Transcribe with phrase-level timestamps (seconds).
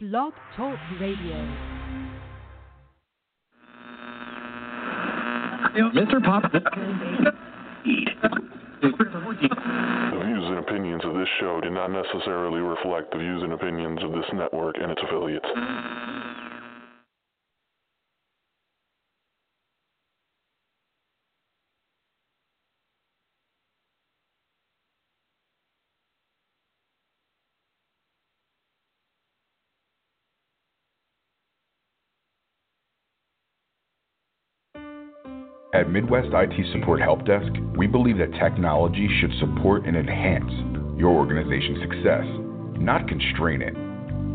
[0.00, 1.34] Blog Talk Radio.
[5.92, 6.24] Mr.
[6.24, 6.52] Pop.
[6.52, 6.60] The
[10.22, 14.12] views and opinions of this show do not necessarily reflect the views and opinions of
[14.12, 15.48] this network and its affiliates.
[35.78, 40.50] At Midwest IT Support Help Desk, we believe that technology should support and enhance
[40.98, 42.26] your organization's success,
[42.82, 43.74] not constrain it.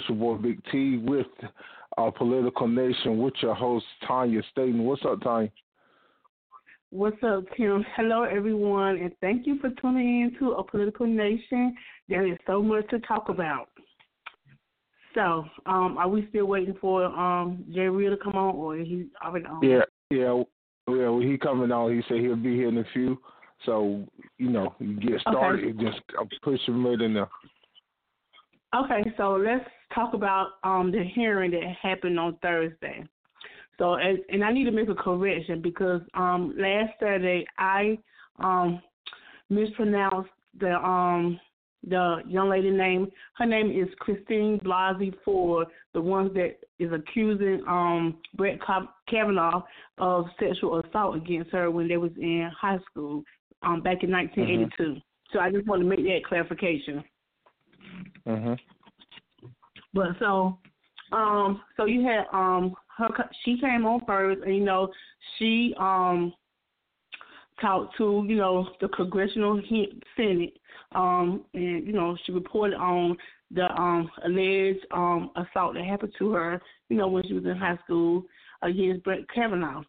[0.08, 1.26] Your boy Big T with
[1.96, 4.84] our Political Nation with your host Tanya Staten.
[4.84, 5.50] What's up, Tanya?
[6.90, 7.84] What's up, Tim?
[7.96, 11.74] Hello, everyone, and thank you for tuning in to A Political Nation.
[12.08, 13.68] There is so much to talk about.
[15.14, 18.86] So, um, are we still waiting for um, Jay Real to come on, or is
[18.86, 19.62] he already on?
[19.62, 20.42] Yeah, yeah,
[20.88, 21.08] yeah.
[21.08, 23.18] When he coming on, he said he'll be here in a few.
[23.66, 24.06] So,
[24.38, 25.76] you know, you get started.
[25.76, 25.90] Okay.
[25.90, 27.28] Just push him right in there.
[28.74, 29.64] Okay, so let's
[29.94, 33.04] talk about um, the hearing that happened on Thursday.
[33.78, 37.98] So, and, and I need to make a correction because um, last Saturday I
[38.40, 38.82] um,
[39.50, 41.38] mispronounced the um,
[41.86, 43.08] the young lady name.
[43.34, 48.58] Her name is Christine Blasey Ford, the one that is accusing um, Brett
[49.08, 49.62] Kavanaugh
[49.98, 53.22] of sexual assault against her when they was in high school
[53.62, 55.00] um, back in 1982.
[55.32, 57.04] So I just want to make that clarification.
[58.26, 58.54] Mm-hmm.
[59.94, 60.58] But so,
[61.12, 63.08] um, so you had um her.
[63.44, 64.88] She came on first, and you know
[65.38, 66.32] she um
[67.60, 69.60] talked to you know the congressional
[70.16, 70.58] senate,
[70.94, 73.16] um, and you know she reported on
[73.50, 77.56] the um alleged um assault that happened to her, you know when she was in
[77.56, 78.24] high school
[78.62, 79.82] against Brett Kavanaugh,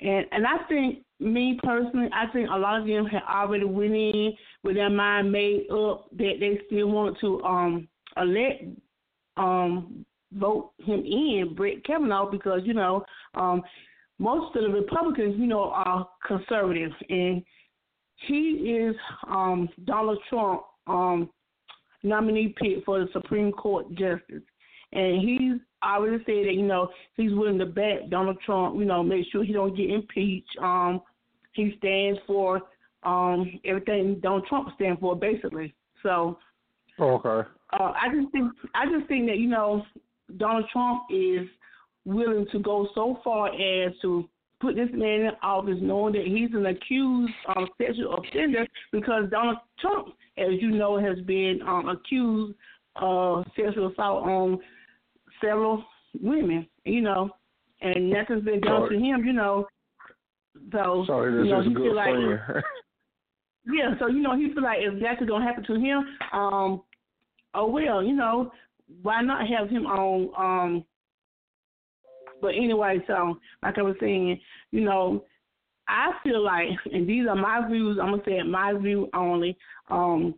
[0.00, 3.94] and and I think me personally, I think a lot of them had already went
[3.94, 4.32] in
[4.64, 8.64] with their mind made up that they still want to um elect
[9.40, 13.04] um vote him in, Brett Kavanaugh, because you know
[13.34, 13.62] um
[14.18, 17.42] most of the Republicans, you know, are conservative, and
[18.28, 18.42] he
[18.80, 18.94] is
[19.26, 21.30] um Donald Trump um
[22.02, 24.46] nominee pick for the Supreme Court justice,
[24.92, 29.02] and he's already said that you know he's willing to back Donald Trump, you know,
[29.02, 30.56] make sure he don't get impeached.
[30.60, 31.00] Um,
[31.52, 32.60] he stands for
[33.02, 35.74] um everything Donald Trump stands for, basically.
[36.02, 36.38] So
[37.00, 37.48] Okay.
[37.72, 39.84] uh, I just think I just think that you know
[40.36, 41.46] Donald Trump is
[42.04, 44.28] willing to go so far as to
[44.60, 49.56] put this man in office, knowing that he's an accused um, sexual offender, because Donald
[49.80, 52.54] Trump, as you know, has been um, accused
[52.96, 54.58] of sexual assault on
[55.42, 55.84] several
[56.20, 56.66] women.
[56.84, 57.30] You know,
[57.80, 58.98] and nothing's been done Sorry.
[58.98, 59.24] to him.
[59.24, 59.66] You know,
[60.72, 62.64] so Sorry, that's you know, he good feel like
[63.66, 66.82] yeah, so you know he feel like if nothing's gonna happen to him, um,
[67.54, 68.52] oh well, you know,
[69.02, 70.30] why not have him on?
[70.36, 70.84] Um,
[72.40, 74.40] but anyway, so like I was saying,
[74.72, 75.24] you know,
[75.88, 77.98] I feel like, and these are my views.
[78.00, 79.56] I'm gonna say my view only.
[79.90, 80.34] Um,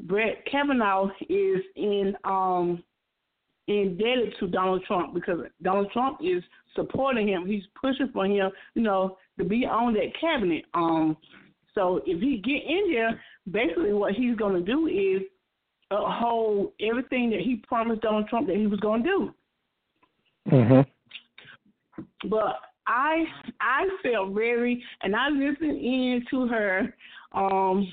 [0.00, 2.82] Brett Kavanaugh is in um
[3.66, 6.42] indebted to Donald Trump because Donald Trump is
[6.74, 7.46] supporting him.
[7.46, 10.64] He's pushing for him, you know, to be on that cabinet.
[10.74, 11.16] Um,
[11.74, 13.20] so if he get in there,
[13.50, 15.22] basically what he's gonna do is
[15.90, 19.34] uphold everything that he promised Donald Trump that he was gonna do.
[20.48, 20.86] mhm.
[22.24, 23.24] But I
[23.60, 26.94] I felt very and I listened in to her,
[27.32, 27.86] um,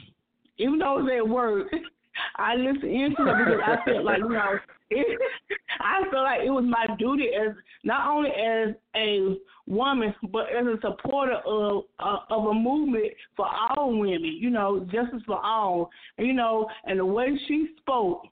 [0.57, 1.67] even though it was at work,
[2.37, 4.57] I listened in to her because I felt like, you know,
[4.89, 5.19] it,
[5.79, 9.37] I felt like it was my duty as not only as a
[9.67, 14.81] woman, but as a supporter of uh, of a movement for all women, you know,
[14.91, 15.89] justice for all.
[16.17, 18.23] You know, and the way she spoke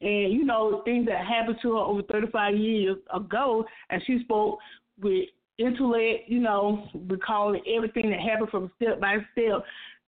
[0.00, 4.58] and you know things that happened to her over 35 years ago, and she spoke
[5.00, 5.24] with
[5.58, 9.64] intellect, you know, recalling everything that happened from step by step.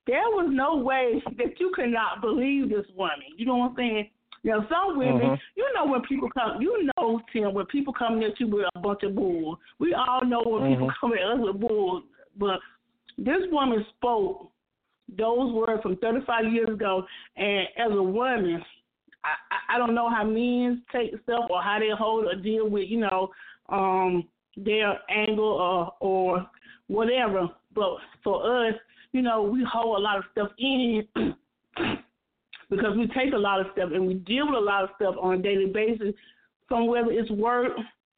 [0.06, 3.18] There was no way that you could not believe this woman.
[3.36, 4.10] You know what I'm saying?
[4.42, 5.40] Know, some women, Mhm.
[5.54, 8.78] you know when people come, you know, Tim, when people come at you with a
[8.78, 9.60] bunch of bull.
[9.78, 10.94] We all know when people Mhm.
[10.98, 12.02] come at us with bull.
[12.36, 12.60] But
[13.18, 14.50] this woman spoke
[15.08, 17.06] those words from 35 years ago,
[17.36, 18.64] and as a woman,
[19.24, 19.34] I,
[19.74, 23.00] I- don't know how men take stuff or how they hold or deal with, you
[23.00, 23.30] know,
[23.68, 24.26] um,
[24.56, 26.48] their anger or or
[26.86, 27.50] whatever.
[27.74, 28.74] But for us,
[29.12, 31.06] you know, we hold a lot of stuff in
[32.70, 35.16] because we take a lot of stuff and we deal with a lot of stuff
[35.20, 36.14] on a daily basis,
[36.68, 37.72] from whether it's work,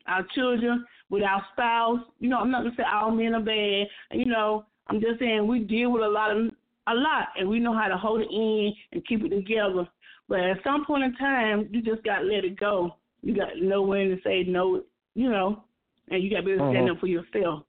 [0.07, 2.01] our children, with our spouse.
[2.21, 3.87] You know, I'm not gonna say all men are bad.
[4.13, 6.51] You know, I'm just saying we deal with a lot of
[6.89, 9.89] a lot, and we know how to hold it in and keep it together.
[10.29, 12.97] But at some point in time, you just got to let it go.
[13.23, 14.83] You got to know when to say no,
[15.15, 15.63] you know,
[16.09, 16.93] and you got to be able to stand Mhm.
[16.93, 17.65] up for yourself.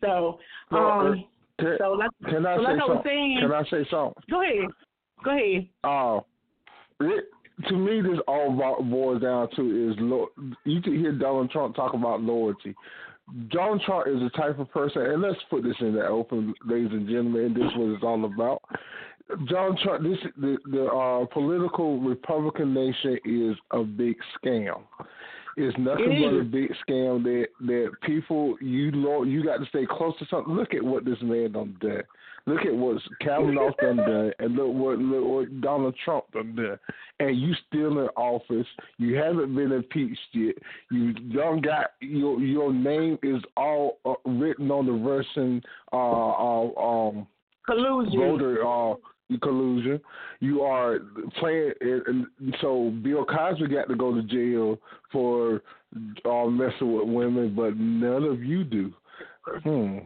[0.00, 0.38] So,
[0.70, 1.24] Well, uh, um,
[1.58, 3.10] Can, so like, can I so say like I was something?
[3.10, 4.22] saying, Can I say something?
[4.30, 4.68] go ahead,
[5.24, 5.68] go ahead.
[5.84, 6.20] Uh,
[7.00, 7.24] it,
[7.68, 10.30] to me, this all boils down to is lo-
[10.64, 12.74] you can hear Donald Trump talk about loyalty.
[13.50, 16.90] Donald Trump is the type of person, and let's put this in the open, ladies
[16.92, 17.46] and gentlemen.
[17.46, 18.62] And this is what it's all about.
[19.48, 24.82] Donald Trump, this the the uh, political Republican nation is a big scam.
[25.56, 29.66] It's nothing It but a big scam that that people you lo- you got to
[29.66, 30.54] stay close to something.
[30.54, 32.04] Look at what this man done done.
[32.48, 36.78] Look at what Kavanaugh done done, and look what look what Donald Trump done done.
[37.20, 38.66] And you still in office.
[38.96, 40.54] You haven't been impeached yet.
[40.90, 45.62] You don't got your your name is all uh, written on the Russian
[45.92, 47.26] uh, uh, um
[47.66, 48.18] Collusion.
[48.18, 48.94] voter uh,
[49.36, 50.00] collusion.
[50.40, 51.00] You are
[51.38, 54.78] playing, and and so Bill Cosby got to go to jail
[55.12, 55.62] for
[56.24, 58.92] uh, messing with women, but none of you do.
[59.62, 59.98] Hmm.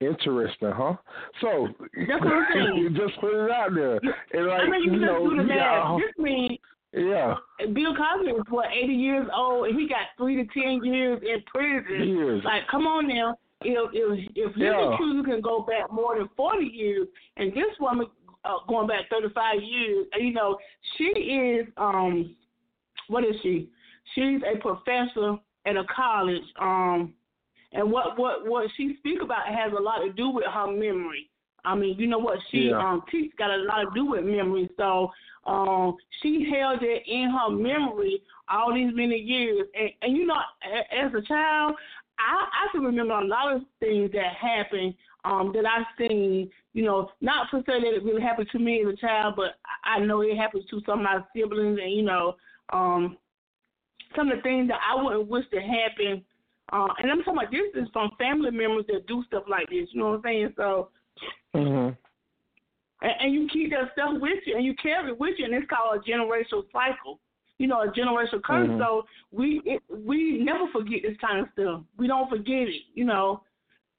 [0.00, 0.94] Interesting, huh?
[1.40, 1.68] So
[2.08, 2.96] That's what I'm saying.
[2.96, 3.98] just put it out there,
[4.32, 5.98] and like I mean, you you know, do the math.
[5.98, 6.58] This means
[6.92, 7.34] yeah,
[7.72, 11.42] Bill Cosby is what eighty years old, and he got three to ten years in
[11.46, 12.08] prison.
[12.08, 12.42] years.
[12.44, 13.36] Like, come on now.
[13.62, 14.94] If if if he's Yeah.
[14.94, 18.06] accused, can go back more than forty years, and this woman
[18.44, 20.06] uh, going back thirty five years.
[20.18, 20.58] You know,
[20.98, 22.36] she is um,
[23.08, 23.70] what is she?
[24.14, 26.42] She's a professor at a college.
[26.60, 27.14] Um,
[27.76, 31.28] and what what what she speak about has a lot to do with her memory.
[31.64, 32.78] I mean, you know what she Yeah.
[32.78, 34.68] um teach got a lot to do with memory.
[34.76, 35.10] So
[35.44, 39.66] um she held it in her memory all these many years.
[39.78, 40.40] And, and you know,
[40.92, 41.74] as a child,
[42.18, 46.50] I I can remember a lot of things that happened um that I've seen.
[46.72, 49.54] You know, not per se that it really happened to me as a child, but
[49.84, 52.36] I I know it happens to some of my siblings, and you know,
[52.72, 53.16] um
[54.14, 56.22] some of the things that I wouldn't wish to happen.
[56.72, 59.88] Uh, and I'm talking about this is from family members that do stuff like this.
[59.92, 60.52] You know what I'm saying?
[60.56, 60.88] So,
[61.54, 61.90] hmm
[63.02, 65.54] and, and you keep that stuff with you, and you carry it with you, and
[65.54, 67.20] it's called a generational cycle.
[67.58, 68.68] You know, a generational curse.
[68.68, 68.78] Mhm.
[68.78, 71.82] So we it, we never forget this kind of stuff.
[71.96, 72.82] We don't forget it.
[72.94, 73.42] You know,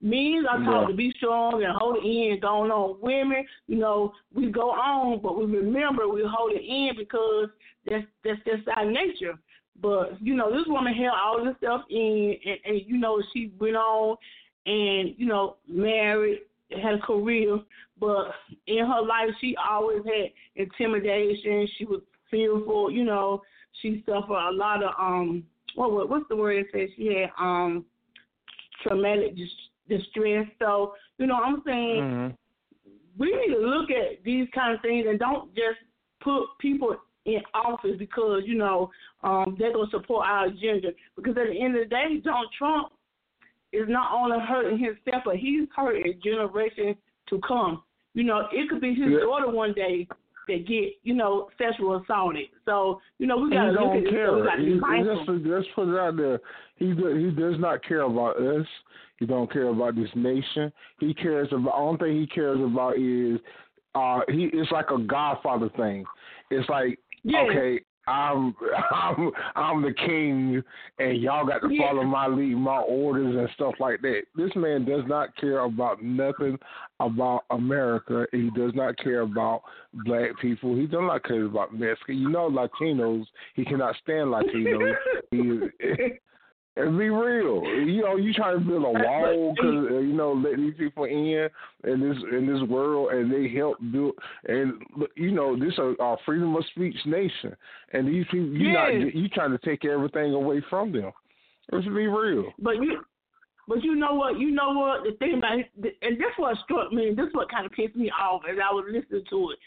[0.01, 0.87] men are taught Yeah.
[0.87, 3.01] to be strong and hold it in and go on.
[3.01, 7.49] Women, you know, we go on, but we remember we hold it in because
[7.85, 9.39] that's that's just our nature.
[9.81, 13.51] But you know, this woman held all this stuff in, and, and you know, she
[13.59, 14.17] went on
[14.65, 16.39] and you know, married,
[16.71, 17.59] had a career,
[17.99, 18.31] but
[18.67, 21.67] in her life, she always had intimidation.
[21.77, 22.91] She was fearful.
[22.91, 23.41] You know,
[23.81, 25.43] she suffered a lot of um,
[25.75, 26.89] what what what's the word it says?
[26.97, 27.85] She had um,
[28.83, 29.35] traumatic
[29.87, 30.47] distress.
[30.59, 32.33] So you know, I'm saying Mm-hmm.
[33.17, 35.79] we need to look at these kind of things and don't just
[36.21, 36.95] put people
[37.27, 38.89] in office because you know
[39.23, 40.89] um, they're gonna support our agenda.
[41.15, 42.93] Because at the end of the day, Donald Trump
[43.73, 46.95] is not only hurting himself, but he's hurting generations
[47.29, 47.83] to come.
[48.13, 49.19] You know, it could be his Yeah.
[49.19, 50.07] daughter one day
[50.47, 52.47] that get you know sexual assaulted.
[52.65, 54.11] So you know we He gotta look at this.
[54.11, 54.33] care.
[54.33, 55.35] We gotta He, be mindful.
[55.35, 56.39] let's, put it out there.
[56.77, 58.65] He he does not care about us.
[59.19, 60.71] He don't care about this nation.
[60.99, 61.73] He cares about.
[61.75, 63.39] Only thing he cares about is
[63.93, 64.45] uh he.
[64.53, 66.05] It's like a Godfather thing.
[66.49, 67.41] It's like Yeah.
[67.49, 67.79] okay.
[68.07, 68.55] I'm
[68.91, 70.63] I'm I'm the king,
[70.97, 71.87] and y'all got to Yeah.
[71.87, 74.21] follow my lead, my orders, and stuff like that.
[74.35, 76.57] This man does not care about nothing
[76.99, 78.25] about America.
[78.31, 79.61] He does not care about
[80.05, 80.75] black people.
[80.75, 82.17] He does not care about Mexican.
[82.17, 83.25] You know, Latinos.
[83.55, 84.93] He cannot stand Latinos.
[85.31, 85.59] he,
[86.77, 87.63] and be real.
[87.63, 91.05] You know, you trying to build a wall because uh, you know let these people
[91.05, 91.49] in
[91.83, 94.13] in this in this world, and they help build.
[94.47, 94.73] And
[95.15, 97.55] you know, this is a freedom of speech nation,
[97.93, 98.91] and these people you Yes.
[98.93, 101.11] not you trying to take everything away from them.
[101.71, 102.45] Let's be real.
[102.59, 103.01] But you,
[103.67, 104.39] but you know what?
[104.39, 105.03] You know what?
[105.03, 105.69] The thing about it,
[106.01, 107.13] and this what struck me.
[107.15, 109.59] This what kind of pissed me off as I was listening to it.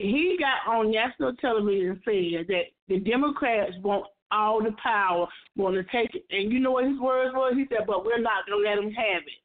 [0.00, 5.74] He got on national television and said that the Democrats want all the power, want
[5.76, 6.24] to take it.
[6.30, 7.54] And you know what his words were?
[7.54, 9.40] He said, "But we're not gonna let them have it.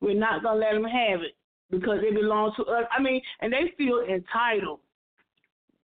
[0.00, 1.36] We're not gonna let them have it
[1.70, 4.80] because it belongs to us." I mean, and they feel entitled.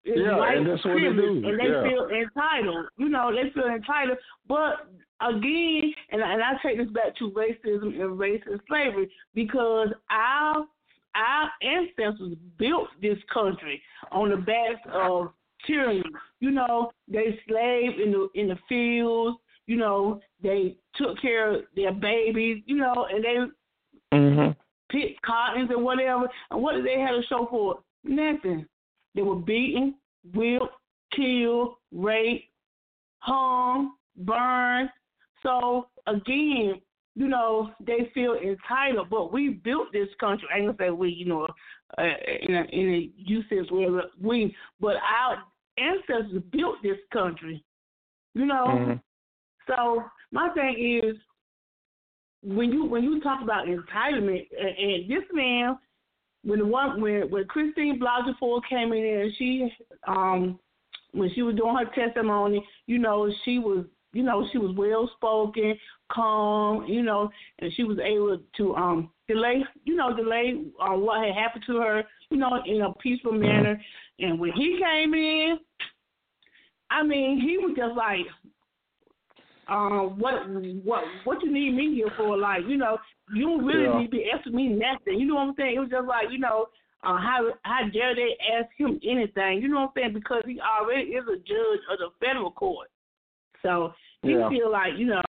[0.03, 1.83] It's Yeah, and that's what they do, And they yeah.
[1.83, 2.87] feel entitled.
[2.97, 4.17] You know, they feel entitled.
[4.47, 4.87] But
[5.21, 10.67] again, and and I take this back to racism and racist slavery because our
[11.15, 13.81] our ancestors built this country
[14.11, 15.31] on the backs of
[15.65, 16.03] tyranny.
[16.39, 19.37] You know, they slaved in the in the fields.
[19.65, 22.63] You know, they took care of their babies.
[22.65, 23.37] You know, and they
[24.13, 24.51] Mm-hmm.
[24.95, 26.27] picked cottons and whatever.
[26.51, 27.79] And what did they have to show for it?
[28.03, 28.65] Nothing.
[29.15, 29.95] They were beaten,
[30.33, 30.65] whipped,
[31.15, 32.45] killed, raped,
[33.19, 34.89] hung, burned.
[35.41, 36.81] So again,
[37.15, 40.47] you know, they feel entitled, but we built this country.
[40.53, 41.47] I ain't gonna say we, you know,
[41.97, 42.03] uh,
[42.41, 45.43] in a, in a usage where we, but our
[45.77, 47.63] ancestors built this country.
[48.33, 49.01] You know, Mhm.
[49.67, 51.17] so my thing is,
[52.41, 55.77] when you when you talk about entitlement, and, and this man,
[56.43, 59.73] when the one when when Christine Blasey Ford came in and she
[60.07, 60.59] um
[61.11, 65.09] when she was doing her testimony, you know, she was you know she was well
[65.15, 65.77] spoken,
[66.11, 71.25] calm, you know, and she was able to um delay you know delay uh, what
[71.25, 72.03] had happened to her,
[72.33, 73.79] you know, in a peaceful manner.
[74.19, 75.59] And when he came in,
[76.89, 78.25] I mean, he was just like,
[79.67, 80.49] um, what
[80.83, 82.37] what what you need me here for?
[82.37, 82.97] Like, you know,
[83.33, 83.99] you don't really Yeah.
[83.99, 85.19] need to be asking me nothing.
[85.19, 85.75] You know what I'm saying?
[85.75, 86.67] It was just like, you know,
[87.03, 89.61] uh, how how dare they ask him anything?
[89.61, 90.13] You know what I'm saying?
[90.13, 92.89] Because he already is a judge of the federal court,
[93.61, 94.49] so he Yeah.
[94.49, 95.21] feel like you know,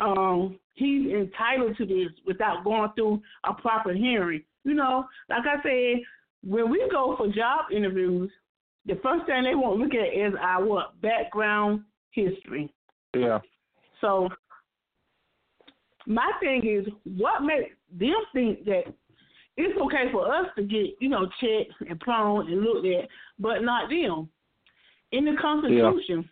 [0.00, 4.44] um, he's entitled to this without going through a proper hearing.
[4.64, 6.02] You know, like I said,
[6.44, 8.30] when we go for job interviews,
[8.86, 12.72] the first thing they want to look at is our what background history.
[13.16, 13.40] Yeah.
[14.00, 14.28] So
[16.06, 18.84] my thing is, what makes them think that
[19.56, 23.62] it's okay for us to get, you know, checked and prone and looked at, but
[23.62, 24.28] not them?
[25.12, 26.28] In the Constitution,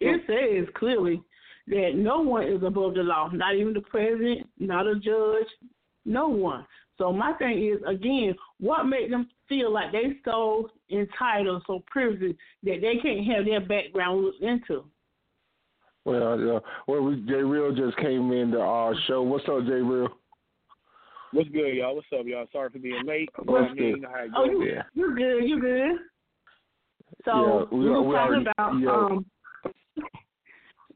[0.00, 1.22] it says clearly
[1.68, 5.46] that no one is above the law, not even the president, not a judge,
[6.04, 6.66] no one.
[7.00, 12.38] So my thing is, again, what makes them feel like they so entitled, so privileged
[12.62, 14.84] that they can't have their background looked into?
[16.04, 16.58] Well, yeah.
[16.86, 19.22] Well, we, Jay Real just came in the uh, show.
[19.22, 20.08] What's up, Jay Real?
[21.32, 21.94] What's good, y'all?
[21.94, 22.44] What's up, y'all?
[22.52, 23.30] Sorry for being late.
[23.44, 23.82] What's I good?
[23.82, 24.82] you know how it Oh, you Yeah.
[24.92, 25.96] you good, you good.
[27.24, 27.30] So
[27.70, 28.90] Yeah, we- we, was we talking already- about yeah.
[28.90, 29.26] um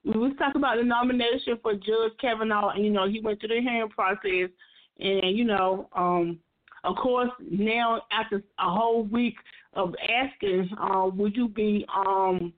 [0.05, 3.49] we was talking about the nomination for Judge Kavanaugh and you know, he went through
[3.51, 4.51] the hearing process
[4.99, 6.39] and you know, um
[6.85, 9.37] of course now after a whole week
[9.75, 12.53] of asking, uh, would you be um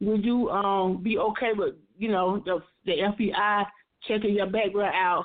[0.00, 3.64] would you um be okay with, you know, the the FBI
[4.06, 5.24] checking your background out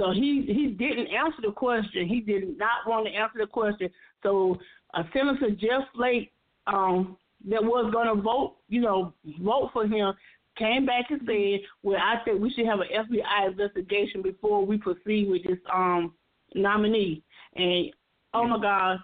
[0.00, 2.08] so he he didn't answer the question.
[2.08, 3.90] He did not want to answer the question.
[4.22, 4.58] So
[4.94, 6.32] uh, Senator Jeff Flake,
[6.66, 9.12] um, that was going to vote, you know,
[9.42, 10.14] vote for him,
[10.60, 14.78] came back and said, "Well, I think we should have an FBI investigation before we
[14.78, 16.14] proceed with this um
[16.54, 17.22] nominee."
[17.56, 17.86] And
[18.34, 18.98] oh my God,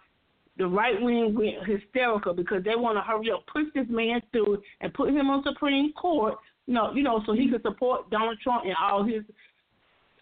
[0.57, 4.63] the right wing went hysterical because they want to hurry up, push this man through,
[4.81, 6.37] and put him on Supreme Court.
[6.67, 9.23] You know, you know, so he could support Donald Trump and all his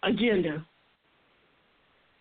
[0.03, 0.65] agenda.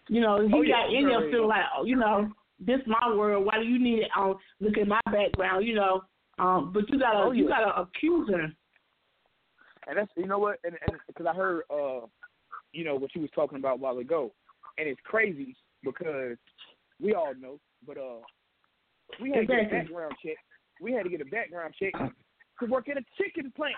[0.09, 2.31] You know, he Oh, yeah, got in there feeling like, oh, you know,
[2.61, 3.45] this my world.
[3.47, 4.11] Why do you need it?
[4.17, 5.67] Um, look at my background.
[5.67, 6.03] You know,
[6.39, 7.51] um, but you gotta Oh, you yeah.
[7.51, 8.53] gotta accuse her.
[9.87, 12.07] And that's you know what, and and because I heard uh,
[12.73, 14.33] you know what she was talking about a while ago,
[14.79, 16.37] and it's crazy because
[17.01, 18.21] we all know, but uh,
[19.21, 20.37] we had to get a background check.
[20.81, 21.93] We had to get a background check
[22.61, 23.75] to work at a chicken plant.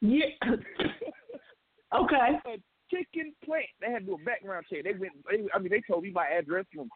[0.00, 0.26] Yeah.
[1.94, 2.38] okay.
[2.46, 2.56] a
[2.90, 3.66] chicken plant.
[3.80, 4.84] They had to do a background check.
[4.84, 5.12] They went.
[5.30, 6.88] They, I mean, they told me my address from.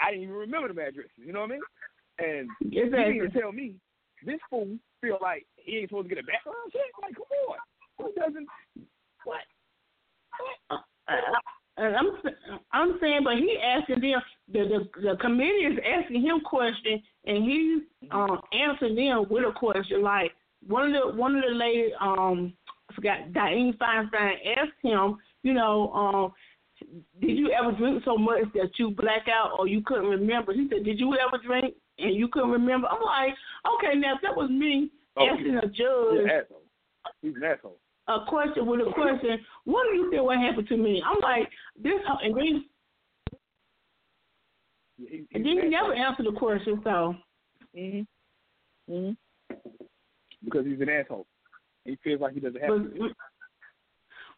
[0.00, 1.10] I didn't even remember them addresses.
[1.16, 1.60] You know what I mean?
[2.18, 3.20] And you Exactly.
[3.20, 3.74] mean to tell me
[4.24, 6.90] this fool feel like he ain't supposed to get a background check?
[7.02, 7.58] Like, come on,
[7.98, 8.48] who doesn't?
[9.24, 9.40] What?
[10.70, 10.78] Uh,
[11.76, 12.10] and I'm
[12.72, 14.20] I'm saying, but he asking them
[14.52, 19.52] the the, the committee is asking him question, and he's um answering them with a
[19.52, 20.02] question.
[20.02, 20.32] Like
[20.66, 22.52] one of the one of the ladies, um,
[22.90, 26.32] I forgot Diane Feinstein asked him, you know, um,
[27.20, 30.52] did you ever drink so much that you black out or you couldn't remember?
[30.52, 32.88] He said, did you ever drink and you couldn't remember?
[32.88, 33.34] I'm like,
[33.76, 36.62] okay, now if that was me Oh, asking a judge an asshole.
[37.22, 37.78] He's an asshole.
[38.08, 39.38] a question with a question.
[39.64, 41.02] What do you think what happened to me?
[41.04, 41.48] I'm like
[41.80, 42.64] this, and then
[44.98, 46.80] Yeah, he- and then he never answered the question.
[46.84, 47.16] So
[47.74, 48.06] Mhm.
[48.88, 49.16] Mhm.
[50.44, 51.26] Because he's an asshole.
[51.84, 53.14] He feels like he doesn't have but, to.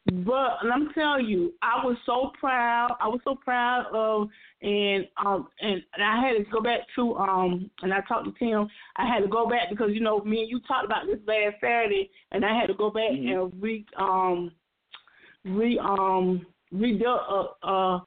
[0.06, 2.96] But and I'm telling you, I was so proud.
[3.00, 4.28] I was so proud of
[4.60, 8.34] and um and, and I had to go back to um and I talked to
[8.38, 8.68] Tim.
[8.96, 11.60] I had to go back because you know me and you talked about this last
[11.60, 13.32] Saturday, and I had to go back Mhm.
[13.32, 14.50] and re um
[15.44, 18.06] re um redo a, a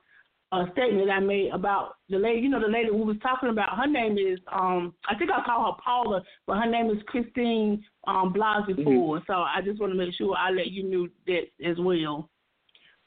[0.62, 2.42] a statement I made about the lady.
[2.42, 3.78] You know the lady we was talking about.
[3.78, 7.84] Her name is um I think I call her Paula, but her name is Christine
[8.08, 9.24] um Blasey Ford.
[9.28, 12.30] So I just want to make sure I let you know that as well.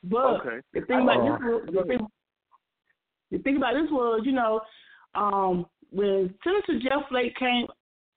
[0.04, 0.60] But Okay.
[0.72, 2.06] the thing about Uh, this was the thing,
[3.30, 4.60] the thing about this was, you know,
[5.14, 7.66] um, when Senator Jeff Flake came,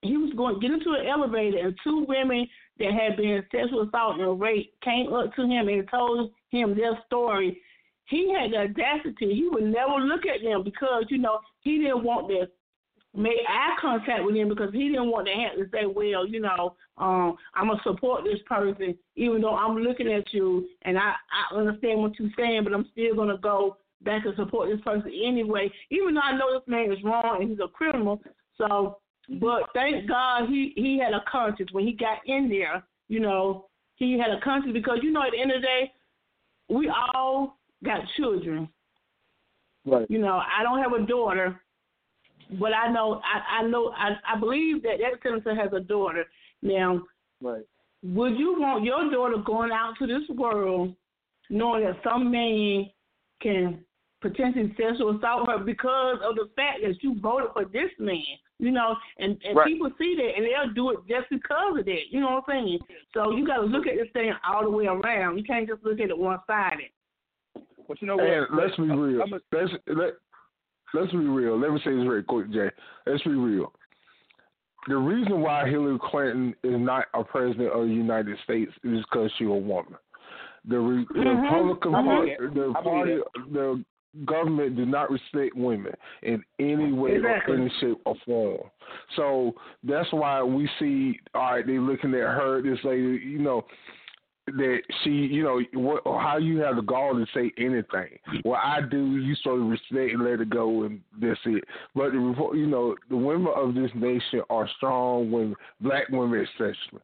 [0.02, 2.48] he was going get into an elevator, and two women
[2.80, 7.00] that had been sexual assault and rape came up to him and told him their
[7.06, 7.62] story.
[8.12, 12.04] He had the audacity; he would never look at them because you know he didn't
[12.04, 12.48] want to
[13.16, 16.42] make eye contact with them because he didn't want to have to say, well, you
[16.42, 21.14] know, um, I'm gonna support this person even though I'm looking at you and I
[21.32, 25.10] I understand what you're saying, but I'm still gonna go back and support this person
[25.10, 28.22] anyway, even though I know this man is wrong and he's a criminal.
[28.58, 28.98] So,
[29.40, 32.84] but thank God he he had a conscience when he got in there.
[33.08, 35.92] You know, he had a conscience because you know at the end of the day,
[36.70, 38.70] we all got children.
[39.86, 40.10] Right.
[40.10, 41.60] You know, I don't have a daughter,
[42.60, 46.26] but I know I, I know I, I believe that that senator has a daughter.
[46.62, 47.02] Now,
[47.42, 47.64] Right.
[48.04, 50.96] would you want your daughter going out to this world
[51.50, 52.92] knowing that some man
[53.42, 53.84] can
[54.22, 58.22] potentially sexual assault her because of the fact that you voted for this man?
[58.60, 59.66] You know, and, and Right.
[59.66, 62.02] people see that and they'll do it just because of that.
[62.12, 62.80] You know what I'm saying?
[63.12, 65.40] So you got to look at this thing all the way around.
[65.40, 66.92] You can't just look at it one sided.
[67.92, 68.26] But you know what?
[68.26, 69.22] And let's be real.
[69.22, 70.14] I'm a, Let's let
[70.94, 71.60] let's be real.
[71.60, 72.70] Let me say this very quick, Jay.
[73.06, 73.74] Let's be real.
[74.88, 79.30] The reason why Hillary Clinton is not a president of the United States is because
[79.38, 79.96] she's a woman.
[80.70, 81.44] The, re- the Mhm.
[81.44, 83.18] Republican I Party, the I party,
[83.52, 83.84] the
[84.26, 87.56] government did not respect women in any way Exactly.
[87.56, 88.70] or any shape or form.
[89.18, 91.20] So that's why we see.
[91.36, 92.62] All right, they looking at her.
[92.62, 93.66] This lady, you know,
[94.58, 98.18] that she, you know, what, how you have the gall to say anything.
[98.44, 101.64] What I do, you sort of respect and let it go, and that's it.
[101.96, 107.02] But the, you know, the women of this nation are strong women, black women especially.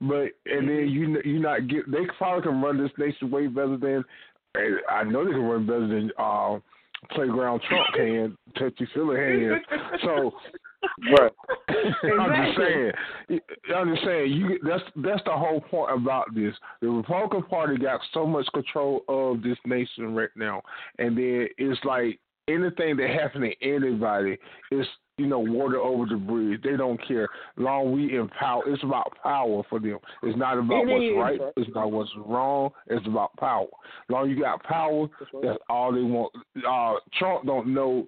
[0.00, 3.76] But and then you you not get they probably can run this nation way better
[3.76, 4.04] than
[4.54, 6.58] and I know they can run better than uh,
[7.12, 9.62] playground Trump can, touchy feely hands.
[10.02, 10.32] So
[11.18, 11.32] right.
[11.68, 13.40] I'm just saying.
[13.74, 14.32] I'm just saying.
[14.32, 16.54] You that's that's the whole point about this.
[16.80, 20.62] The Republican Party got so much control of this nation right now,
[20.98, 24.38] and then it's like anything that happens to anybody
[24.70, 24.86] is
[25.20, 26.62] you know water over the bridge.
[26.62, 27.28] They don't care.
[27.56, 28.62] Long we empower.
[28.66, 29.98] It's about power for them.
[30.22, 31.16] It's not about It what's is.
[31.16, 31.52] right.
[31.56, 32.70] It's not what's wrong.
[32.86, 33.66] It's about power.
[34.08, 35.08] Long you got power,
[35.42, 36.32] that's all they want.
[36.66, 38.06] Uh, Trump don't know.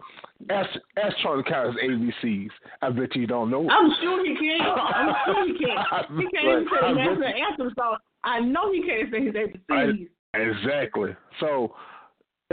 [0.50, 0.70] Ask
[1.02, 2.48] ask Trump to ABCs.
[2.80, 3.68] I bet you don't know.
[3.68, 4.62] I'm sure he can't.
[4.78, 6.06] I'm sure he can't.
[6.18, 10.08] He can't even say the national anthem, so I know he can't say his ABCs.
[10.34, 11.14] Exactly.
[11.40, 11.74] So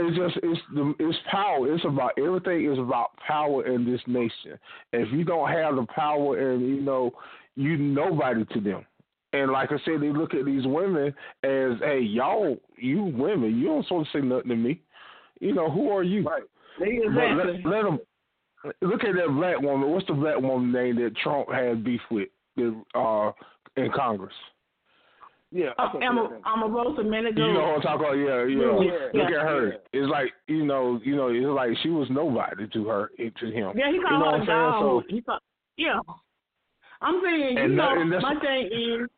[0.08, 1.72] it's just it's the it's power.
[1.72, 4.58] It's about everything is about power in this nation.
[4.92, 7.12] If you don't have the power and you know
[7.56, 8.84] you nobody to them.
[9.32, 13.66] And like I said, they look at these women as, hey, y'all, you women, you
[13.66, 14.80] don't supposed to say nothing to me.
[15.40, 16.24] You know, who are you?
[16.24, 16.42] Right.
[16.80, 17.62] Exactly.
[17.64, 17.98] Let, let them
[18.80, 19.90] look at that black woman.
[19.90, 22.28] What's the black woman name that Trump had beef with
[22.94, 23.32] uh,
[23.76, 24.34] in Congress?
[25.52, 25.70] Yeah.
[25.78, 27.46] Uh, Emma, I'm a roast a minute ago.
[27.46, 28.12] You know what I'm talking about?
[28.14, 28.92] Yeah, yeah.
[28.92, 29.20] Yeah.
[29.20, 29.40] Look Yeah.
[29.40, 29.72] at her.
[29.92, 33.72] It's like you know, you know, it's like she was nobody to her, to him.
[33.76, 34.80] Yeah, he called her a dog.
[34.80, 35.40] So He called,
[35.76, 35.98] yeah.
[37.02, 39.08] I'm saying, you that- know, and that's- my thing is,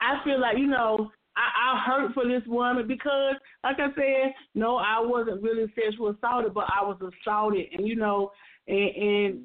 [0.00, 3.88] I I feel like, you know, I, I hurt for this woman because, like I
[3.94, 8.30] said, no, I wasn't really sexual assaulted, but I was assaulted, and you know,
[8.68, 9.44] and, and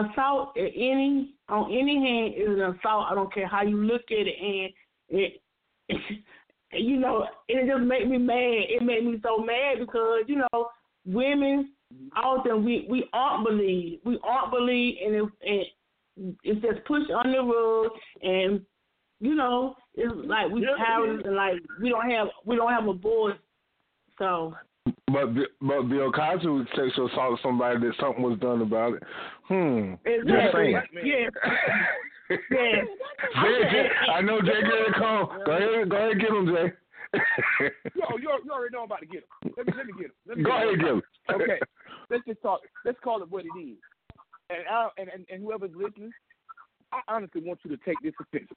[0.00, 3.06] assault at any on any hand is an assault.
[3.10, 5.42] I don't care how you look at it, and it,
[6.72, 8.36] you know, it just make me mad.
[8.68, 10.68] It made me so mad because you know,
[11.04, 11.72] women
[12.16, 14.02] often we we aren't believed.
[14.04, 15.24] We aren't believed, and it,
[16.16, 17.90] and it's just pushed under the rug,
[18.22, 18.60] and
[19.20, 20.76] you know, it's like we Yeah.
[20.76, 23.38] cowards and like we don't have we don't have a voice.
[24.18, 29.02] So But but Bill Cosby would sexual assault somebody that something was done about it.
[29.44, 29.94] Hmm.
[30.04, 31.04] Just exactly, saying.
[31.04, 32.82] yeah, yeah.
[33.42, 35.42] Jay, Jay, I know Jay gonna come.
[35.44, 36.72] Go ahead, go ahead, get him, Jay.
[37.94, 39.52] Yo, you, you already know I'm about to get him.
[39.56, 40.12] Let me let me get him.
[40.26, 41.02] Let me go ahead, get him.
[41.30, 41.60] okay,
[42.10, 42.60] let's just talk.
[42.84, 43.76] Let's call it what it is.
[44.50, 46.10] And I, and, and and whoever's listening,
[46.92, 48.56] I honestly want you to take this offensive.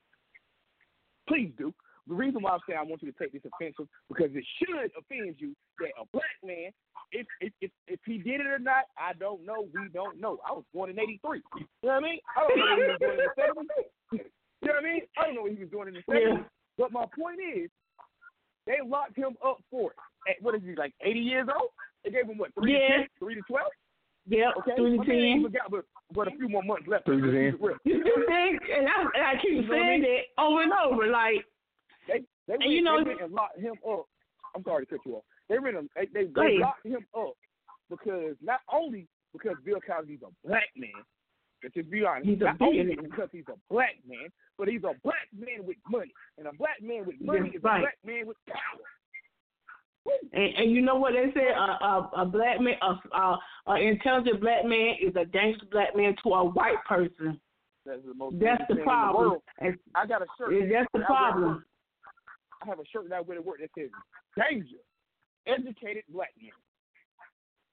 [1.27, 1.73] Please do.
[2.07, 4.91] The reason why I'm saying I want you to take this offensive because it should
[4.97, 6.69] offend you that a black man,
[7.11, 9.67] if if if, if he did it or not, I don't know.
[9.73, 10.37] We don't know.
[10.47, 11.41] I was born in '83.
[11.57, 12.19] You know what I mean?
[12.37, 14.21] I don't know what he was doing in the '70s.
[14.61, 15.01] You know what I mean?
[15.17, 16.37] I don't know what he was doing in the '70s.
[16.37, 16.43] Yeah.
[16.77, 17.69] But my point is,
[18.67, 19.97] they locked him up for it.
[20.29, 20.93] At, what is he like?
[21.01, 21.69] 80 years old?
[22.03, 22.51] They gave him what?
[22.59, 22.87] Three Yeah.
[22.89, 23.07] to 10?
[23.19, 23.65] Three to 12?
[24.27, 24.73] Yeah, Okay.
[24.75, 25.39] three to man ain't ten.
[25.39, 27.05] even got but, but a few more months left.
[27.05, 27.51] Three to Let's 10.
[27.51, 27.77] keep it real.
[27.85, 30.11] You you think, and I, and I keep You know what I saying mean?
[30.35, 31.45] that over and over, like,
[32.47, 34.05] They they went, you know- they went and locked him up.
[34.55, 35.23] I'm sorry to cut you off.
[35.49, 37.33] They went and they they, they locked him up
[37.89, 40.91] because not only because Bill Cosby's a black man,
[41.73, 42.27] just be honest.
[42.27, 45.77] He's a not only because he's a black man, but he's a black man with
[45.89, 47.77] money, and a black man with money That's is right.
[47.79, 48.85] a black man with power.
[50.33, 53.75] and, and you know what they say, a, a, a black man, a, a, a
[53.81, 57.39] intelligent black man is a dangerous black man to a white person.
[57.85, 59.39] That's the most That's the problem.
[59.59, 60.51] And I got a shirt.
[60.71, 61.41] that's the that I wear to work.
[61.41, 61.65] problem.
[62.65, 63.89] I have a shirt that I wear to work that says
[64.35, 64.81] "Danger,
[65.45, 66.51] educated black men."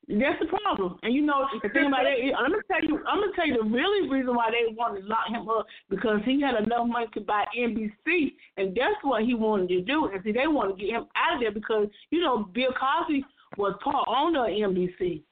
[0.08, 0.98] That's the problem.
[1.02, 3.62] And you know, the thing about it, I'm gonna tell you, I'm gonna tell you
[3.62, 7.06] the really reason why they wanted to lock him up because he had enough money
[7.14, 10.06] to buy NBC, and that's what he wanted to do.
[10.06, 13.24] And see, they wanted to get him out of there because you know Bill Cosby
[13.56, 15.22] was part owner of NBC.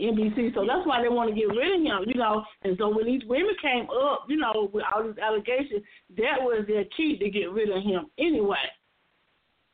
[0.00, 2.44] NBC, so that's why they want to get rid of him, you know.
[2.62, 5.84] And so when these women came up, you know, with all these allegations,
[6.16, 8.64] that was their key to get rid of him anyway.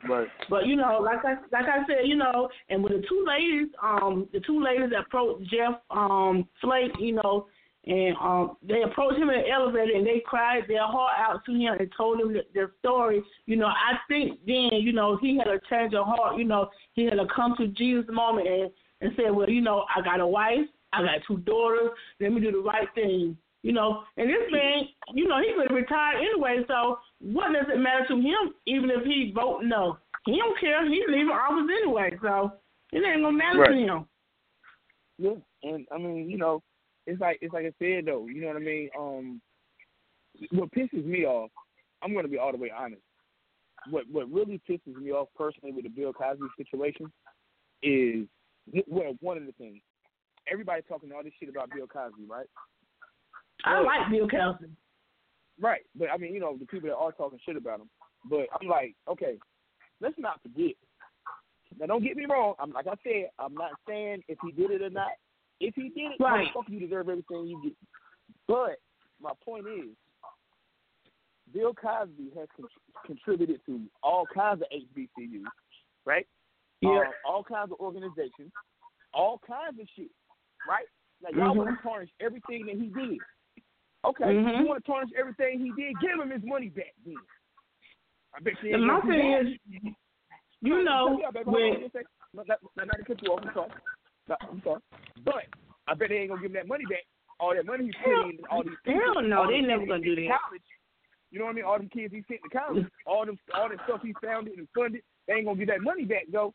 [0.08, 0.28] Right.
[0.48, 3.68] But you know, like I like I said, you know, and with the two ladies,
[3.82, 7.46] um, the two ladies that approached Jeff um Flake, you know,
[7.86, 11.52] and um they approached him in the elevator and they cried their heart out to
[11.52, 13.22] him and told him their story.
[13.46, 16.38] You know, I think then, you know, he had a change of heart.
[16.38, 18.70] You know, he had a come to Jesus moment and
[19.02, 21.90] and said, well, you know, I got a wife, I got two daughters.
[22.20, 23.36] Let me do the right thing.
[23.62, 26.64] You know, and this man, you know, he could retire anyway.
[26.66, 29.98] So what does it matter to him, even if he vote no?
[30.24, 30.88] He don't care.
[30.88, 32.52] He's leaving office anyway, so
[32.92, 34.06] it ain't gonna matter to him.
[35.18, 36.62] Yeah, and I mean, you know,
[37.06, 38.26] it's like it's like I said though.
[38.26, 38.90] You know what I mean?
[38.98, 39.40] Um,
[40.52, 41.50] what pisses me off,
[42.02, 43.02] I'm gonna be all the way honest.
[43.90, 47.12] What what really pisses me off personally with the Bill Cosby situation
[47.82, 48.26] is
[48.86, 49.80] well, one of the things.
[50.50, 52.46] Everybody's talking all this shit about Bill Cosby, right?
[53.64, 54.66] I like Bill Cosby.
[55.60, 57.90] Right, but I mean, you know, the people that are talking shit about him.
[58.28, 59.36] But I'm like, okay,
[60.00, 60.74] let's not forget.
[61.78, 62.54] Now, don't get me wrong.
[62.58, 65.12] I'm like I said, I'm not saying if he did it or not.
[65.60, 66.48] If he did it, Right.
[66.54, 67.74] motherfucker, you deserve everything you get.
[68.48, 68.78] But
[69.20, 69.94] my point is,
[71.52, 72.68] Bill Cosby has con-
[73.04, 75.44] contributed to all kinds of HBCUs,
[76.06, 76.26] right?
[76.80, 76.90] Yeah.
[76.90, 78.52] Uh, all kinds of organizations,
[79.12, 80.10] all kinds of shit,
[80.68, 80.86] right?
[81.22, 81.76] Like y'all want Mhm.
[81.76, 83.18] to tarnish everything that he did.
[84.04, 84.60] Okay, Mhm.
[84.60, 85.98] you want to tarnish everything he did?
[86.00, 87.20] Give him his money back, then.
[88.34, 88.74] I bet you.
[88.74, 89.58] And my thing is,
[90.62, 92.08] you know, yeah, baby, when just a second.
[92.32, 93.40] Not, not, not, not to cut you off.
[93.44, 93.70] I'm sorry.
[94.28, 94.80] No, I'm sorry.
[95.24, 95.46] But
[95.88, 97.04] I bet they ain't gonna give him that money back.
[97.40, 100.40] All that money putting in, all these hell no, they never gonna he do that.
[100.40, 100.62] College,
[101.30, 101.64] you know what I mean?
[101.64, 104.68] All them kids he sent to college, all them, all that stuff he founded and
[104.74, 106.52] funded, they ain't gonna get that money back though.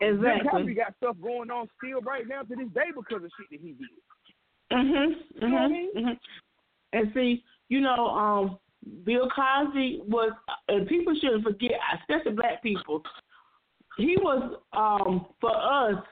[0.00, 0.74] Exactly.
[0.74, 3.72] got stuff going on still right now to this day because of shit that he
[3.72, 3.88] did.
[4.70, 5.16] Mhm.
[5.34, 5.70] You know what I Mhm.
[5.70, 5.92] mean?
[5.94, 6.20] mhm.
[6.94, 8.58] And see, you know, um,
[9.04, 10.32] Bill Cosby was,
[10.68, 13.02] and people shouldn't forget, especially black people.
[13.96, 16.02] He was um for us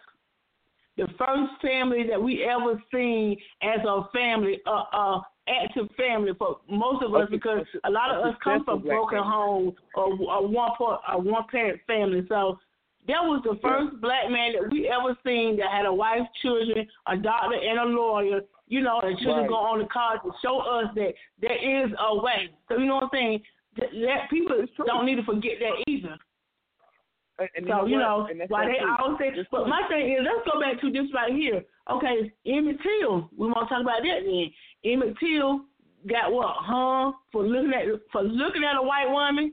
[0.96, 6.32] the first family that we ever seen as a family, a uh, uh, active family
[6.38, 10.46] for most of us because a lot of us come from broken homes or, or
[10.46, 12.24] one part, a one parent family.
[12.28, 12.58] So
[13.08, 16.86] that was the first black man that we ever seen that had a wife, children,
[17.08, 18.40] a doctor, and a lawyer.
[18.72, 19.48] You know, and children Right.
[19.50, 21.12] go on to college to show us that
[21.44, 22.48] there is a way.
[22.68, 23.42] So you know what I'm saying?
[23.76, 24.56] That, that people
[24.86, 26.16] don't need to forget that either.
[27.38, 28.96] And, and So you know And that's why they true.
[28.98, 29.44] always say.
[29.50, 31.60] But my thing is, let's go back to this right here.
[31.90, 33.28] Okay, Emmett Till.
[33.36, 34.48] We want to talk about that then.
[34.90, 35.68] Emmett Till
[36.08, 39.52] got what hung for looking at for looking at a white woman.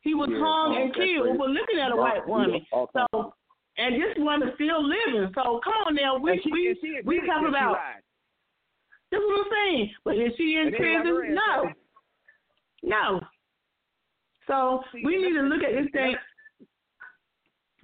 [0.00, 2.66] He was Yeah, hung and killed for looking at a white woman.
[2.72, 3.34] all So,
[3.78, 5.30] and this woman is still living.
[5.34, 7.78] So come on now, we And she- we and we talk about.
[9.10, 9.90] That's what I'm saying.
[10.04, 11.34] But is she in And they let her prison?
[11.34, 11.72] No,
[12.82, 13.20] no.
[14.46, 16.16] So See, we need to look at this thing.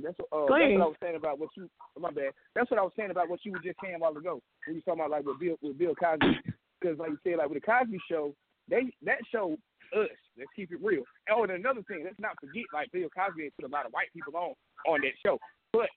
[0.02, 1.70] That's what, uh, that's what I was saying about what you.
[1.98, 2.32] My bad.
[2.54, 4.42] That's what I was saying about what you were just saying a while ago.
[4.66, 6.40] When you were talking about like with Bill with Bill Cosby,
[6.80, 8.34] because like you said, like with the Cosby Show,
[8.68, 9.56] they that show
[9.94, 10.08] us.
[10.36, 11.04] Let's keep it real.
[11.30, 13.92] Oh, and another thing, let's not forget, like Bill Cosby had put a lot of
[13.92, 14.54] white people on
[14.88, 15.38] on that show.
[15.72, 15.88] But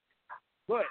[0.68, 0.86] but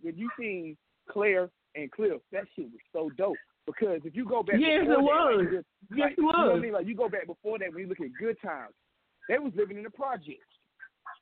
[0.00, 0.76] when you seen
[1.10, 3.36] Claire and Cliff, that shit was so dope.
[3.66, 5.44] Because if you go back, Yes, before it that, was.
[5.44, 6.72] Like, Yes, like, it You know what I mean?
[6.72, 8.74] Like you go back before that, when you look at Good Times,
[9.28, 10.46] they was living in the projects.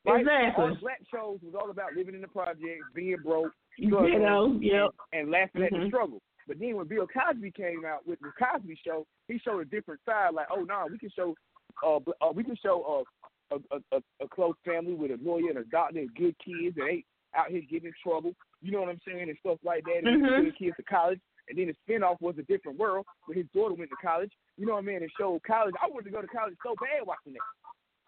[0.05, 0.21] Right?
[0.21, 0.63] Exactly.
[0.63, 4.57] All the black shows was all about living in the projects, being broke, You know,
[4.61, 4.91] yep.
[5.11, 5.87] and, and laughing at the Mhm.
[5.87, 6.21] struggle.
[6.47, 9.99] But then when Bill Cosby came out with the Cosby Show, he showed a different
[10.05, 10.35] side.
[10.35, 11.35] Like, oh no, nah, we can show,
[11.83, 13.05] uh, uh we can show
[13.51, 16.35] uh, a, a a a close family with a lawyer and a doctor and good
[16.37, 18.35] kids that ain't out here getting in trouble.
[18.61, 19.97] You know what I'm saying and stuff like that.
[19.97, 20.35] And Mhm.
[20.35, 21.19] sending kids to college.
[21.49, 24.31] And then the spinoff was a different world where his daughter went to college.
[24.57, 25.01] You know what I mean?
[25.03, 25.75] And showed college.
[25.81, 27.45] I wanted to go to college so bad watching that.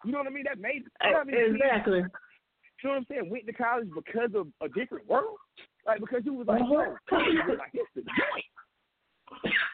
[0.04, 0.44] You know what I mean?
[0.44, 1.54] That made you know I mean?
[1.54, 1.98] Exactly.
[1.98, 3.30] you know what I'm saying?
[3.30, 5.38] Went to college because of a different world,
[5.86, 6.94] like because you was like, Uh-huh.
[7.10, 8.50] yo, was like it's the joint.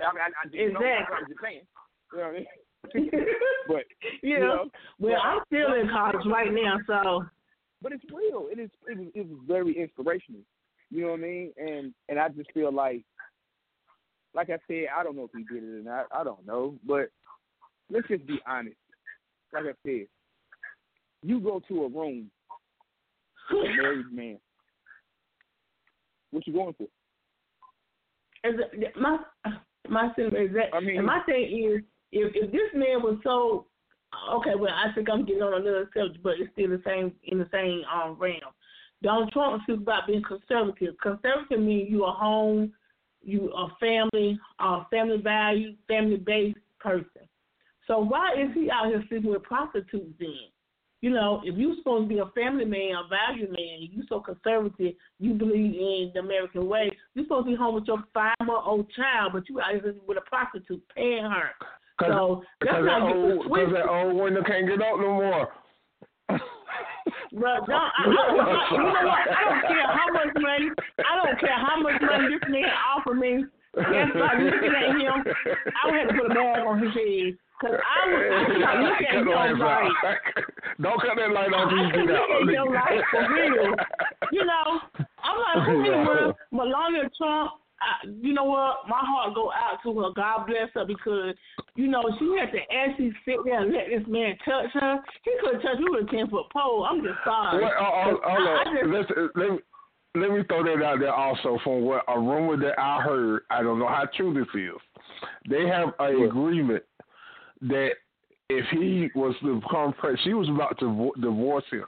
[0.00, 0.80] I mean, I, I didn't know.
[0.80, 1.16] Exactly.
[1.16, 1.66] I was just saying.
[2.12, 2.46] You know what I mean?
[3.68, 3.84] but
[4.22, 4.28] yeah.
[4.28, 7.24] you know, well, I'm still in college right now, so
[7.82, 8.48] but it's real.
[8.50, 8.70] It is.
[8.88, 9.08] It was.
[9.14, 10.40] It was very inspirational.
[10.90, 11.52] You know what I mean?
[11.56, 13.04] And and I just feel like,
[14.34, 16.06] like I said, I don't know if he did it or not.
[16.12, 17.10] I don't know, but
[17.90, 18.76] let's just be honest.
[19.52, 20.06] Like I said,
[21.22, 22.30] you go to a room
[23.50, 24.38] with a married man.
[26.30, 26.88] What you going for?
[28.44, 29.18] is it- my
[29.88, 30.74] my is that.
[30.74, 33.66] I mean- and my thing is, if if this man was so
[34.30, 37.38] okay, well, I think I'm getting on another subject, but it's still the same in
[37.38, 38.52] the same um realm.
[39.02, 40.96] Donald Trump speaks about being conservative.
[41.02, 42.72] Conservative means you are home,
[43.26, 47.28] you a family, uh, family value, family based person.
[47.86, 50.48] So why is he out here sleeping with prostitutes then?
[51.00, 54.20] You know, if you're supposed to be a family man, a value man, you so
[54.20, 58.34] conservative, you believe in the American way, you're supposed to be home with your five
[58.40, 61.50] month old child, but you out here with a prostitute, paying her.
[62.00, 65.48] Cause, So let's cause that old, cause that old window can't get up no more.
[67.32, 69.24] But don't, I, I, I, you know what?
[69.26, 70.68] I don't care how much money.
[70.98, 73.44] I don't care how much money this man offer me.
[73.74, 75.18] That's like looking at him.
[75.26, 78.60] I would have to put a bag on his head because I was I was
[78.62, 80.22] like looking at him lights like.
[80.80, 81.70] Don't cut that light off.
[81.70, 82.30] I till you can't get out.
[82.30, 83.74] look at him like for real.
[84.32, 84.66] You know,
[85.22, 86.34] I'm like, who in the world?
[86.52, 87.52] Melania Trump.
[87.84, 88.88] I, you know what?
[88.88, 90.10] My heart go out to her.
[90.16, 91.34] God bless her because
[91.76, 94.98] you know she had to actually sit there and let this man touch her.
[95.24, 96.86] He could have touched me with a ten foot pole.
[96.88, 97.62] I'm just sorry.
[97.62, 98.76] What, oh, oh, I- hold I on.
[98.76, 99.58] just- Let's, let, me,
[100.16, 103.42] let me throw that out there also from what a rumor that I heard.
[103.50, 104.80] I don't know how true this is.
[105.50, 106.82] They have an agreement
[107.62, 107.90] that
[108.50, 111.84] if he was to become president, she was about to vo- divorce him,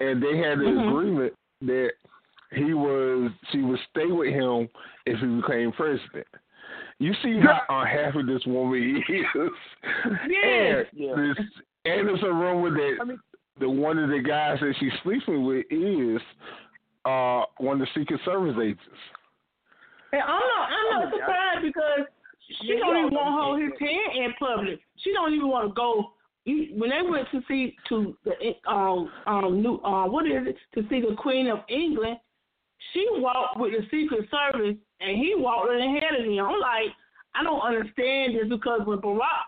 [0.00, 0.88] and they had an Mhm.
[0.88, 1.32] agreement
[1.62, 1.90] that
[2.52, 4.68] he was she would stay with him
[5.06, 6.26] if he became president.
[6.98, 9.24] You see how unhappy this woman is.
[10.28, 10.82] Yeah.
[11.14, 11.44] And, this,
[11.84, 13.20] and it's a rumor that I mean-
[13.60, 16.20] the one of the guys that she's sleeping with is
[17.04, 18.82] uh one of the Secret Service agents.
[20.12, 22.06] And I'm not I'm not surprised because
[22.60, 24.80] she Yeah, don't even want to hold his hand in public.
[25.02, 26.12] She don't even want to go.
[26.46, 28.32] When they went to see to the
[28.70, 32.18] um um new uh what is it to see the Queen of England,
[32.92, 36.38] she walked with the Secret Service and he walked ahead of them.
[36.38, 36.92] I'm like,
[37.34, 39.46] I don't understand this because when Barack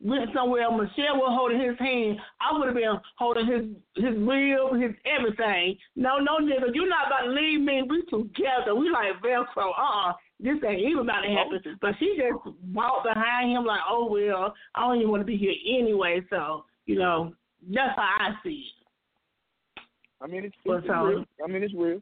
[0.00, 2.18] went somewhere, Michelle was holding his hand.
[2.40, 3.64] I would have been holding his
[3.96, 5.76] his rib, his everything.
[5.96, 7.82] No, no, nigga, you're not about to leave me.
[7.82, 8.74] We together.
[8.74, 9.72] We like Velcro.
[9.76, 11.78] Uh, uh this ain't even about to happen.
[11.80, 15.36] But she just walked behind him like, oh well, I don't even want to be
[15.36, 16.22] here anyway.
[16.30, 17.34] So you know,
[17.68, 19.82] that's how I see it.
[20.20, 21.24] I mean, it's, Well, it's real.
[21.44, 22.00] I mean, it's real.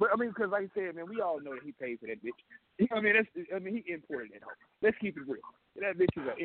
[0.00, 2.06] But I mean, because like I said, man, we all know that he paid for
[2.06, 2.32] that bitch.
[2.78, 3.12] You know I mean?
[3.12, 4.56] That's, I mean, he imported that hoe.
[4.80, 5.42] Let's keep it real.
[5.76, 6.32] That bitch is a.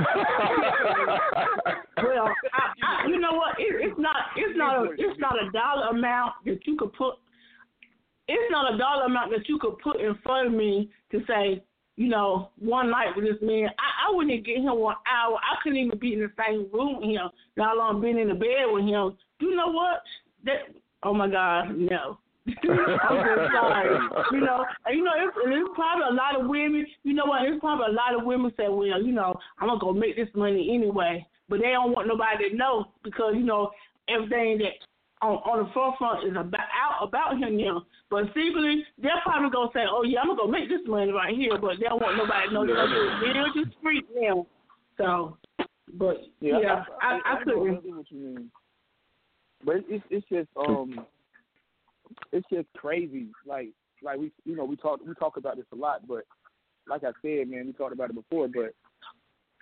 [2.04, 3.58] Well, I, I, you know what?
[3.58, 4.18] It, it's not.
[4.36, 4.86] It's not.
[4.86, 7.16] A, it's not a dollar amount that you could put.
[8.28, 11.64] It's not a dollar amount that you could put in front of me to say,
[11.96, 13.70] you know, one night with this man.
[13.80, 15.38] I, I wouldn't even get him one hour.
[15.38, 17.30] I couldn't even be in the same room with him.
[17.56, 19.16] Not long been in the bed with him.
[19.40, 20.04] You know what?
[20.44, 20.76] That.
[21.04, 22.18] Oh my God, no.
[22.48, 23.98] I'm just sorry.
[24.32, 26.86] You know, and you know, it's, it's probably a lot of women.
[27.04, 27.44] You know what?
[27.44, 30.30] It's probably a lot of women say, "Well, you know, I'm gonna go make this
[30.36, 33.72] money anyway," but they don't want nobody to know because you know
[34.10, 34.78] everything that
[35.22, 37.86] on on the forefront is about out about him now.
[38.10, 41.36] But secretly, they're probably gonna say, "Oh yeah, I'm gonna go make this money right
[41.36, 44.46] here," but they don't want nobody to know that they're just street now.
[44.98, 45.38] So,
[45.96, 47.68] but yeah, I, I, know couldn't.
[47.68, 48.52] exactly what you mean.
[49.66, 51.06] But it's it's just um,
[52.32, 53.28] it's just crazy.
[53.46, 53.70] Like
[54.04, 56.24] like we you know we talk we talk about this a lot, but
[56.88, 58.74] like I said, man, we talked about it before, but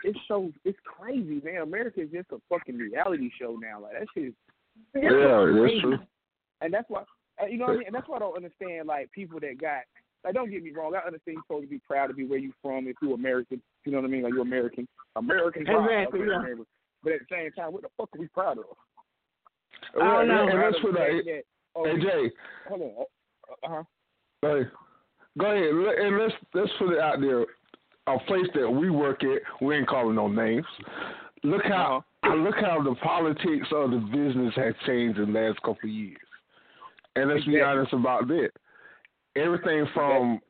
[0.04, 1.62] it's so it's crazy, man.
[1.62, 3.82] America is just a fucking reality show now.
[3.82, 4.34] Like that shit is
[4.96, 5.82] Yeah, that's crazy.
[5.82, 5.98] true.
[6.62, 7.04] And that's why
[7.42, 7.88] uh, you know what I mean.
[7.88, 9.84] And that's why I don't understand like people that got
[10.24, 10.94] like don't get me wrong.
[10.96, 13.62] I understand you're supposed to be proud to be where you from if you're American.
[13.86, 14.24] You know what I mean?
[14.24, 14.88] Like you're American.
[15.16, 16.04] American pride.
[16.04, 16.40] Exactly, okay, yeah.
[16.40, 16.66] American.
[17.04, 18.66] But at the same time, what the fuck are we proud of?
[20.00, 20.48] I don't know.
[20.48, 21.20] And that's what I.
[21.26, 21.44] that,
[21.76, 22.32] oh, Hey Jay,
[22.68, 23.06] hold on.
[23.64, 23.84] Uh huh.
[24.42, 24.62] Hey,
[25.38, 27.46] go ahead and let's let's put it out there.
[28.08, 30.66] A place that we work at, we ain't calling no names.
[31.44, 32.36] Look how Uh-huh.
[32.36, 36.18] look how the politics of the business has changed in the last couple of years.
[37.16, 38.50] And let's be honest about that.
[39.36, 40.42] Everything from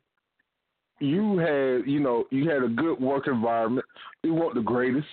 [1.00, 3.86] you had, you know, you had a good work environment.
[4.24, 5.08] You weren't the greatest.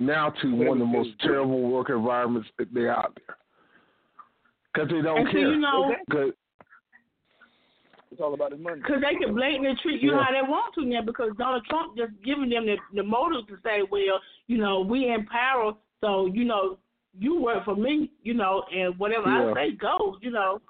[0.00, 3.36] Now to one of the most terrible work environments that they out there.
[4.78, 5.40] Because they don't And so care.
[5.50, 6.32] you know, 'Cause-
[8.10, 8.80] It's all about his money.
[8.80, 10.22] Because they can blatantly treat you Yeah.
[10.22, 13.58] how they want to now because Donald Trump just giving them the, the motive to
[13.62, 16.78] say, well, you know, we in power, so, you know,
[17.18, 19.50] you work for me, you know, and whatever Yeah.
[19.50, 20.60] I say goes, you know.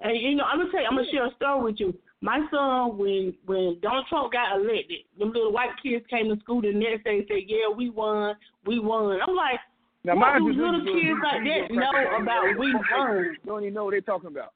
[0.00, 1.78] And, you know, I'm going to tell you, I'm going to share a story with
[1.80, 1.94] you.
[2.22, 6.60] My son, when when Donald Trump got elected, them little white kids came to school
[6.62, 9.20] the next day and said, yeah, we won, we won.
[9.20, 9.58] I'm like,
[10.04, 13.36] Now, what mind do you, little kids like that know about we won?
[13.46, 14.52] Don't even know what they're talking about.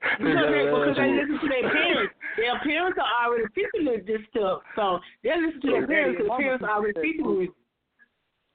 [0.00, 0.22] Because
[0.54, 2.14] they, because they listen to their parents.
[2.38, 4.62] Their parents are already teaching them this stuff.
[4.76, 7.48] So they listen to their parents because the parents are already teaching them.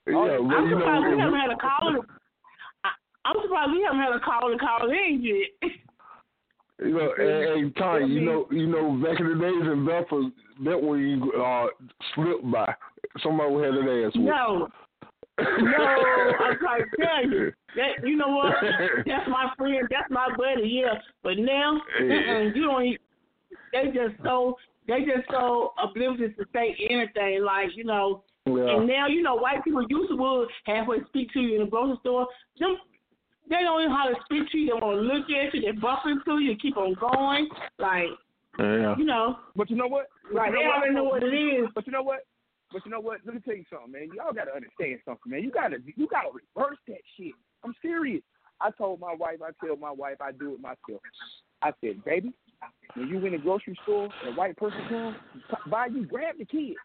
[0.08, 1.96] yeah, but I'm you surprised we haven't had a call.
[2.88, 5.72] I- I'm surprised we haven't had a call and call in yet.
[6.80, 10.28] You know, and, and Tony, you know, you know, back in the days in Belfast,
[10.66, 11.68] that when you uh
[12.14, 12.74] slipped by,
[13.24, 14.12] somebody would have their ass.
[14.16, 14.68] No,
[15.40, 17.52] no, I'm trying to tell you.
[17.76, 18.54] That you know what?
[19.06, 19.88] That's my friend.
[19.90, 20.68] That's my buddy.
[20.82, 20.94] Yeah,
[21.24, 22.84] but now uh-uh, you don't.
[22.86, 22.98] e-
[23.74, 24.56] They just so
[24.88, 27.44] they just so oblivious to say anything.
[27.44, 28.78] Like you know, Yeah.
[28.78, 31.70] And now, you know, white people used to would halfway speak to you in the
[31.70, 32.28] grocery store.
[32.60, 32.78] Them,
[33.50, 34.68] they don't even know how to speak to you.
[34.68, 35.62] They want to look at you.
[35.62, 36.56] They bump into you.
[36.56, 37.50] Keep on going.
[37.80, 38.08] Like,
[38.58, 38.96] Yeah.
[38.98, 40.08] you know, But you know what?
[40.32, 40.52] But right?
[40.52, 41.68] you They know already know what it is.
[41.76, 42.20] But you know what?
[42.72, 43.20] But you know what?
[43.26, 44.10] Let me tell you something, man.
[44.16, 45.44] Y'all gotta understand something, man.
[45.44, 47.34] You gotta you gotta reverse that shit.
[47.64, 48.22] I'm serious.
[48.62, 51.02] I told my wife, I tell my wife, I do it myself.
[51.62, 52.34] I said, baby,
[52.96, 55.16] when you in the grocery store and a white person comes
[55.70, 56.76] by you, grab the kid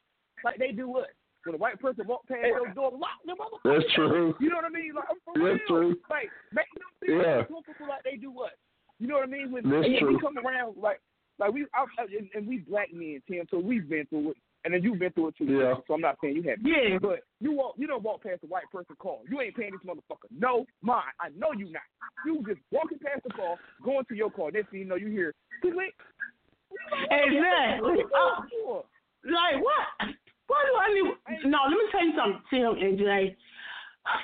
[0.45, 1.07] like they do us.
[1.45, 3.79] When a white person walk past your door, lock them motherfuckers.
[3.81, 4.35] That's true.
[4.41, 4.93] You know what I mean?
[4.95, 5.67] Like I'm for That's real.
[5.69, 5.97] true.
[6.11, 7.45] Like make them feel Yeah.
[7.45, 8.51] comfortable like they do us.
[8.99, 9.51] You know what I mean?
[9.53, 10.15] When That's and true.
[10.15, 11.01] we come around like
[11.39, 14.37] like we out- and, and we black men, Tim, so we've been through it.
[14.65, 15.47] And then you've been through it too.
[15.47, 15.75] Yeah.
[15.89, 16.67] So I'm not saying you haven't.
[16.67, 16.99] Yeah.
[17.01, 19.17] But you walk you don't walk past a white person car.
[19.29, 20.29] You ain't paying this motherfucker.
[20.37, 21.13] No mind.
[21.19, 21.83] I know you not.
[22.27, 25.09] You just walking past the car, going to your car, next thing you know you
[25.09, 25.95] hear click click.
[27.11, 28.05] Exactly.
[28.15, 28.85] Oh,
[29.25, 30.15] like what?
[30.47, 31.51] Why do I need?
[31.51, 33.37] No, let me tell you something, Tim and Jay.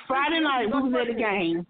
[0.07, 1.65] Friday night we was at the game.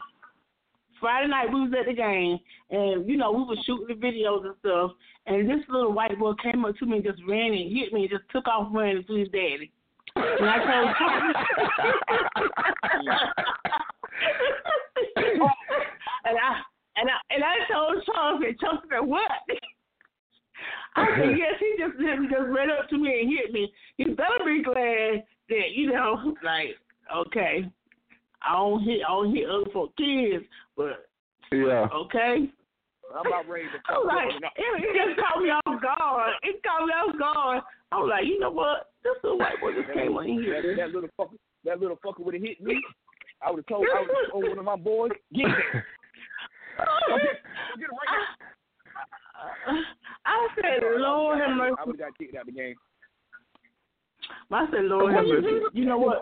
[0.99, 2.39] Friday night we was at the game,
[2.69, 4.91] and you know we was shooting the videos and stuff.
[5.25, 8.01] And this little white boy came up to me and just ran and hit me
[8.01, 9.71] and just took off running to his daddy.
[10.15, 10.87] And I told
[16.25, 16.61] and I
[16.97, 19.31] and I and I told Charles and Charles said what?
[20.95, 21.53] I said yes.
[21.59, 23.71] He just he just ran up to me and hit me.
[23.97, 26.77] He better be glad that you know, like
[27.15, 27.69] okay,
[28.43, 31.07] I don't hear I don't hear other folk kids, but
[31.51, 31.87] Yeah.
[31.93, 32.49] okay.
[33.15, 36.33] I'm about ready to I'm like, it, it just caught me off guard.
[36.43, 37.63] It caught me off guard.
[37.93, 38.91] I was like, you know what?
[39.01, 40.61] This little white boy just came in here.
[40.61, 42.75] That, that little fucker, that little fucker would have hit me.
[43.41, 45.85] I would have told, I would have told one of my boys, get there.
[47.07, 49.81] Go get, go get him right now.
[50.25, 51.75] I said, Lord have mercy.
[51.79, 52.75] I would have got kicked out the game.
[54.51, 55.47] I said, Lord have mercy.
[55.73, 56.21] You know what?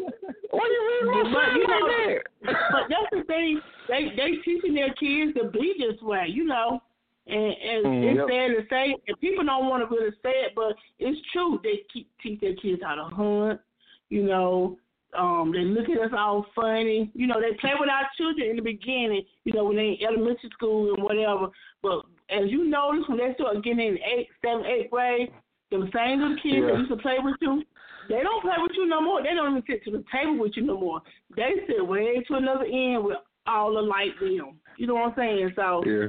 [0.51, 3.62] Why you reading my But you know, but that's the thing.
[3.88, 6.82] They they teaching their kids to be this way, you know.
[7.28, 8.28] And, and Mm, it's yep.
[8.30, 11.60] sad to say, and people don't want to really say it, but it's true.
[11.64, 13.62] They keep teach their kids how to hunt.
[14.10, 14.78] You know,
[15.18, 17.10] um, they look at us all funny.
[17.16, 19.24] You know, they play with our children in the beginning.
[19.43, 21.47] You know, when they in elementary school and whatever.
[21.82, 25.32] But as you notice, when they start getting in eighth, seventh, eighth grade,
[25.72, 26.72] them same little kids Yeah.
[26.72, 27.64] that used to play with you,
[28.10, 29.22] they don't play with you no more.
[29.24, 31.01] They don't even sit to the table with you no more.
[31.36, 34.60] They sit way to another end with all alike them.
[34.78, 35.53] You know what I'm saying?
[35.56, 36.08] So, Yeah.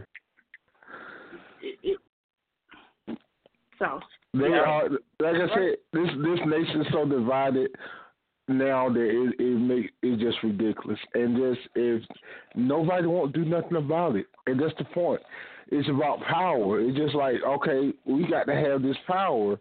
[1.63, 1.99] it, it,
[3.79, 4.01] so
[4.35, 4.61] They Yeah.
[4.61, 4.89] are
[5.21, 7.71] like I said, this this nation's so divided
[8.49, 10.99] now that it it make it just ridiculous.
[11.15, 12.03] And just if
[12.55, 14.27] nobody won't do nothing about it.
[14.47, 15.23] And that's the point.
[15.69, 16.81] It's about power.
[16.81, 19.59] It's just like, okay, we got to have this power,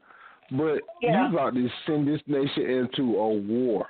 [0.52, 1.28] but Yeah.
[1.30, 3.88] you about to send this nation into a war.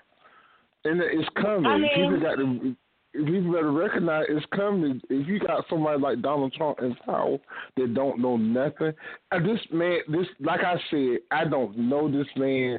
[0.83, 1.65] And it's coming.
[1.65, 2.75] I mean- people got to
[3.13, 5.01] people better recognize it's coming.
[5.09, 7.37] If you got somebody like Donald Trump in power
[7.77, 8.93] that don't know nothing,
[9.31, 12.77] and this man, this like I said, I don't know this man.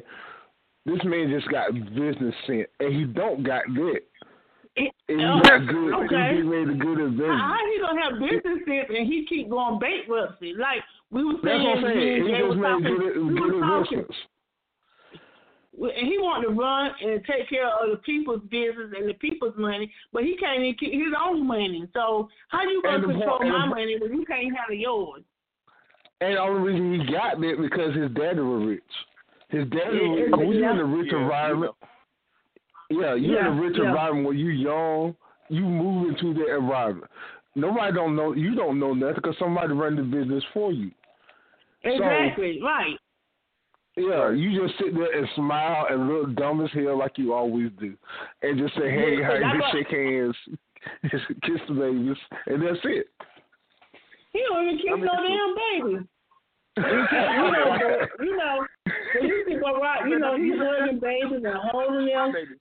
[0.85, 3.99] This man just got business sense, and he don't got that.
[4.77, 5.93] it, And uh, he's not good.
[6.05, 6.35] okay.
[6.37, 7.41] He made a good investment.
[7.41, 10.53] How he gonna have business sense and he keep going bankruptcy?
[10.53, 12.23] Like we were That's saying, what I'm saying.
[12.25, 14.17] me He just was made talking, good, good investments.
[15.79, 19.53] and he wanted to run and take care of the people's business and the people's
[19.57, 21.87] money, but he can't even keep his own money.
[21.93, 24.75] So how do you gonna control point- and my the- money when you can't handle
[24.75, 25.23] yours?
[26.19, 28.83] And the only reason he got that because his daddy was rich.
[29.49, 31.75] His daddy, Yeah, was, oh, yeah, when you're in a rich Yeah, environment,
[32.89, 33.85] yeah, you're in Yeah, a rich yeah.
[33.87, 35.15] environment where you young,
[35.49, 37.09] you move into that environment.
[37.57, 40.91] Nobody don't know, you don't know nothing because somebody run the business for you.
[41.83, 42.95] Exactly, right.
[43.95, 47.71] Yeah, you just sit there and smile and look dumb as hell like you always
[47.79, 47.95] do,
[48.43, 50.35] and just say, "Hey, how you what- shake hands,
[51.09, 53.07] just kiss the babies, and that's it."
[54.33, 56.07] He don't even kiss I mean, no damn baby.
[56.77, 56.83] you
[57.51, 58.67] know, but, you know,
[59.15, 62.33] when you see go right, you know, he's holding babies and holding them.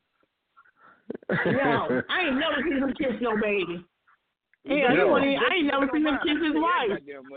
[1.28, 3.84] No, I ain't never seen him kiss no baby.
[4.66, 5.04] Yeah, he Yeah.
[5.04, 6.88] won't even, I ain't never seen him kiss his wife.
[6.90, 7.30] Goddamn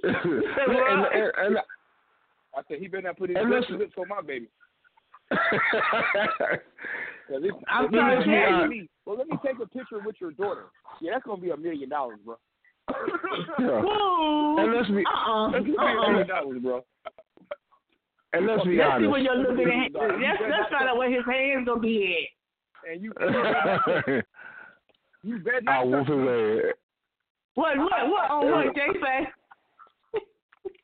[0.02, 1.58] and, and, and,
[2.56, 4.48] I said he better not put his And lips, listen- lips on my baby.
[5.30, 5.38] if-
[7.68, 8.68] I'm if he trying was to to tell ask you.
[8.70, 10.64] me, Well, let me take a picture with your daughter.
[11.00, 12.36] Yeah, that's gonna be a million dollars, bro.
[13.58, 13.82] yeah.
[13.84, 14.56] Whoa.
[14.58, 16.08] And let's be- uh-uh, That's gonna be a uh-uh.
[16.10, 16.84] million dollars, bro.
[18.32, 19.10] and let's be Let's see honest.
[19.10, 19.92] where you're looking at.
[19.92, 22.28] Let's, let's find out where his hands gonna be at.
[22.90, 23.12] And you,
[25.22, 26.74] you better, not I whoop touch his ass.
[27.54, 29.28] What, what, what, on what, Jay say?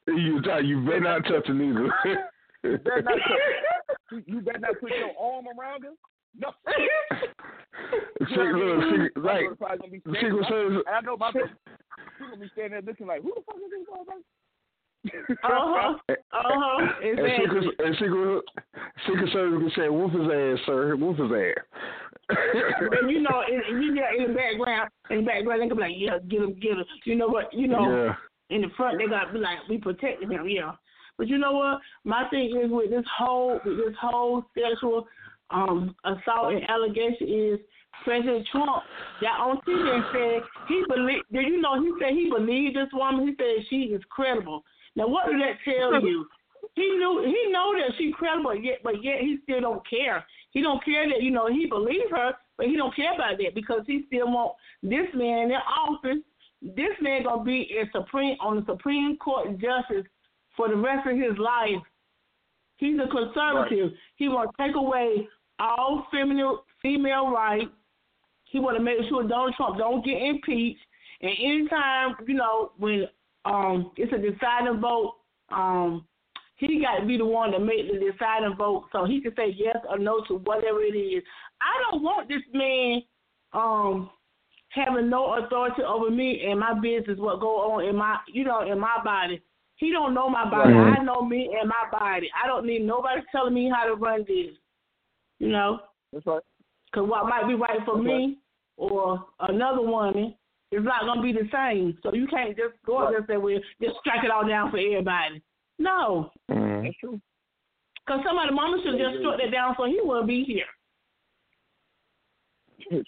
[0.08, 1.92] You, you better not touch him either.
[2.64, 3.20] You better not touch.
[4.12, 5.94] You, you better not put your arm around him.
[6.38, 6.50] No.
[8.18, 11.00] See, look, see, My like, daughter probably gonna be standing Secret up, Service, and I
[11.00, 11.46] know my baby.
[12.18, 14.22] She's gonna be standing there looking like, who the fuck is this motherfucker?
[15.04, 17.18] Uh-huh, uh-huh, and.
[17.40, 18.42] Secret, and Secret,
[19.06, 21.64] Secret Service can say, whoop his ass, sir, whoop his ass.
[22.28, 25.80] And you know, in, you know, in the background, in the background, they gonna be
[25.82, 26.84] like, yeah, get him, get him.
[27.04, 27.52] You know what?
[27.52, 28.56] You know, yeah.
[28.56, 30.72] in the front, they gotta be like, we protecting him, yeah.
[31.18, 31.80] But you know what?
[32.04, 35.06] My thing is with this whole, with this whole sexual
[35.50, 37.60] um assault and allegation is
[38.02, 38.82] President Trump
[39.20, 41.22] got on TV and said he believe.
[41.32, 43.28] Did you know he said he believed this woman?
[43.28, 44.64] He said she is credible.
[44.96, 46.26] Now, what did that tell you?
[46.74, 50.24] He knew he know that she's credible, yet but yet he still don't care.
[50.50, 53.54] He don't care that you know he believe her, but he don't care about that
[53.54, 56.22] because he still want this man in office.
[56.62, 60.06] This man gonna be in supreme on the Supreme Court justice
[60.56, 61.82] for the rest of his life.
[62.76, 63.92] He's a conservative.
[64.16, 65.28] He want to take away
[65.58, 67.70] all feminine female rights.
[68.44, 70.80] He want to make sure Donald Trump don't get impeached.
[71.20, 73.06] And anytime you know when
[73.44, 75.14] um it's a deciding vote,
[75.50, 76.06] um
[76.56, 79.54] he got to be the one to make the deciding vote so he can say
[79.56, 81.22] yes or no to whatever it is.
[81.60, 83.02] I don't want this man
[83.52, 84.10] um
[84.70, 88.60] having no authority over me and my business, what go on in my you know
[88.60, 89.42] in my body.
[89.76, 90.72] He don't know my body.
[90.72, 90.98] Right.
[91.00, 92.30] I know me and my body.
[92.42, 94.54] I don't need nobody telling me how to run this.
[95.40, 95.80] You know,
[96.12, 96.42] That's right.
[96.86, 98.38] because what might be right for me
[98.76, 100.34] or another woman
[100.74, 101.96] it's not gonna be the same.
[102.02, 104.70] So you can't just go up there and say, "Well, just strike it all down
[104.70, 105.42] for everybody."
[105.78, 106.84] No, Mm.
[106.84, 107.20] That's true.
[108.06, 110.66] because somebody mama should just struck that down so he wouldn't be here.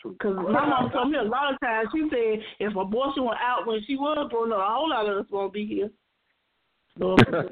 [0.00, 0.12] True.
[0.12, 1.88] Because my mom told me a lot of times.
[1.94, 5.18] She said if abortion were out when she was growing up, a whole lot of
[5.18, 5.90] us won't be here.
[6.98, 7.14] So,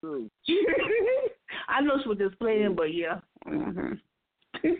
[0.00, 0.30] true.
[1.68, 3.20] I know she was just playing, but yeah.
[3.44, 3.94] hmm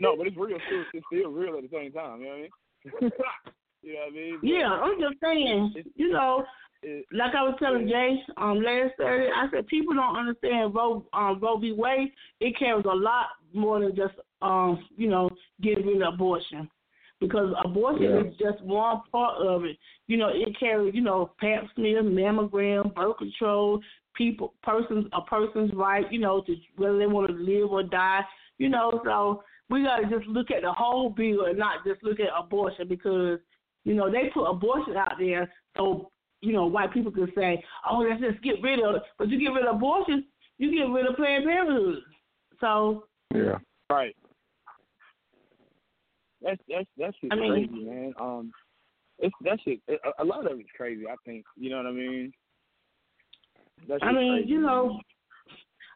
[0.01, 0.85] No, but it's real too.
[0.95, 2.21] It's still real at the same time.
[2.23, 3.11] You know what I mean?
[3.87, 4.39] you know what I mean?
[4.41, 5.75] But Yeah, I'm just saying.
[5.95, 6.45] You know,
[6.83, 11.07] it, like I was telling Jay um last Saturday, I said people don't understand Roe
[11.13, 11.73] um Roe v.
[11.73, 12.13] Wade.
[12.41, 15.31] It carries a lot more than just um you know
[15.63, 16.69] getting rid of abortion,
[17.21, 18.21] because abortion Yeah.
[18.25, 19.77] is just one part of it.
[20.09, 23.81] You know, it carries you know Pap smear, mammogram, birth control,
[24.15, 28.23] people persons a person's right you know to whether they want to live or die.
[28.59, 32.03] You know, so we got to just look at the whole bill and not just
[32.03, 33.39] look at abortion because
[33.87, 36.11] you know they put abortion out there so
[36.43, 39.39] you know, white people could say, "Oh, let's just get rid of it." But you
[39.41, 40.27] get rid of abortion,
[40.59, 42.03] you get rid of Planned Parenthood.
[42.61, 43.59] So Yeah.
[43.91, 44.15] right.
[46.43, 48.15] That's that's that's shit I mean- crazy, man.
[48.21, 48.53] Um,
[49.19, 49.81] it's that shit.
[49.89, 51.09] A, a lot of it's crazy.
[51.09, 51.45] I think.
[51.57, 52.33] You know what I mean?
[53.89, 55.01] That I mean, crazy, you know,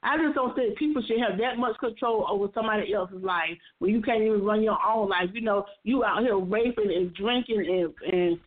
[0.03, 3.93] I just don't think people should have that much control over somebody else's life when
[3.93, 5.29] you can't even run your own life.
[5.35, 8.39] You know, you out here raping and drinking and and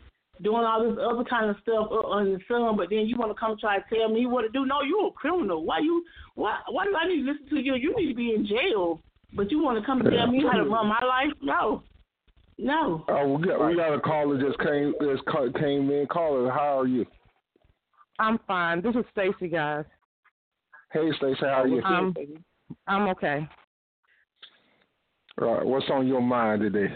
[0.42, 3.40] doing all this other kind of stuff on the sun, but then you want to
[3.40, 4.66] come try to tell me what to do?
[4.66, 5.64] No, you're a criminal.
[5.64, 6.04] Why you?
[6.36, 6.58] Why?
[6.70, 7.76] Why do I need to listen to you?
[7.76, 9.00] You need to be in jail.
[9.36, 11.34] But you want to come and tell me how to run my life?
[11.42, 11.84] No,
[12.58, 13.04] no.
[13.08, 15.24] Oh, we got we got a caller just came just
[15.60, 16.08] came in.
[16.08, 17.06] Caller, how are you?
[18.20, 18.82] I'm fine.
[18.82, 19.86] This is Stacy, guys.
[20.94, 21.82] Hey, Stacey, how are you?
[21.84, 22.16] Um,
[22.88, 23.48] I'm okay.
[25.42, 26.94] All right, what's on your mind today?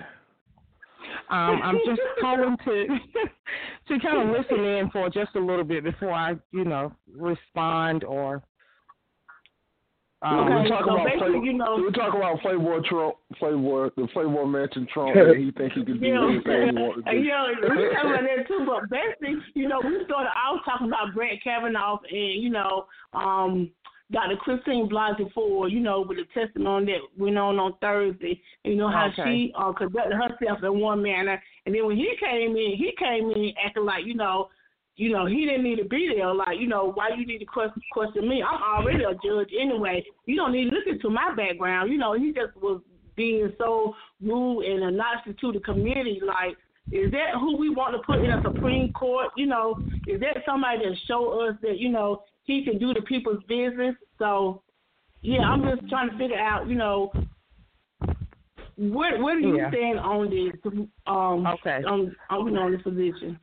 [1.29, 2.87] Um, I'm just calling to
[3.87, 8.03] to kind of listen in for just a little bit before I, you know, respond
[8.03, 8.43] or.
[10.23, 13.89] Um, Okay, we talk so about Play, you know- we talk about Playboy Trump, Playboy,
[13.95, 17.11] the Playboy mentioned Trump, and he think he can do Yeah, anything he wants to
[17.11, 17.17] do.
[17.19, 17.55] yeah, we
[17.93, 18.65] talking about that too.
[18.65, 20.31] But basically, you know, we started.
[20.35, 23.69] I was talking about Brett Kavanaugh and you know, um,
[24.11, 24.37] Dr.
[24.37, 25.71] Christine Blasey Ford.
[25.71, 28.41] You know, with the testimony that went on on Thursday.
[28.63, 29.23] You know how Okay.
[29.25, 33.29] she uh, conducted herself in one manner, and then when he came in, he came
[33.31, 34.49] in acting like you know.
[34.99, 36.33] You know, he didn't need to be there.
[36.33, 38.41] Like, you know, why you need to question, question me?
[38.41, 40.03] I'm already a judge anyway.
[40.25, 41.91] You don't need to look into my background.
[41.91, 42.81] You know, he just was
[43.15, 46.19] being so rude and obnoxious to the community.
[46.25, 46.57] Like,
[46.91, 49.27] is that who we want to put in a Supreme Court?
[49.37, 49.77] You know,
[50.07, 53.95] is that somebody that show us that you know he can do the people's business?
[54.17, 54.63] So,
[55.21, 57.11] yeah, I'm just trying to figure out, you know,
[58.77, 59.69] where where do you Yeah.
[59.69, 60.53] stand on this?
[61.05, 61.83] Um, Okay.
[61.85, 63.39] on on, you know, on this position.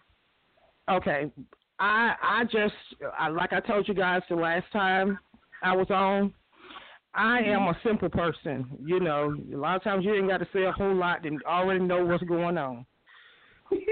[0.89, 1.31] Okay.
[1.79, 2.75] I I just
[3.19, 5.19] I, like I told you guys the last time
[5.63, 6.33] I was on.
[7.17, 8.67] I am a simple person.
[8.85, 11.41] You know, a lot of times you ain't got to say a whole lot and
[11.45, 12.87] already know what's going on.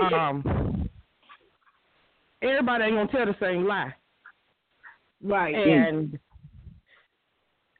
[0.00, 0.88] Um,
[2.42, 3.94] everybody ain't gonna tell the same lie.
[5.22, 5.54] Right.
[5.54, 6.18] And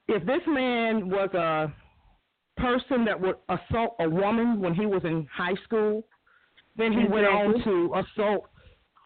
[0.09, 1.73] if this man was a
[2.61, 6.05] person that would assault a woman when he was in high school,
[6.77, 8.47] then he went on to assault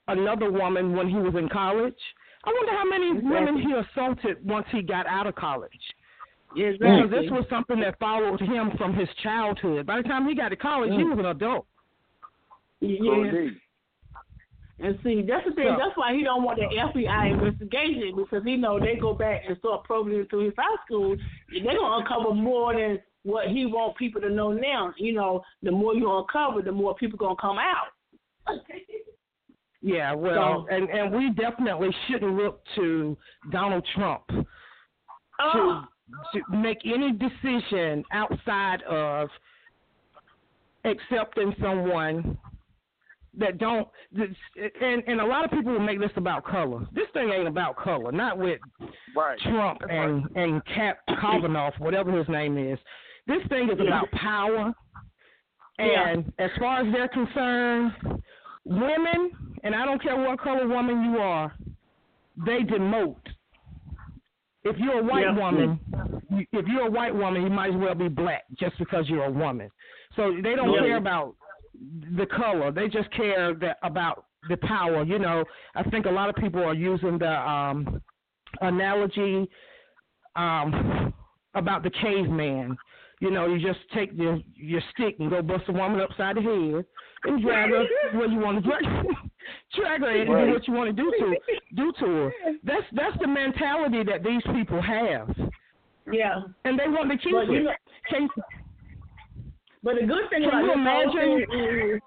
[0.08, 1.94] another woman when he was in college.
[2.44, 5.70] I wonder how many women he assaulted once he got out of college.
[6.54, 9.84] Because this was something that followed him from his childhood.
[9.84, 11.10] By the time he got to college, he mm.
[11.10, 11.66] was an adult.
[12.80, 13.12] So yeah.
[13.14, 13.60] indeed.
[14.78, 15.64] And see, that's the thing.
[15.68, 19.42] So- That's why he don't want the FBI investigation because he know they go back
[19.48, 21.16] and start probing into his high school.
[21.50, 24.92] They gonna uncover more than what he want people to know now.
[24.98, 27.88] You know, the more you uncover, the more people gonna come out.
[29.82, 33.16] Yeah, well, So- and and we definitely shouldn't look to
[33.50, 34.24] Donald Trump
[35.38, 35.84] Oh,
[36.32, 39.28] to make any decision outside of
[40.84, 42.38] accepting someone
[43.38, 46.86] that don't and and a lot of people will make this about color.
[46.92, 48.60] This thing ain't about color, not with
[49.14, 49.38] Right.
[49.40, 52.78] Trump and and Cap Kavanaugh, whatever his name is.
[53.26, 54.72] This thing is about power.
[55.78, 56.08] Yeah.
[56.08, 57.92] And as far as they're concerned,
[58.64, 59.30] women,
[59.62, 61.54] and I don't care what color woman you are,
[62.46, 63.16] they demote.
[64.64, 65.36] If you're a white Yeah.
[65.38, 65.78] woman,
[66.52, 69.30] if you're a white woman, you might as well be black just because you're a
[69.30, 69.70] woman.
[70.16, 70.80] So they don't Yeah.
[70.80, 71.34] care about
[72.16, 72.70] the color.
[72.72, 75.04] They just care that about the power.
[75.04, 78.00] You know, I think a lot of people are using the um,
[78.60, 79.48] analogy
[80.36, 81.12] um,
[81.54, 82.76] about the caveman.
[83.20, 86.42] You know, you just take your your stick and go bust a woman upside the
[86.42, 86.84] head
[87.24, 87.84] and drag her
[88.18, 88.82] where you want to drag,
[89.74, 91.34] drag her and do what you want to do to
[91.74, 92.32] do to her.
[92.64, 95.34] That's that's the mentality that these people have,
[96.12, 96.42] Yeah.
[96.66, 97.52] and they want to keep But it.
[97.52, 98.28] you know,
[99.86, 102.00] but the good thing Can about you imagine?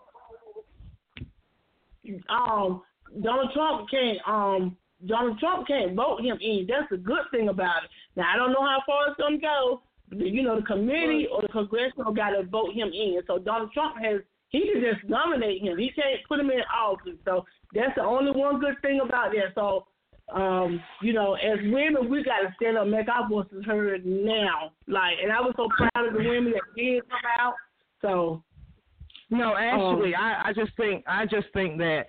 [2.03, 2.81] is, um,
[3.23, 4.75] Donald Trump can't um
[5.07, 6.67] Donald Trump can't vote him in.
[6.67, 7.89] That's the good thing about it.
[8.17, 9.81] Now I don't know how far it's gonna go.
[10.11, 13.21] You know, the committee or the congressional got to vote him in.
[13.27, 15.77] So Donald Trump has he can just nominate him.
[15.77, 17.17] He can't put him in office.
[17.23, 19.55] So that's the only one good thing about that.
[19.55, 19.85] So
[20.33, 24.05] um, you know, as women, we got to stand up, and make our voices heard
[24.05, 24.71] now.
[24.87, 27.53] Like, and I was so proud of the women that did come out.
[28.01, 28.43] So
[29.29, 32.07] No, actually, Um, I, I just think I just think that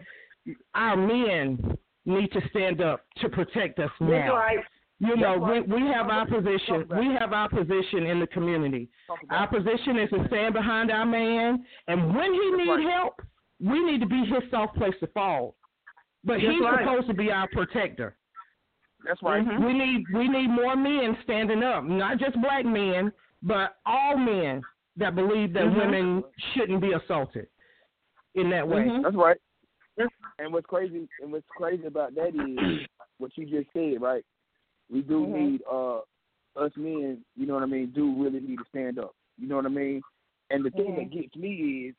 [0.75, 1.77] our men
[2.07, 4.35] need to stand up to protect us now.
[4.37, 4.59] right.
[5.03, 5.67] You know, right.
[5.67, 6.87] we we have our position.
[6.99, 8.91] We have our position in the community.
[9.31, 13.15] Our position is to stand behind our man, and when he need help,
[13.61, 15.57] we need to be his soft place to fall.
[16.23, 16.81] But That's he's right.
[16.85, 18.17] supposed to be our protector.
[19.07, 19.43] That's right.
[19.43, 19.65] Mhm.
[19.67, 23.11] We need we need more men standing up, not just black men,
[23.43, 24.61] but all men
[25.01, 25.77] that believe that Mhm.
[25.77, 27.49] women shouldn't be assaulted
[28.35, 28.87] in that way.
[28.87, 29.03] Mhm.
[29.03, 29.41] That's right.
[30.39, 32.89] And what's crazy and what's crazy about that is
[33.19, 34.25] what you just said, right?
[34.89, 35.33] We do Mhm.
[35.33, 36.01] need uh
[36.57, 39.15] us men, you know what I mean, do really need to stand up.
[39.37, 40.03] You know what I mean?
[40.51, 41.13] And the thing that Mhm.
[41.13, 41.95] gets me is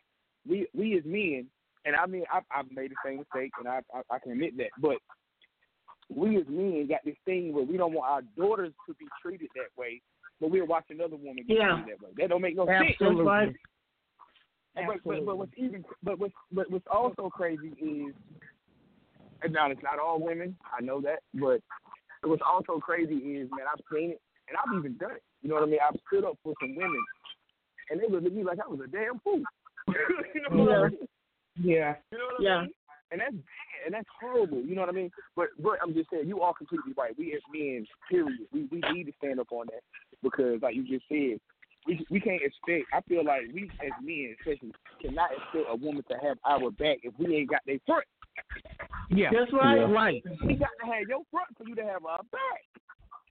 [0.47, 1.49] we we as men
[1.85, 4.57] and I mean I've I've made the same mistake and I, I I can admit
[4.57, 4.97] that, but
[6.09, 9.49] we as men got this thing where we don't want our daughters to be treated
[9.55, 10.01] that way,
[10.41, 11.75] but we'll watch another woman get Yeah.
[11.75, 12.13] treated that way.
[12.17, 12.97] That don't make no Absolutely.
[12.97, 13.15] sense.
[13.15, 13.55] That's right.
[14.75, 18.15] And But, but, but what's even but what's but what's also crazy is
[19.43, 21.61] and now it's not all women, I know that, but
[22.23, 25.23] what's also crazy is man, I've seen it and I've even done it.
[25.41, 25.79] You know what I mean?
[25.87, 27.03] I've stood up for some women
[27.89, 29.43] and they looked at me like I was a damn fool.
[30.33, 30.87] you know what I Yeah.
[30.87, 31.07] mean?
[31.59, 31.95] Yeah.
[32.11, 32.61] You know what I Yeah.
[32.61, 32.73] mean?
[33.11, 34.61] And that's bad and that's horrible.
[34.61, 35.11] You know what I mean?
[35.35, 37.17] But but I'm just saying, you are completely right.
[37.17, 39.83] We as men, period, we we need to stand up on that
[40.23, 41.39] because, like you just said,
[41.87, 42.85] we we can't expect.
[42.93, 46.97] I feel like we as men, especially, cannot expect a woman to have our back
[47.03, 48.05] if we ain't got their front.
[49.09, 49.29] Yeah.
[49.33, 49.77] That's right.
[49.79, 49.91] Yeah.
[49.91, 50.23] Right.
[50.45, 52.61] We got to have your front for you to have our back.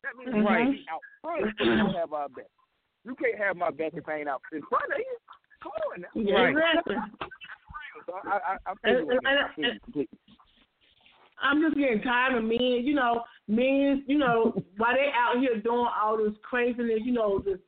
[0.02, 0.44] That means Mhm.
[0.44, 2.50] right out front for you to have our back.
[3.04, 5.16] You can't have my back if I ain't out in front of you.
[5.62, 6.08] Come on now.
[6.14, 6.50] Yeah, Right.
[6.56, 6.96] exactly.
[8.06, 10.18] So I I, I feel you And- and- feel you completely.
[11.42, 15.60] I'm just getting tired of men, you know, men, you know, why they out here
[15.60, 17.58] doing all this craziness, you know, this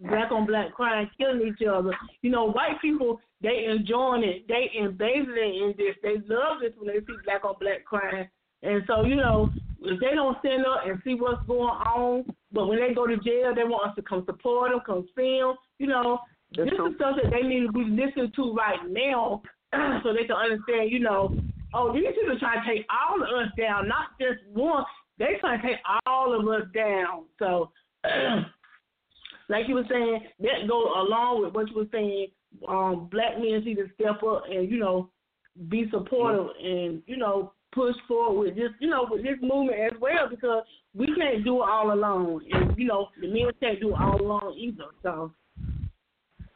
[0.00, 1.92] black on black crime, killing each other.
[2.22, 5.96] You know, white people they enjoying it, they embracing it in this.
[6.02, 8.28] They love this when they see black on black crime.
[8.62, 9.50] And so, you know,
[9.80, 13.16] if they don't stand up and see what's going on, but when they go to
[13.16, 15.56] jail, they want us to come support them, come see them.
[15.78, 16.20] You know,
[16.56, 16.90] That's this true.
[16.90, 19.42] is stuff that they need to be listening to right now,
[20.04, 20.92] so they can understand.
[20.92, 21.34] You know,
[21.74, 24.84] oh, these people trying to take all of us down, not just one.
[25.18, 27.24] They trying to take all of us down.
[27.38, 27.70] So,
[29.48, 32.28] like you were saying, that go along with what you were saying.
[32.68, 35.08] Um, black men need to step up and you know
[35.68, 39.98] be supportive and you know push forward with this you know with this movement as
[39.98, 40.62] well because
[40.94, 44.20] we can't do it all alone and you know the men can't do it all
[44.20, 44.84] alone either.
[45.02, 45.32] So.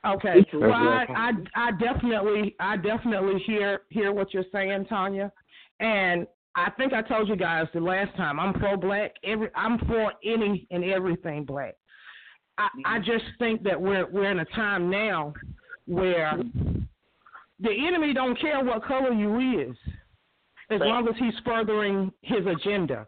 [0.07, 0.47] Okay.
[0.53, 1.07] Well, I.
[1.09, 5.33] I I definitely I definitely hear hear what you're saying, Tanya,
[5.81, 9.13] and I think I told you guys the last time I'm pro black.
[9.25, 11.75] Every I'm for any and everything black.
[12.59, 15.35] I I just think that we're we're in a time now
[15.87, 16.39] where
[17.61, 19.77] the enemy don't care what color you is,
[20.71, 23.07] as long as he's furthering his agenda.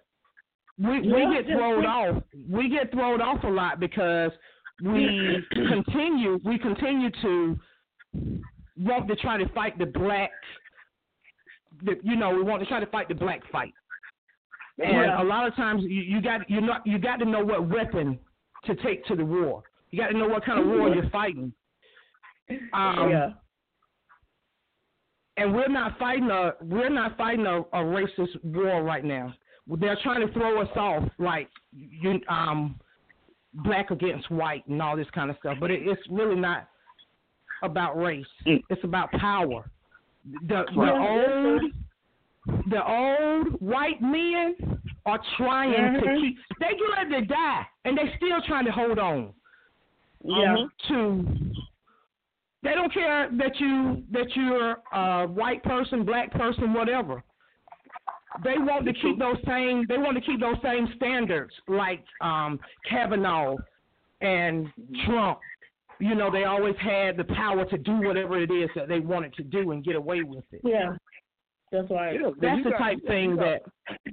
[0.79, 2.23] We we get thrown off.
[2.49, 4.31] We get thrown off a lot because
[4.83, 7.59] we continue we continue to
[8.77, 10.31] want to try to fight the black
[11.85, 13.73] the, you know we want to try to fight the black fight
[14.79, 15.23] and Yeah.
[15.23, 18.19] a lot of times you, you got you not you got to know what weapon
[18.65, 21.53] to take to the war you got to know what kind of war you're fighting
[22.73, 23.31] um, yeah.
[25.37, 29.35] and we're not fighting a we're not fighting a, a racist war right now.
[29.79, 32.81] They're trying to throw us off like you um
[33.55, 36.69] black against white and all this kind of stuff, but it, it's really not
[37.63, 38.27] about race.
[38.47, 38.63] Mm.
[38.71, 39.69] It's about power.
[40.47, 41.63] The the old
[42.71, 44.55] the old white men
[45.07, 46.21] are trying to Mhm.
[46.21, 49.33] keep they get ready to die and they still trying to hold on
[50.25, 50.57] Yeah.
[50.89, 51.27] to
[52.63, 57.23] they don't care that you that you're a white person, black person, whatever.
[58.45, 62.61] They want to keep those same they want to keep those same standards like um
[62.89, 63.57] Kavanaugh
[64.21, 64.69] and
[65.07, 65.39] Trump
[66.01, 69.35] you know, they always had the power to do whatever it is that they wanted
[69.35, 70.61] to do and get away with it.
[70.63, 70.95] Yeah,
[71.73, 72.15] that's right.
[72.15, 74.13] Yeah, 'cause That's the got- type thing got- that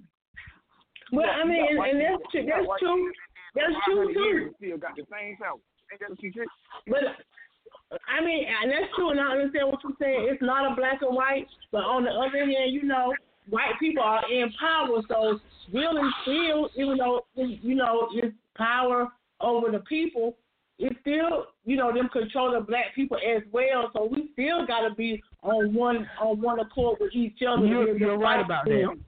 [1.12, 2.42] Well, I mean, and, and that's true.
[2.42, 3.12] you got That's white true.
[3.54, 4.54] That's true too.
[4.58, 5.60] Still got the same South.
[5.92, 6.48] Ain't that what you said?
[6.88, 10.28] But I mean, and that's true, and I understand what you're saying.
[10.32, 13.14] It's not a black and white, but on the other hand, you know,
[13.50, 15.40] white people are in power, so
[15.74, 19.08] really, still, even though you know it's power
[19.42, 20.38] over the people,
[20.80, 23.90] it's still you know them controlling black people as well.
[23.94, 27.66] So we still got to be on one on one accord with each other.
[27.66, 29.04] You're- you're right about them.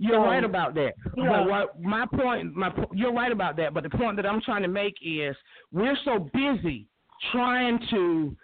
[0.00, 0.92] You're So, right about that.
[1.16, 1.28] yeah.
[1.28, 3.74] But what my point, my you're right about that.
[3.74, 5.34] But the point that I'm trying to make is
[5.72, 6.86] we're so busy
[7.32, 8.36] trying to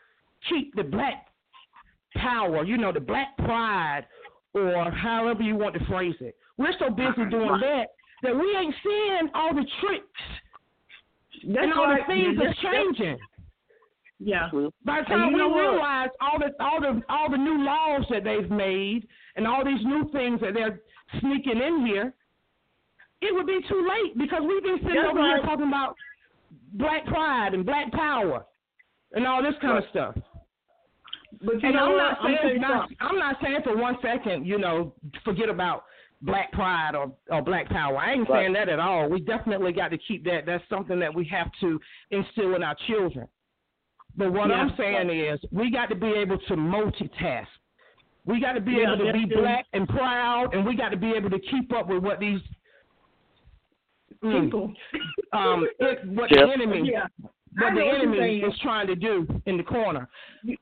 [0.48, 1.28] keep the black
[2.16, 4.05] power, you know, the black pride,
[4.55, 6.36] or however you want to phrase it.
[6.57, 7.86] We're so busy doing that
[8.22, 10.07] that we ain't seeing all the tricks
[11.46, 12.02] That's and all right.
[12.07, 13.18] the things Yeah, that's that's- changing.
[14.20, 14.48] Yeah.
[14.84, 18.48] By the time we realize all the all the all the new laws that they've
[18.50, 20.80] made and all these new things that they're
[21.20, 22.14] sneaking in here,
[23.20, 25.36] it would be too late because we've been sitting That's over right.
[25.40, 25.96] here talking about
[26.74, 28.46] black pride and black power
[29.12, 30.14] and all this kind of stuff.
[31.45, 31.99] But you And know I'm what?
[31.99, 32.88] not I'm saying not.
[33.01, 35.84] I'm not saying for one second, you know, forget about
[36.22, 37.99] black pride or, or black power.
[37.99, 38.42] I ain't Right.
[38.42, 39.09] saying that at all.
[39.09, 40.47] We definitely got to keep that.
[40.47, 41.80] That's something that we have to
[42.11, 43.28] instill in our children.
[44.16, 44.57] But what Yeah.
[44.57, 47.47] I'm saying is we got to be able to multitask.
[48.26, 49.42] We got to be Yeah, able to be true.
[49.42, 52.40] black and proud, and we got to be able to keep up with what these
[54.22, 54.72] mm, People.
[55.32, 56.47] um it, what Yeah.
[56.47, 57.07] the enemy Yeah.
[57.57, 58.53] what I the know what you're enemy saying.
[58.53, 60.09] is trying to do in the corner.
[60.42, 60.57] You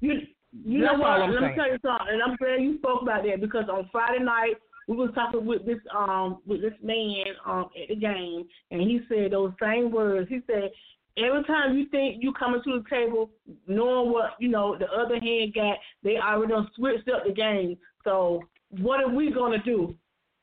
[0.00, 0.20] you
[0.52, 1.10] you know That's what?
[1.10, 1.50] I'm Let saying.
[1.50, 4.54] me tell you something, and I'm glad you spoke about that because on Friday night
[4.86, 9.00] we was talking with this um with this man um at the game, and he
[9.08, 10.28] said those same words.
[10.28, 10.70] He said
[11.18, 13.30] every time you think you coming to the table
[13.66, 17.76] knowing what you know the other hand got, they already done switched up the game.
[18.04, 19.94] So what are we gonna do?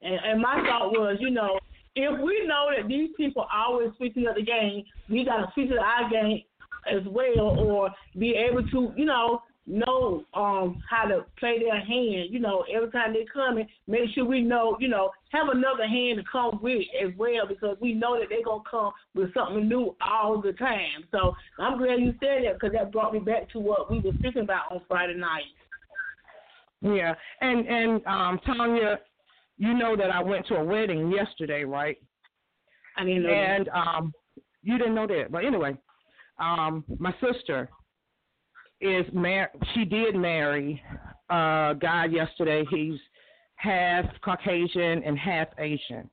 [0.02, 1.58] And, and my thought was, you know,
[1.96, 5.84] if we know that these people always switching up the game, we gotta switch up
[5.84, 6.42] our game
[6.92, 12.28] as well, or be able to, you know, know um how to play their hand.
[12.30, 15.88] You know, every time they come in, make sure we know, you know, have another
[15.88, 19.68] hand to come with as well because we know that they're gonna come with something
[19.68, 21.06] new all the time.
[21.12, 24.14] So I'm glad you said that because that brought me back to what we were
[24.20, 25.44] speaking about on Friday night.
[26.82, 29.00] Yeah, and and um, Tanya,
[29.58, 31.98] you know that I went to a wedding yesterday, right?
[32.98, 33.36] I didn't know that.
[33.36, 34.14] And um,
[34.62, 35.76] you didn't know that, but anyway,
[36.40, 37.70] um, my sister
[38.82, 40.82] is mar- She did marry
[41.30, 42.66] a guy yesterday.
[42.70, 43.00] He's
[43.56, 46.10] half Caucasian and half Asian.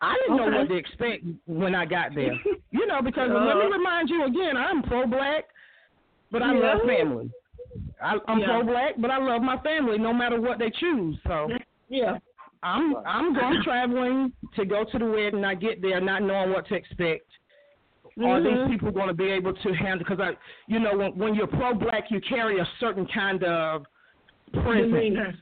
[0.00, 2.38] I didn't know what to expect when I got there.
[2.70, 5.44] You know, because let me remind you again, I'm pro-black,
[6.32, 6.60] but I Yeah.
[6.74, 7.30] love family.
[8.02, 8.46] I, I'm Yeah.
[8.46, 11.16] pro-black, but I love my family no matter what they choose.
[11.24, 11.48] So
[11.88, 12.18] Yeah.
[12.64, 15.44] I'm I'm going traveling to go to the wedding.
[15.44, 17.26] I get there not knowing what to expect.
[18.22, 18.70] Are these Mhm.
[18.70, 19.98] people going to be able to handle?
[19.98, 20.36] Because I,
[20.68, 23.86] you know, when when you're pro-black, you carry a certain kind of
[24.52, 25.36] presence.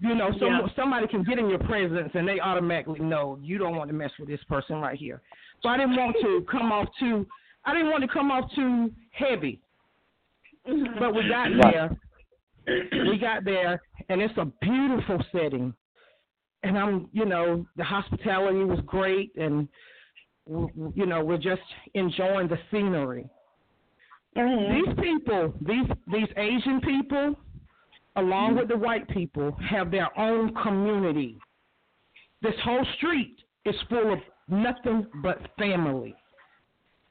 [0.00, 0.68] You know, some, Yeah.
[0.76, 4.12] somebody can get in your presence and they automatically know you don't want to mess
[4.18, 5.20] with this person right here.
[5.60, 7.26] So I didn't want to come off too.
[7.64, 9.60] I didn't want to come off too heavy.
[10.64, 11.96] But we got there.
[12.92, 15.74] We got there, and it's a beautiful setting.
[16.62, 19.68] And I'm, you know, the hospitality was great, and w- w-
[20.48, 21.62] you know, we're just
[21.94, 23.28] enjoying the scenery.
[24.36, 24.84] Mhm.
[24.86, 27.36] These people, these these Asian people,
[28.16, 31.38] along with the white people, have their own community.
[32.40, 36.14] This whole street is full of nothing but family.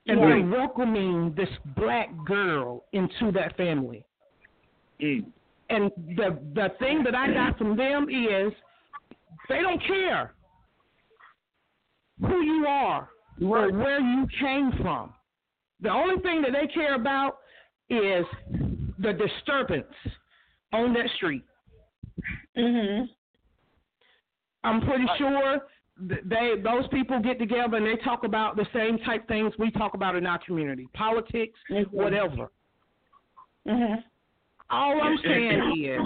[0.07, 4.05] And they're welcoming this black girl into that family.
[5.01, 5.25] Mm.
[5.69, 8.53] And the the thing that I got from them is
[9.49, 10.33] they don't care
[12.21, 13.09] who you are
[13.41, 15.13] or where you came from.
[15.81, 17.37] The only thing that they care about
[17.89, 18.25] is
[18.99, 19.93] the disturbance
[20.73, 21.43] on that street.
[22.55, 23.09] Mhm.
[24.63, 25.67] I'm pretty sure
[25.99, 29.93] they those people get together and they talk about the same type things we talk
[29.93, 31.59] about in our community, politics,
[31.91, 32.51] whatever.
[33.65, 34.03] Mhm.
[34.69, 36.01] All I'm saying is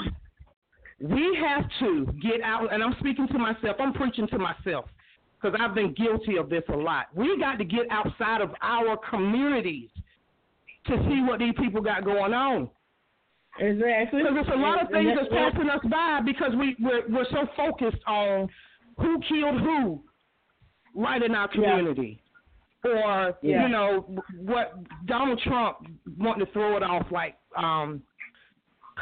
[0.99, 3.77] we have to get out, and I'm speaking to myself.
[3.79, 4.89] I'm preaching to myself
[5.41, 7.07] because I've been guilty of this a lot.
[7.15, 9.89] We got to get outside of our communities
[10.87, 12.69] to see what these people got going on.
[13.59, 14.21] Exactly.
[14.21, 17.25] Because there's a lot of things that's that's- passing us by because we we're, we're
[17.31, 18.47] so focused on
[18.97, 20.01] who killed who
[20.95, 22.21] right in our community.
[22.83, 23.63] or Yeah.
[23.63, 24.73] you know what
[25.05, 25.77] Donald Trump
[26.17, 28.01] wanting to throw it off like um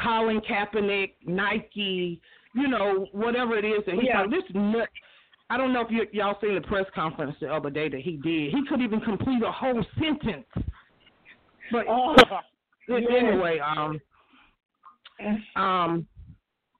[0.02, 2.20] Colin Kaepernick, Nike,
[2.54, 4.22] you know whatever it is that he's Yeah.
[4.22, 4.88] like this nut.
[5.50, 8.12] I don't know if you, y'all seen the press conference the other day that he
[8.12, 8.52] did.
[8.52, 10.46] He couldn't even complete a whole sentence.
[11.72, 12.14] But Oh,
[12.88, 14.00] anyway, um,
[15.56, 16.06] um,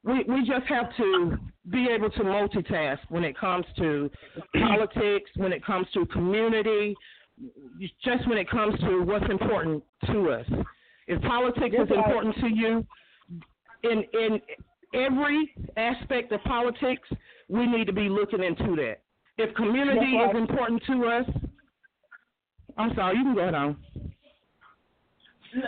[0.05, 1.37] we we just have to
[1.68, 4.11] be able to multitask when it comes to
[4.55, 6.95] politics, when it comes to community,
[8.05, 10.47] just when it comes to what's important to us.
[11.07, 12.87] If politics That's is important to you,
[13.83, 14.41] in in
[14.95, 17.09] every aspect of politics,
[17.49, 18.99] we need to be looking into that.
[19.38, 21.26] If community is important to us,
[22.76, 23.76] I'm sorry, you can go ahead on.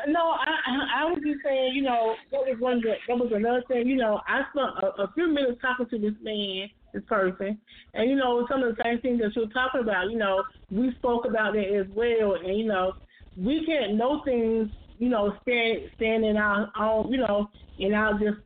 [0.07, 3.33] No, I I I was just saying, you know, that was one that that was
[3.35, 3.89] another thing.
[3.89, 7.59] You know, I spent a, a few minutes talking to this man, this person,
[7.95, 10.11] and you know, some of the same things that you're talking about.
[10.11, 12.93] You know, we spoke about that as well, and you know,
[13.37, 14.69] we can't know things.
[14.99, 17.49] You know, stand stand in our own, you know,
[17.79, 18.39] in our just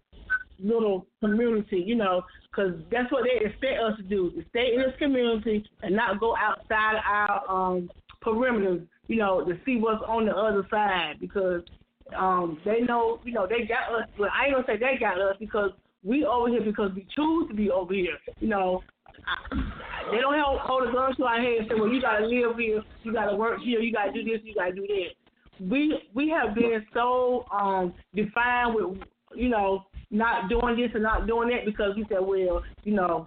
[0.59, 4.80] little community, you know, because that's what they expect us to do: to stay in
[4.80, 7.90] this community and not go outside our um
[8.24, 11.62] perimeters, you know, to see what's on the other side because
[12.16, 14.09] um they know, you know, they got us.
[14.18, 15.70] But I ain't gonna say they got us because
[16.04, 18.18] we over here because we choose to be over here.
[18.40, 18.82] You know,
[19.26, 19.57] I,
[20.11, 22.57] they don't hold, hold a gun to our head and say, well, you gotta live
[22.57, 25.68] here, you gotta work here, you gotta do this, you gotta do that.
[25.68, 28.98] We we have been so um defined with,
[29.34, 33.26] you know, not doing this and not doing that because we said, well, you know,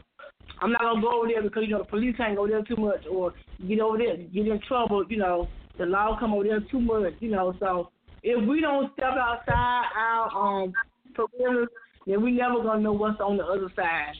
[0.61, 2.75] I'm not gonna go over there because you know the police can't go there too
[2.75, 3.33] much, or
[3.67, 5.03] get over there, get in trouble.
[5.09, 7.13] You know, the law come over there too much.
[7.19, 7.89] You know, so
[8.23, 10.73] if we don't step outside our um
[11.15, 11.67] perimeters,
[12.05, 14.13] then we never gonna know what's on the other side.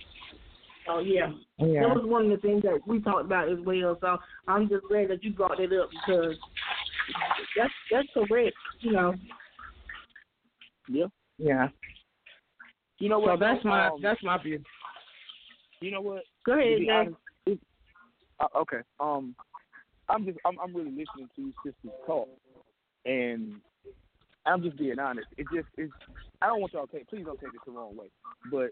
[0.85, 1.81] So yeah, Yeah.
[1.81, 3.97] that was one of the things that we talked about as well.
[4.01, 6.35] So I'm just glad that you brought that up because
[7.57, 8.55] that's that's correct.
[8.79, 9.13] You know.
[10.87, 11.05] Yeah.
[11.37, 11.67] Yeah.
[12.99, 14.61] You know So that's my um, that's my view.
[15.81, 16.23] You know what?
[16.45, 17.15] Go ahead, honest,
[18.39, 18.79] uh, okay.
[18.99, 19.35] Um,
[20.09, 22.27] I'm just I'm I'm really listening to you sisters talk,
[23.05, 23.55] and
[24.45, 25.27] I'm just being honest.
[25.37, 25.93] It just it's
[26.41, 28.09] I don't want y'all to take please don't take this the wrong way,
[28.51, 28.71] but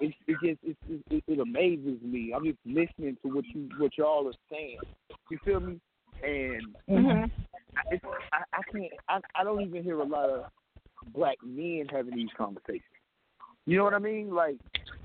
[0.00, 2.32] it it just it it, it, it amazes me.
[2.34, 4.78] I'm just listening to what you what y'all are saying.
[5.30, 5.80] You feel me?
[6.22, 7.24] And Mm-hmm.
[7.76, 10.44] I, it's, I I can't I I don't even hear a lot of
[11.14, 12.82] black men having these conversations.
[13.70, 14.34] You know what I mean?
[14.34, 14.56] Like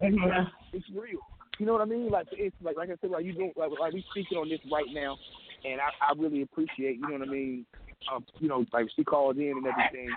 [0.01, 0.45] Yeah.
[0.73, 1.19] it's real.
[1.59, 2.09] You know what I mean?
[2.09, 4.59] Like it's like like I said, like you don't like like we speaking on this
[4.71, 5.17] right now,
[5.63, 6.95] and I I really appreciate.
[6.95, 7.65] You know what I mean?
[8.11, 10.09] Um, you know, like she called in and everything,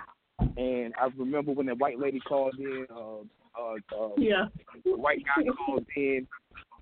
[0.57, 2.87] and I remember when that white lady called in.
[2.89, 3.19] Uh,
[3.59, 4.45] uh, uh, Yeah.
[4.83, 6.27] the white guy called in.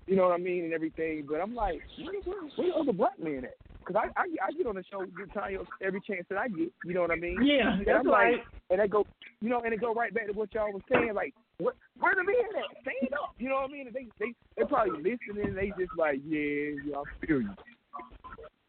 [0.06, 1.26] You know what I mean and everything.
[1.28, 3.56] But I'm like, where where, where the other black men at?
[3.88, 6.70] Because I, I I get on the show good time every chance that I get.
[6.84, 7.38] You know what I mean?
[7.42, 9.06] Yeah, And that's I'm like, and I go,
[9.40, 12.14] you know, and it go right back to what y'all was saying, like, what, where
[12.14, 12.82] the men at?
[12.82, 13.86] Stand up, you know what I mean?
[13.86, 17.50] And they, they, they probably listening, and they just like, yeah, yeah, I feel you.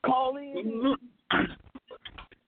[0.05, 0.95] Call in.
[1.33, 1.51] Mm-hmm.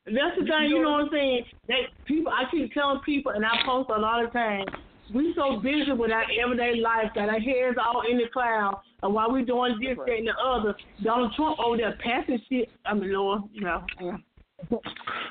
[0.05, 1.45] That's the thing, you know what I'm saying?
[1.67, 4.65] That people, I keep telling people, and I post a lot of times.
[5.13, 9.13] We so busy with our everyday life that our heads all in the cloud, and
[9.13, 12.69] while we doing this, that, and the other, Donald Trump over there passing shit.
[12.85, 14.17] I mean, Lord, you know, yeah.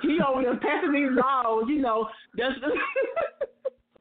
[0.02, 1.64] he over there passing these laws.
[1.68, 2.54] You know, that's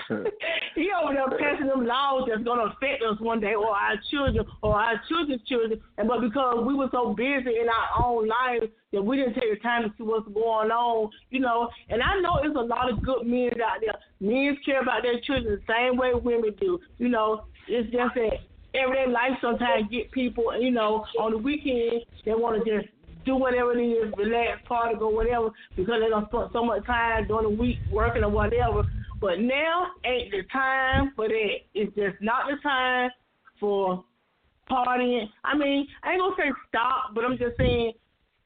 [0.75, 4.45] he over there passing them laws that's gonna affect us one day, or our children,
[4.63, 5.79] or our children's children.
[5.97, 9.53] And but because we were so busy in our own lives that we didn't take
[9.53, 11.69] the time to see what's going on, you know.
[11.89, 13.95] And I know there's a lot of good men out there.
[14.19, 16.79] Men care about their children the same way women do.
[16.97, 18.39] You know, it's just that
[18.73, 20.59] everyday life sometimes get people.
[20.59, 22.89] You know, on the weekend they want to just
[23.25, 27.27] do whatever it is, relax, party, go whatever, because they don't spend so much time
[27.27, 28.83] during the week working or whatever.
[29.21, 31.55] But now ain't the time for that.
[31.73, 33.09] It's just not the time
[33.59, 34.03] for
[34.69, 35.25] partying.
[35.43, 37.93] I mean, I ain't gonna say stop, but I'm just saying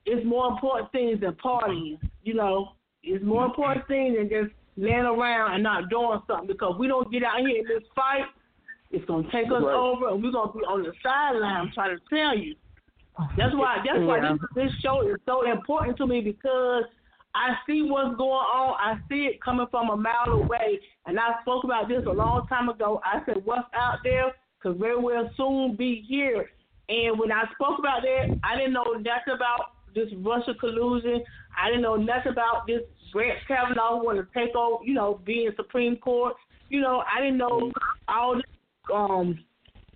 [0.06, 2.00] it's more important things than partying.
[2.24, 6.76] You know, it's more important things than just laying around and not doing something because
[6.80, 8.26] we don't get out here in this fight.
[8.90, 9.74] It's gonna take us Right.
[9.74, 11.56] over, and we're gonna be on the sideline.
[11.56, 12.56] I'm trying to tell you.
[13.38, 13.84] That's why.
[13.86, 14.34] That's why Yeah.
[14.34, 16.86] this, this show is so important to me because
[17.36, 18.76] I see what's going on.
[18.80, 20.80] I see it coming from a mile away.
[21.06, 23.02] And I spoke about this a long time ago.
[23.04, 26.50] I said, what's out there could very well soon be here.
[26.90, 31.24] And when I spoke about that, I didn't know nothing about this Russia collusion.
[31.62, 32.82] I didn't know nothing about this
[33.12, 36.36] Brett Kavanaugh want to take over, you know, being Supreme Court.
[36.70, 37.72] You know, I didn't know
[38.08, 38.44] all this,
[38.94, 39.40] um,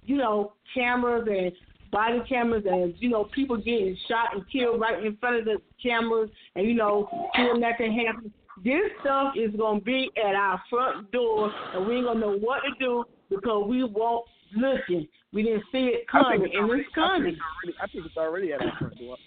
[0.05, 1.51] you know, cameras and
[1.91, 5.57] body cameras and you know people getting shot and killed right in front of the
[5.81, 8.31] cameras and you know doing nothing happen.
[8.63, 12.61] This stuff is gonna be at our front door and we ain't gonna know what
[12.63, 14.25] to do because we won't
[14.55, 15.07] listen.
[15.33, 17.37] We didn't see it coming and it's coming.
[17.81, 19.17] I think it's already at our front door.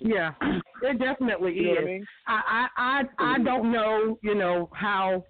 [0.00, 0.32] Yeah,
[0.82, 1.76] it definitely You know is.
[1.76, 2.06] what I mean?
[2.26, 2.40] I,
[2.76, 5.24] I I I don't know, you know, how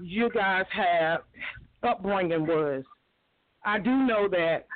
[0.00, 1.20] you guys have
[1.82, 2.84] upbringing was.
[3.64, 4.66] I do know that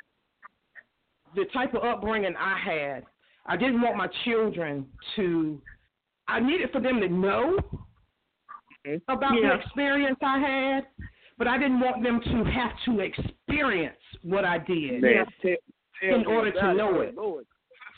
[1.35, 3.05] the type of upbringing I had,
[3.45, 5.61] I didn't want my children to.
[6.27, 7.57] I needed for them to know
[9.07, 9.49] about Yeah.
[9.49, 10.87] the experience I had,
[11.37, 15.01] but I didn't want them to have to experience what I did.
[15.01, 15.55] Man, tell,
[16.01, 17.15] tell In me order to know it.
[17.15, 17.45] Lord.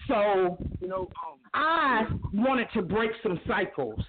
[0.08, 4.00] So You know, um, I wanted to break some cycles.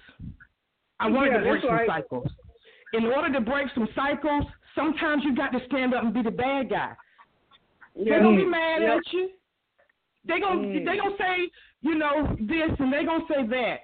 [0.99, 1.87] I wanted Yeah, to break some right.
[1.87, 2.27] cycles.
[2.93, 4.45] In order to break some cycles,
[4.75, 6.93] sometimes you got to stand up and be the bad guy.
[7.95, 8.97] They're gonna be mad Yep.
[8.97, 9.29] at you.
[10.25, 10.85] They gonna Mm.
[10.85, 11.49] they gonna say
[11.81, 13.79] you know this and they gonna say that.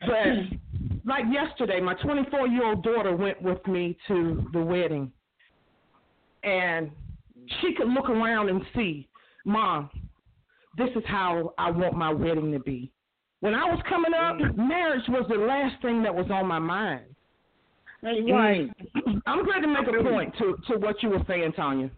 [0.00, 0.58] But
[1.04, 5.10] like yesterday, my 24 year old daughter went with me to the wedding,
[6.42, 6.90] and
[7.60, 9.08] she could look around and see,
[9.44, 9.88] Mom,
[10.76, 12.92] this is how I want my wedding to be.
[13.40, 17.04] When I was coming up, marriage was the last thing that was on my mind.
[18.02, 18.70] Right.
[19.26, 21.90] I'm glad to make a point to to what you were saying, Tanya.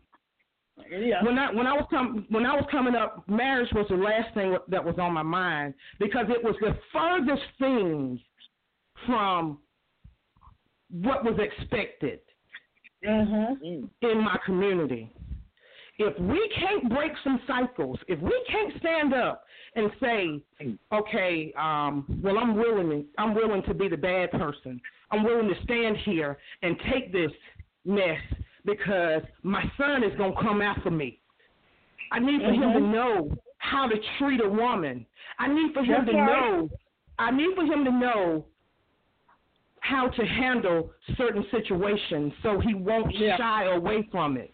[0.91, 1.23] Yeah.
[1.25, 4.33] When I when I was com- when I was coming up, marriage was the last
[4.35, 8.21] thing that was on my mind because it was the furthest thing
[9.07, 9.59] from
[10.91, 12.21] what was expected
[13.05, 13.61] Mhm.
[13.61, 15.11] mm, in my community.
[15.99, 20.41] If we can't break some cycles, if we can't stand up and say,
[20.93, 24.81] okay, um, well, I'm willing, I'm willing to be the bad person.
[25.11, 27.33] I'm willing to stand here and take this
[27.85, 28.21] mess
[28.65, 31.21] because my son is gonna come after me.
[32.13, 35.05] I need for him to know how to treat a woman.
[35.39, 36.71] I need for him That's to know.
[37.19, 38.47] I need for him to know
[39.81, 43.37] how to handle certain situations so he won't Yeah.
[43.37, 44.53] shy away from it.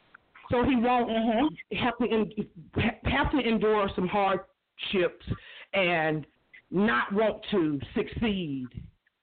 [0.50, 1.76] So he won't Mhm.
[1.76, 5.26] have to have to endure some hardships
[5.72, 6.26] and
[6.70, 8.68] not want to succeed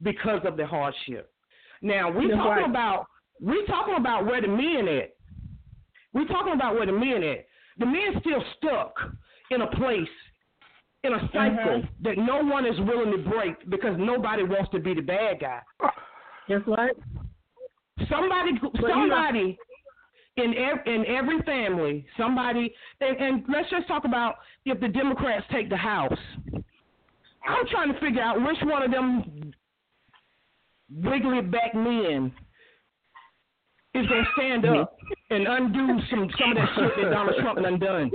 [0.02, 1.32] because of the hardship.
[1.82, 2.70] Now we That's talking right.
[2.70, 3.08] about
[3.42, 5.10] we talking about where the men at.
[6.14, 7.46] We talking about where the men at.
[7.80, 8.94] The men still stuck
[9.50, 10.10] in a place
[11.04, 11.88] in a cycle Mhm.
[12.02, 15.62] that no one is willing to break because nobody wants to be the bad guy.
[16.48, 16.96] That's what?
[18.08, 19.58] Somebody, somebody
[20.38, 24.36] in ev- in every family, somebody, and, and let's just talk about
[24.66, 26.20] if the Democrats take the House.
[27.48, 29.54] I'm trying to figure out which one of them
[30.90, 32.32] wiggly back men
[33.94, 34.96] is gonna stand up
[35.30, 38.12] and undo some some of that shit that Donald Trump done done.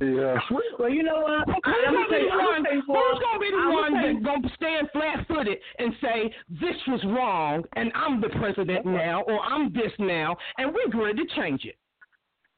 [0.00, 0.38] Yeah.
[0.78, 1.46] Well, you know what?
[1.46, 2.64] Who's I- I'm gonna be tell you- the one?
[2.64, 6.34] tell Who's gonna be the I'm one tell that's gonna stand flat footed and say
[6.48, 11.16] this was wrong and I'm the president now or I'm this now and we're going
[11.16, 11.76] to change it?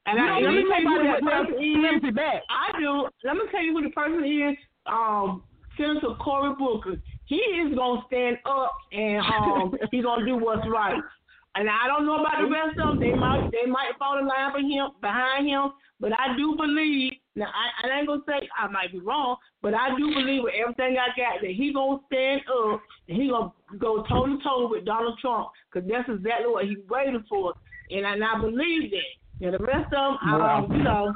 [0.07, 2.15] And You I, don't let me need tell you who with that no person is.
[2.15, 2.41] back.
[2.49, 3.07] I do.
[3.23, 4.57] Let me tell you who the person is.
[4.87, 5.43] Um,
[5.77, 6.95] Senator Cory Booker.
[7.25, 10.99] He is gonna stand up and um, he's gonna do what's right.
[11.55, 12.99] And I don't know about the rest of them.
[12.99, 17.13] They might they might fall in line for him behind him, but I do believe.
[17.35, 20.53] Now I, I ain't gonna say I might be wrong, but I do believe with
[20.59, 24.67] everything I got that he gonna stand up and he gonna go toe to toe
[24.69, 27.53] with Donald Trump because that's exactly what he's waiting for.
[27.89, 29.45] And I, and I believe that.
[29.45, 31.13] And the rest of them, um, you know,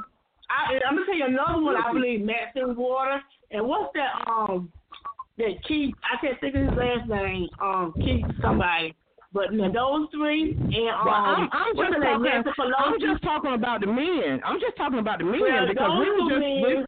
[0.50, 1.76] I, I'm gonna tell you another one.
[1.76, 4.30] I believe Maxine Water and what's that?
[4.30, 4.72] Um,
[5.38, 5.94] that Keith.
[6.02, 7.48] I can't think of his last name.
[7.60, 8.94] Um, Keith somebody.
[9.38, 12.72] But now those three and um, Well, I'm, I'm just talking.
[12.76, 14.40] I'm just talking about the men.
[14.44, 16.84] I'm just talking about the men Well, because we were just men-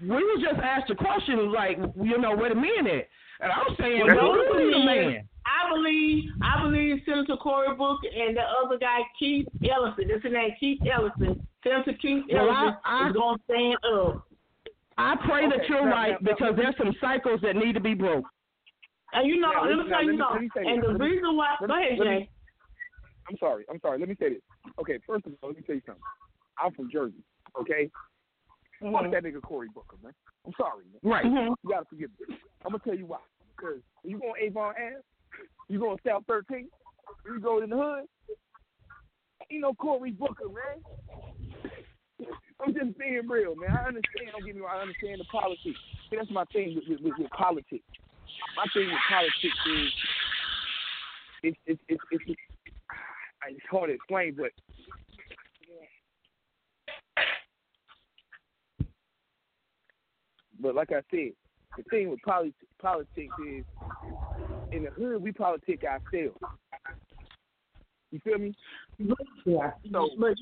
[0.00, 3.08] we, we were just asked the question like you know where the men at,
[3.40, 5.28] and I'm saying Well, those who's the men- man?
[5.46, 10.08] I believe I believe Senator Cory Booker and the other guy Keith Ellison.
[10.08, 11.46] That's his name, Keith Ellison.
[11.64, 14.22] Senator Keith Well, Ellison I- I- is gonna stand up.
[14.98, 17.80] I pray that Okay, you're now- right now- because there's some cycles that need to
[17.80, 18.24] be broke.
[19.12, 20.34] And you know, Now, let me tell you something.
[20.34, 22.30] let me say And the me- reason why, go ahead, let me- Jay.
[23.28, 23.64] I'm sorry.
[23.70, 23.98] I'm sorry.
[23.98, 24.42] Let me say this.
[24.80, 26.02] Okay, first of all, let me tell you something.
[26.58, 27.22] I'm from Jersey.
[27.60, 27.90] Okay,
[28.80, 30.12] fuck that nigga Cory Booker, man.
[30.46, 31.00] I'm sorry, man.
[31.02, 31.24] Right.
[31.24, 31.54] Mhm.
[31.62, 32.36] You gotta forgive me.
[32.64, 33.20] I'm gonna tell you why.
[33.56, 34.96] Because you go on Avon Ave,
[35.68, 36.68] you go on South 13,
[37.24, 38.04] you go in the hood,
[39.50, 40.82] ain't no Cory Booker, man.
[42.60, 43.70] I'm just being real, man.
[43.70, 44.30] I understand.
[44.32, 44.76] Don't get me wrong.
[44.78, 45.62] I understand the politics.
[46.10, 47.84] See, that's my thing with, with, with, with politics
[48.56, 49.92] my thing with politics is
[51.42, 52.24] it's it's it's it's,
[53.48, 54.50] it's hard to explain, but
[60.60, 61.32] but like I said,
[61.76, 63.64] the thing with polit- politics is
[64.72, 66.38] in the hood we politic ourselves.
[68.10, 68.54] You feel me?
[69.44, 69.72] Yeah.
[69.92, 70.34] So, but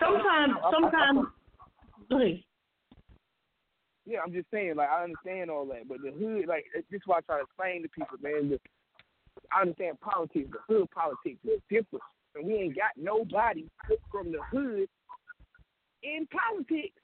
[0.00, 1.18] sometimes, sometimes.
[2.10, 2.44] I, I, I.
[4.06, 7.02] Yeah, I'm just saying, like I understand all that, but the hood, like this is
[7.06, 8.50] why I try to explain to people, man.
[8.50, 8.60] The,
[9.52, 12.04] I understand politics, the hood politics is different,
[12.36, 13.66] and we ain't got nobody
[14.12, 14.88] from the hood
[16.04, 16.94] in politics.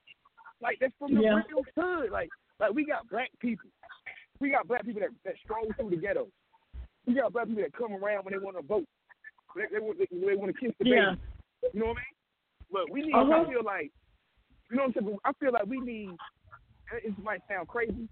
[0.62, 1.42] Like that's from the Yeah.
[1.48, 2.12] real hood.
[2.12, 2.30] Like,
[2.60, 3.68] like we got black people,
[4.38, 6.30] we got black people that that stroll through the ghettos.
[7.04, 8.86] We got black people that come around when they want to vote.
[9.56, 11.14] They, they, want- they, they want to kiss the Yeah.
[11.18, 11.74] baby.
[11.74, 12.14] You know what I mean?
[12.70, 13.12] But we need.
[13.14, 13.42] Uh-huh.
[13.44, 13.90] I feel like,
[14.70, 15.18] you know what I'm saying.
[15.24, 16.16] I feel like we need.
[16.92, 18.08] And It might sound crazy,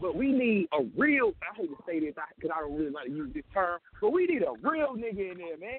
[0.00, 1.32] but we need a real.
[1.42, 4.10] I hate to say this because I don't really like to use this term, but
[4.10, 5.78] we need a real nigga in there, man.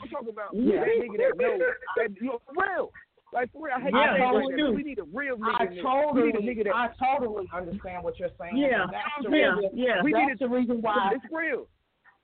[0.00, 0.80] I'm talking about Yeah.
[0.80, 1.60] that nigga that knows
[1.96, 2.92] that you know for real.
[3.32, 5.04] Like for real, I hate Yeah, to say it totally that, but we need a
[5.08, 5.76] real nigga I in there.
[5.76, 8.56] we totally, need a nigga that I totally understand what you're saying.
[8.58, 8.84] Yeah.
[8.92, 9.56] That's the Yeah.
[9.56, 10.02] reason, Yeah.
[10.02, 11.12] we need that's the reason why.
[11.16, 11.66] it's real.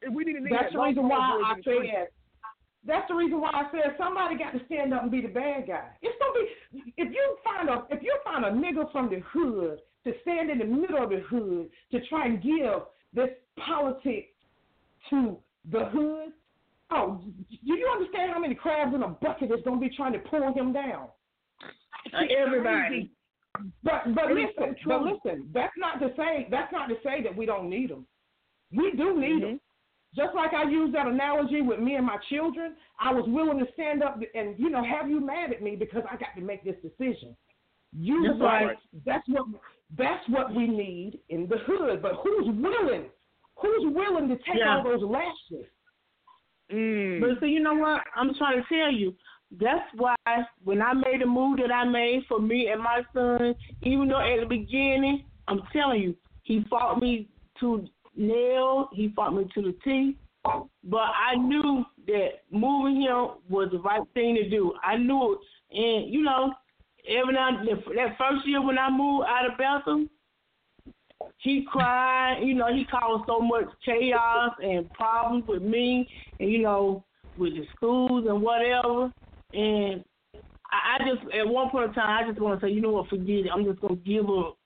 [0.03, 2.09] And we need a nigga That's that the reason why I in the said.
[2.87, 5.67] That's the reason why I said somebody got to stand up and be the bad
[5.67, 5.91] guy.
[6.01, 9.81] It's gonna be if you find a if you find a nigga from the hood
[10.05, 14.29] to stand in the middle of the hood to try and give this politics
[15.11, 15.39] to
[15.71, 16.33] the hood.
[16.91, 20.21] Oh, do you understand how many crabs in a bucket is gonna be trying to
[20.21, 21.09] pull him down?
[22.15, 23.11] Uh, everybody.
[23.83, 26.95] But but It is so listen, but listen, that's not to say that's not to
[27.03, 28.07] say that we don't need them.
[28.71, 29.61] We do need them.
[30.17, 33.67] Just like I used that analogy with me and my children, I was willing to
[33.75, 36.65] stand up and you know have you mad at me because I got to make
[36.65, 37.37] this decision.
[37.97, 38.65] You That's right.
[38.67, 38.77] right.
[39.05, 39.47] That's what
[39.97, 42.03] that's what we need in the hood.
[42.03, 43.07] But who's willing?
[43.57, 44.77] Who's willing to take Yeah.
[44.77, 45.67] all those lashes?
[46.71, 47.21] Mm.
[47.21, 48.03] But see, you know what?
[48.15, 49.15] I'm trying to tell you.
[49.51, 50.15] That's why
[50.65, 54.21] when I made the move that I made for me and my son, even though
[54.21, 57.29] at the beginning, I'm telling you, he fought me
[57.61, 57.87] to
[58.19, 60.17] nail, he fought me to the teeth.
[60.85, 64.73] But I knew that moving him was the right thing to do.
[64.83, 66.53] I knew it, and you know,
[67.09, 70.07] every now that first year when I moved out of Bethel,
[71.39, 72.41] he cried.
[72.43, 76.09] You know, he caused so much chaos and problems with me,
[76.41, 77.05] and you know,
[77.37, 79.13] with the schools and whatever.
[79.53, 80.05] And
[80.71, 82.91] I, I just, at one point in time, I just want to say, you know
[82.91, 83.51] what, forget it.
[83.53, 84.58] I'm just gonna give up.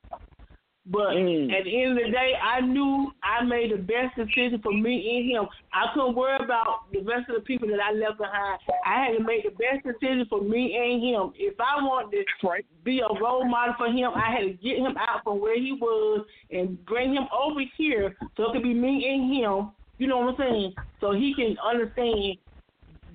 [0.84, 1.52] But Mm.
[1.52, 5.16] at the end of the day, I knew I made the best decision for me
[5.16, 5.48] and him.
[5.72, 8.58] I couldn't worry about the rest of the people that I left behind.
[8.84, 11.32] I had to make the best decision for me and him.
[11.36, 12.66] If I wanted to right.
[12.82, 15.72] be a role model for him, I had to get him out from where he
[15.72, 19.70] was and bring him over here so it could be me and him.
[19.98, 20.74] You know what I'm saying?
[21.00, 22.38] So he can understand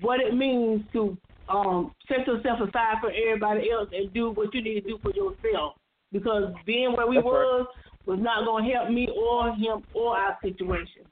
[0.00, 4.62] what it means to um set yourself aside for everybody else and do what you
[4.62, 5.74] need to do for yourself.
[6.12, 7.32] Because being where we That's right.
[7.32, 7.66] was
[8.06, 11.04] was not going to help me or him or our situation.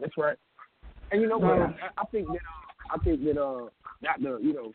[0.00, 0.36] That's right.
[1.10, 1.58] And you know what?
[1.58, 3.68] I, I think that uh, I think that uh
[4.02, 4.72] not to you know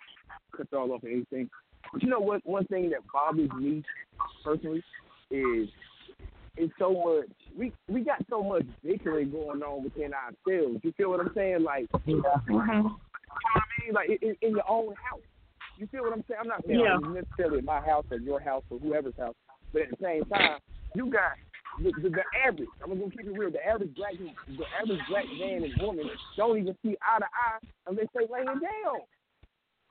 [0.56, 1.50] cut y'all off or anything,
[1.92, 2.46] but you know what?
[2.46, 3.84] One thing that bothers me
[4.44, 4.84] personally
[5.30, 5.68] is
[6.56, 10.80] it's so much we we got so much bickering going on within ourselves.
[10.84, 11.64] You feel what I'm saying?
[11.64, 13.94] Like you know what I mean?
[13.94, 15.22] Like in, in your own house.
[15.78, 16.40] You feel what I'm saying?
[16.42, 16.98] I'm not saying Yeah.
[16.98, 19.36] it's necessarily my house or your house or whoever's house,
[19.72, 20.60] but at the same time,
[20.96, 21.34] you got
[21.82, 22.70] the, the, the average.
[22.84, 23.50] I'm gonna keep it real.
[23.52, 27.60] The average black, the average black man and woman don't even see eye to eye
[27.88, 29.02] unless they say laying down,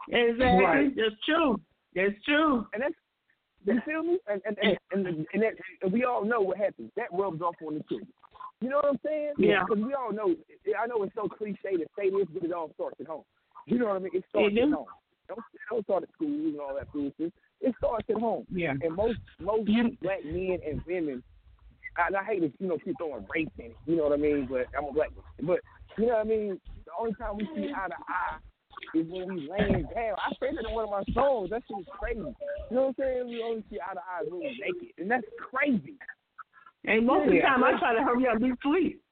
[0.08, 0.64] Exactly.
[0.64, 0.96] Right.
[0.96, 1.60] That's true.
[1.94, 2.66] That's true.
[2.72, 2.94] and that's
[3.64, 4.18] you feel me?
[4.28, 5.52] And and and, and, and, that,
[5.82, 6.90] and we all know what happens.
[6.96, 8.08] That rubs off on the children.
[8.60, 9.32] You know what I'm saying?
[9.38, 9.64] Yeah.
[9.68, 10.34] Because we all know.
[10.80, 13.22] I know it's so cliche to say this, but it all starts at home.
[13.66, 14.10] You know what I mean?
[14.14, 14.86] It starts It at home.
[15.34, 17.32] Don't, don't start at school and all that foolishness.
[17.60, 18.46] It starts at home.
[18.50, 18.74] Yeah.
[18.80, 19.66] And most most
[20.02, 21.22] black men and women,
[21.96, 23.76] and I hate to you know keep throwing race in it.
[23.86, 24.48] You know what I mean?
[24.50, 25.46] But I'm a black man.
[25.46, 25.60] But
[25.98, 26.60] you know what I mean?
[26.84, 28.38] The only time we see eye to eye
[28.94, 30.16] is when we laying down.
[30.18, 31.50] I said that in one of my songs.
[31.50, 32.18] That shit is crazy.
[32.18, 33.28] You know what I'm saying?
[33.28, 35.96] We only see eye to eye when we naked, and that's crazy.
[36.84, 39.00] And most of the time, I try to hurry up and be asleep.
[39.00, 39.11] Dang.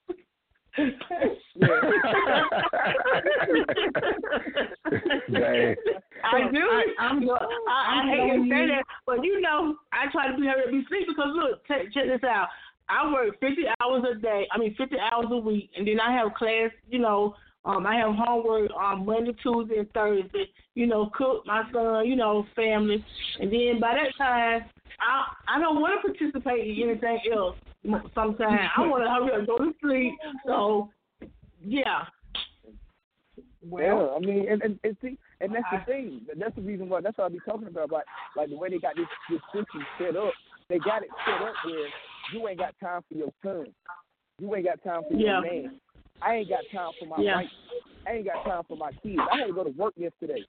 [6.24, 6.58] I do.
[6.58, 7.28] I- I, I'm-
[7.68, 10.72] I, I hate to say that, but you know, I try to be up and
[10.72, 12.48] be asleep because look, check, check this out.
[12.88, 14.46] I work 50 hours a day.
[14.52, 16.70] I mean, 50 hours a week, and then I have class.
[16.88, 20.50] You know, um, I have homework on Monday, Tuesday, and Thursday.
[20.74, 22.06] You know, cook my son.
[22.06, 23.04] You know, family,
[23.38, 24.64] and then by that time,
[25.00, 27.56] I I don't want to participate in anything else.
[28.14, 30.14] Sometimes I want to hurry up go to sleep.
[30.46, 30.90] So,
[31.64, 32.04] yeah.
[33.78, 36.20] yeah, I mean, and, and, and see, and that's the thing.
[36.38, 37.00] That's the reason why.
[37.00, 37.90] That's what I be talking about.
[37.90, 38.04] Like,
[38.36, 40.32] like the way they got this this system set up.
[40.68, 41.88] they got it set up where
[42.32, 43.66] you ain't got time for your son.
[44.38, 45.40] You ain't got time for your Yeah.
[45.40, 45.80] man.
[46.22, 47.36] I ain't got time for my Yeah.
[47.36, 47.50] wife.
[48.06, 49.22] I ain't got time for my kids.
[49.32, 50.44] I had to go to work yesterday.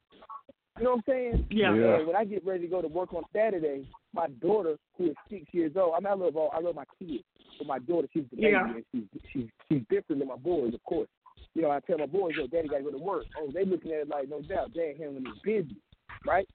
[0.82, 1.46] You know what I'm saying?
[1.52, 1.76] Yeah.
[1.76, 1.98] Yeah.
[2.00, 3.86] And when I get ready to go to work on Saturday,
[4.16, 6.86] my daughter, who is six years old, I mean, I love all, I love my
[6.98, 7.24] kids,
[7.60, 8.66] but my daughter, she's the baby, Yeah.
[8.66, 11.08] and she's she's she's different than my boys, of course.
[11.54, 13.26] You know, I tell my boys, yo, daddy got to go to work.
[13.40, 15.78] Oh, they looking at it like, no doubt, dad handling his business,
[16.26, 16.50] right?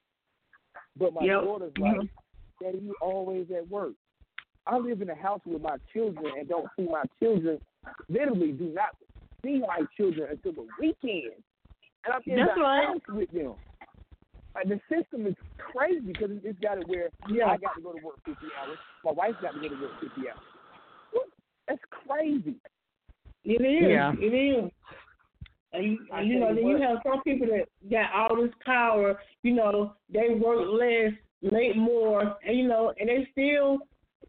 [0.99, 1.43] But my Yep.
[1.43, 2.09] daughter's like, Mhm.
[2.61, 3.93] daddy, you always at work.
[4.67, 7.61] I live in a house with my children and don't see my children.
[8.09, 8.97] Literally, do not
[9.45, 11.35] see my children until the weekend,
[12.05, 12.87] and I'm in That's the right.
[12.89, 13.55] house with them.
[14.57, 17.47] Like the system is crazy because it's got it where Yeah.
[17.47, 18.79] I got to go to work 50 hours.
[19.05, 20.39] My wife's got to go to work 50 hours.
[21.13, 21.27] What?
[21.69, 22.55] That's crazy.
[23.45, 23.91] It is.
[23.91, 24.13] Yeah.
[24.19, 24.71] It is.
[25.73, 28.53] And, you- and you know, you then you have some people that got all this
[28.65, 29.21] power.
[29.43, 31.13] You know, they work less,
[31.43, 33.79] make more, and you know, and they still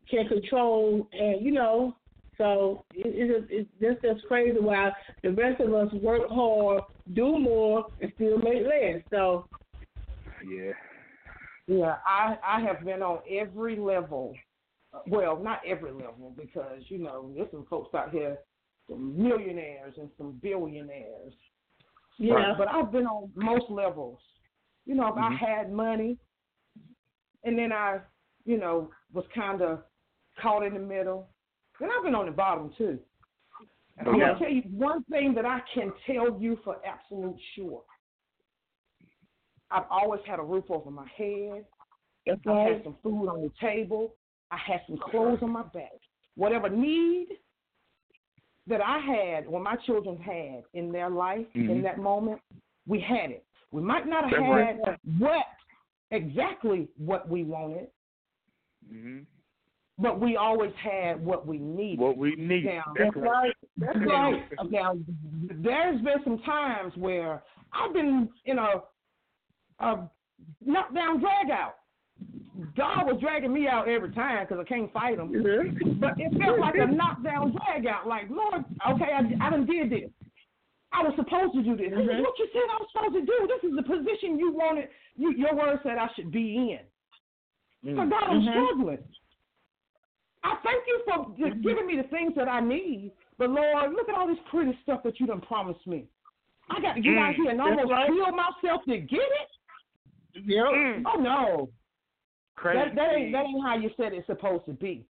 [0.10, 1.08] can control.
[1.14, 1.96] And you know,
[2.38, 4.60] so it, it's just, it's just just crazy.
[4.60, 4.94] While
[5.24, 6.84] the rest of us work hard,
[7.14, 9.02] do more, and still make less.
[9.10, 9.46] So
[10.48, 10.72] Yeah.
[11.68, 14.34] Yeah, I I have been on every level.
[15.08, 18.38] Well, not every level because you know there's some folks out here,
[18.90, 21.34] some millionaires and some billionaires.
[22.18, 24.20] yeah, But I've been on most levels.
[24.86, 25.46] You know, if I mm-hmm.
[25.46, 26.18] had money,
[27.44, 28.00] and then I,
[28.46, 29.80] you know, was kind of
[30.42, 31.30] caught in the middle.
[31.80, 32.98] Then I've been on the bottom too.
[33.98, 37.84] And I'm gonna tell you one thing that I can tell you for absolute sure.
[39.72, 41.66] I've always had a roof over my head.
[42.26, 42.84] that's I had right.
[42.84, 44.16] some food on the table.
[44.52, 45.92] I had some clothes on my back.
[46.36, 47.28] Whatever need
[48.68, 51.84] that I had, or my children had in their life in Mhm.
[51.84, 52.42] that moment,
[52.86, 53.46] we had it.
[53.72, 55.46] We might not have That's had what
[56.12, 57.90] exactly what we wanted,
[58.88, 59.22] hmm
[60.00, 62.00] but we always had what we needed.
[62.00, 62.66] What we need.
[62.66, 63.32] Now, That's That's right.
[63.32, 63.56] right.
[63.78, 64.72] That's right.
[64.72, 64.98] now,
[65.50, 68.84] there's been some times where I've been in a,
[69.80, 70.10] a
[70.66, 71.76] knockdown drag out.
[72.76, 75.32] God was dragging me out every time because I can't fight him.
[76.00, 78.08] But it felt like a knockdown drag out.
[78.08, 80.10] Like, Lord, okay, I, I done did this.
[80.92, 81.92] I was supposed to do this.
[81.92, 82.24] This is mm-hmm.
[82.24, 83.38] what you said I was supposed to do.
[83.46, 84.90] This is the position you wanted.
[85.16, 86.86] You, your word said I should be in.
[87.84, 88.10] So mm.
[88.10, 88.52] God, I'm Mhm.
[88.52, 89.04] struggling.
[90.44, 91.62] I thank you for just mm-hmm.
[91.62, 93.12] giving me the things that I need.
[93.38, 96.08] But Lord, look at all this pretty stuff that you done promised me.
[96.70, 97.36] I got to get out mm.
[97.36, 98.08] here and almost right.
[98.08, 99.50] kill myself to get it.
[100.46, 100.66] Yep.
[101.06, 101.70] Oh no,
[102.56, 102.78] Crazy.
[102.78, 105.06] that, that ain't that ain't how you said it's supposed to be.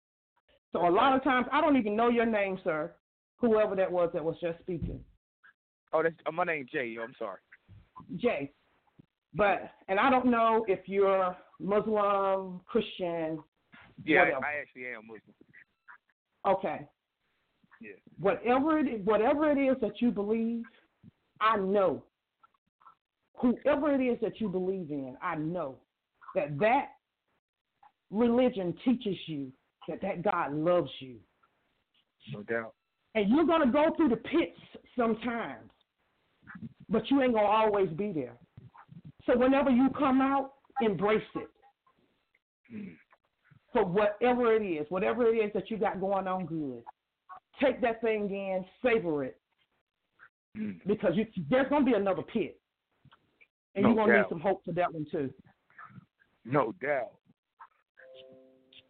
[0.73, 2.93] So a lot of times I don't even know your name, sir.
[3.39, 5.01] Whoever that was that was just speaking,
[5.95, 6.97] Oh, that's uh, my name's Jay.
[7.01, 7.39] I'm sorry.
[8.17, 8.51] Jay.
[9.33, 13.39] But and I don't know if you're Muslim, Christian.
[14.05, 14.45] Yeah, Whatever.
[14.45, 15.35] I, actually am Muslim.
[16.47, 16.89] Okay.
[17.81, 17.93] Yeah.
[18.19, 20.65] Whatever it whatever it is that you believe,
[21.41, 22.03] I know.
[23.37, 25.77] Whoever it is that you believe in, I know
[26.35, 26.89] that that
[28.11, 29.53] religion teaches you
[29.89, 31.17] that that God loves you,
[32.33, 32.75] No doubt.
[33.15, 34.59] and you're gonna go through the pits
[34.97, 35.71] sometimes,
[36.89, 38.37] but you ain't gonna always be there.
[39.27, 42.97] So whenever you come out, embrace it.
[43.73, 46.83] For whatever it is, whatever it is that you got going on good,
[47.61, 49.39] take that thing in, savor it,
[50.57, 50.79] Mm.
[50.87, 52.61] because you, there's gonna be another pit,
[53.75, 55.31] and No you're gonna need some hope for that one too.
[56.45, 57.13] No doubt.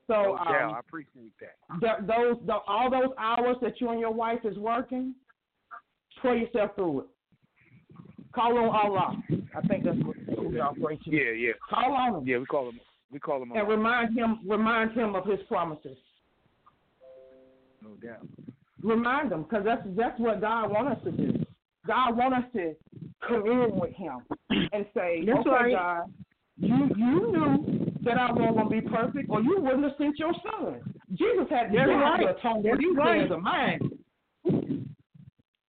[0.07, 0.69] So No doubt.
[0.71, 1.57] um, I appreciate that.
[1.81, 5.15] th- those the, all those hours that you and your wife is working,
[6.21, 7.07] pray yourself through it.
[8.35, 9.17] Call on Allah.
[9.57, 10.17] I think that's what
[10.53, 11.11] y'all pray to.
[11.11, 12.39] Yeah, yeah, Call on him yeah.
[12.39, 12.81] We call him.
[13.13, 13.53] We call him.
[13.53, 15.97] and remind him remind him of his promises.
[17.81, 18.27] No doubt.
[18.83, 21.44] Remind him because that's that's what God wants us to do.
[21.87, 22.75] God wants us to
[23.27, 24.19] commune with Him
[24.51, 25.73] and say, That's "Okay, right.
[25.73, 26.13] God,
[26.57, 30.33] you you knew that I wasn't gonna be perfect, or you wouldn't have sent your
[30.35, 30.81] Son.
[31.13, 32.21] Jesus had to right.
[32.21, 33.21] to atone for these right.
[33.21, 33.81] sins of mine.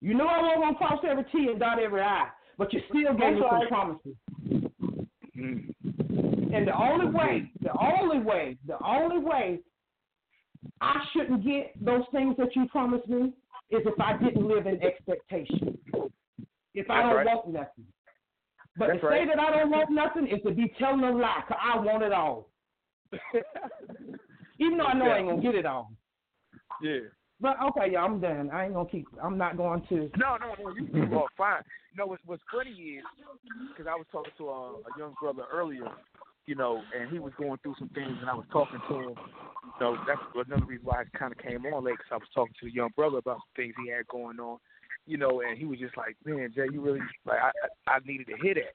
[0.02, 2.28] You know I wasn't gonna cross every T and dot every I,
[2.58, 3.70] but you still gave me That's some right.
[3.70, 4.16] promises.
[5.38, 5.74] Mm.
[6.54, 9.60] And the only way, the only way, the only way
[10.82, 13.34] I shouldn't get those things that you promised me
[13.72, 15.78] is if I didn't live in expectation.
[16.74, 17.26] If I don't right.
[17.26, 17.86] want nothing.
[18.78, 19.22] But That's to right.
[19.22, 22.04] say that I don't want nothing is to be telling a lie, because I want
[22.04, 22.50] it all.
[24.60, 25.92] Even though I know I ain't gonna get it all.
[26.82, 27.00] yeah.
[27.42, 28.50] But okay, y'all, I'm done.
[28.52, 29.08] I ain't gonna keep.
[29.22, 30.10] I'm not going to.
[30.18, 30.76] No, no, no.
[30.76, 31.62] You you are fine.
[31.98, 33.04] No, what's what's funny is
[33.70, 35.88] because I was talking to a, a young brother earlier,
[36.46, 39.16] you know, and he was going through some things, and I was talking to him.
[39.80, 42.30] You know, that's another reason why I kind of came on late, because I was
[42.34, 44.58] talking to the young brother about some things he had going on.
[45.08, 47.52] You know, and he was just like, "Man, Jay, you really like I
[47.86, 48.74] I, needed to hear that."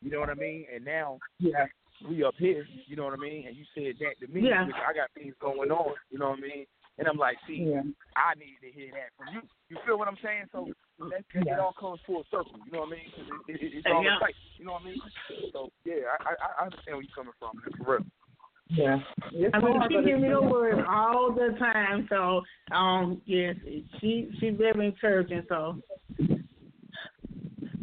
[0.00, 0.66] You know what I mean?
[0.72, 1.66] And now, Yeah.
[2.08, 3.46] we up here, you know what I mean?
[3.48, 4.68] And you said that to me, Yeah.
[4.86, 6.66] I got things going on, you know what I mean?
[6.98, 7.82] And I'm like, see, Yeah.
[8.14, 9.42] I needed to hear that from you.
[9.68, 10.44] You feel what I'm saying?
[10.52, 13.08] So that, that it all comes full circle, you know what I mean?
[13.48, 14.14] it, it, it's all Yeah.
[14.14, 15.00] in sight, you know what I mean?
[15.52, 18.06] So yeah, I, I, I understand where you're coming from, man, for real.
[18.68, 18.98] Yeah.
[19.54, 22.06] I mean, she give me the word all the time.
[22.10, 22.42] So,
[22.74, 23.54] um, yes,
[24.00, 25.42] she she's very encouraging.
[25.48, 25.80] So,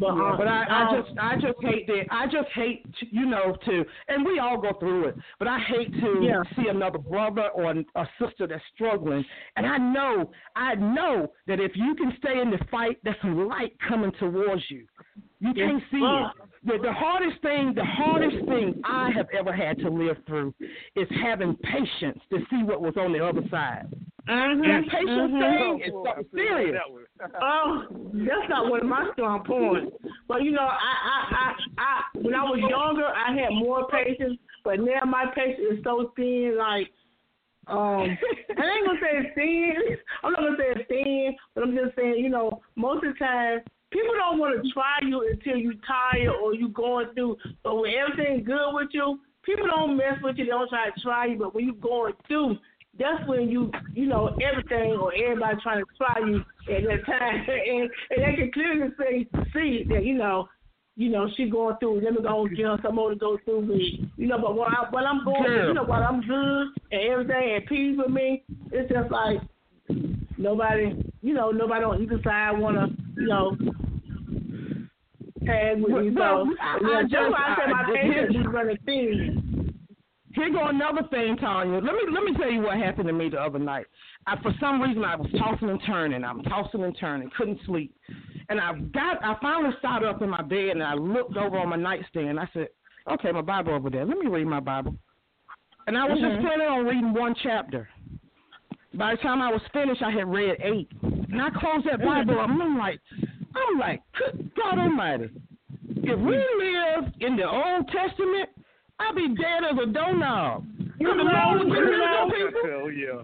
[0.04, 2.84] but Yeah, um, but I, I um, just I just hate that I just hate
[3.00, 5.16] to, you know to and we all go through it.
[5.40, 6.44] But I hate to Yeah.
[6.56, 9.24] see another brother or a sister that's struggling.
[9.56, 13.48] And I know I know that if you can stay in the fight, there's some
[13.48, 14.86] light coming towards you.
[15.40, 16.43] You can't see Well- it.
[16.66, 20.54] The, the hardest thing, the hardest thing I have ever had to live through
[20.96, 23.88] is having patience to see what was on the other side.
[24.30, 25.58] mhm, That patience mhm.
[25.58, 26.82] thing is something serious.
[27.42, 27.84] Oh,
[28.14, 29.92] that's not one of my strong points.
[30.28, 34.40] But you know, I, I, I, I, when I was younger, I had more patience.
[34.64, 36.56] But now my patience is so thin.
[36.58, 36.90] Like,
[37.68, 37.78] um,
[38.58, 39.98] I ain't gonna say it's thin.
[40.24, 43.20] I'm not gonna say it's thin, but I'm just saying, you know, most of the
[43.20, 43.60] time.
[43.94, 47.38] People don't want to try you until you tired or you going through.
[47.64, 50.46] But when everything's good with you, people don't mess with you.
[50.46, 51.38] They don't try to try you.
[51.38, 52.58] But when you going through,
[52.98, 56.38] that's when you you know everything or everybody trying to try you
[56.76, 60.50] at that time, and, and they can clearly see see that you know.
[60.96, 62.02] You know, she going through.
[62.02, 63.82] Let me go and get her some more to go through with.
[64.16, 65.68] You know, but while, I, while I'm going, Girl.
[65.70, 69.40] you know, while I'm good and everything at peace with me, it's just like
[70.44, 73.56] nobody, you know, nobody on either side want to, you know,
[75.46, 76.12] tag with me.
[76.12, 79.50] Well, So I- yeah, I just- why I say my patience is running thin.
[80.36, 81.80] Here go another thing, Tanya.
[81.80, 83.86] Let me let me tell you what happened to me the other night.
[84.26, 86.24] I, for some reason, I was tossing and turning.
[86.24, 87.96] I'm tossing and turning, couldn't sleep,
[88.50, 89.24] and I got.
[89.24, 92.40] I finally sat up in my bed and I looked over on my nightstand.
[92.40, 92.70] I said,
[93.12, 94.06] "Okay, my Bible over there.
[94.06, 94.96] Let me read my Bible."
[95.86, 96.48] And I was just mm-hmm.
[96.48, 97.88] planning on reading one chapter.
[98.96, 102.40] By the time I was finished, I had read eight, and I closed that Bible.
[102.40, 103.00] up, and I'm like,
[103.56, 105.30] I'm like, good God Almighty!
[105.90, 108.50] If we live in the Old Testament,
[109.00, 110.66] I'd be dead as a doorknob.
[111.00, 111.24] You know,
[111.64, 112.70] you know, people?
[112.70, 113.24] Hell yeah.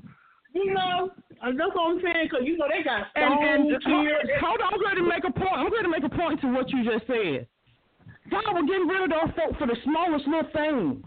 [0.55, 2.29] You know, uh, that's what I'm saying.
[2.29, 4.39] Cause you know they got And, and stones here.
[4.41, 5.53] hold on, I'm going to make a point.
[5.53, 7.47] I'm going to make a point to what you just said.
[8.31, 11.05] God will get rid of those folk for the smallest little things.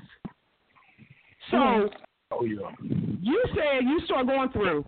[1.50, 1.90] So
[2.32, 2.70] Oh yeah.
[2.80, 4.84] you said you start going through,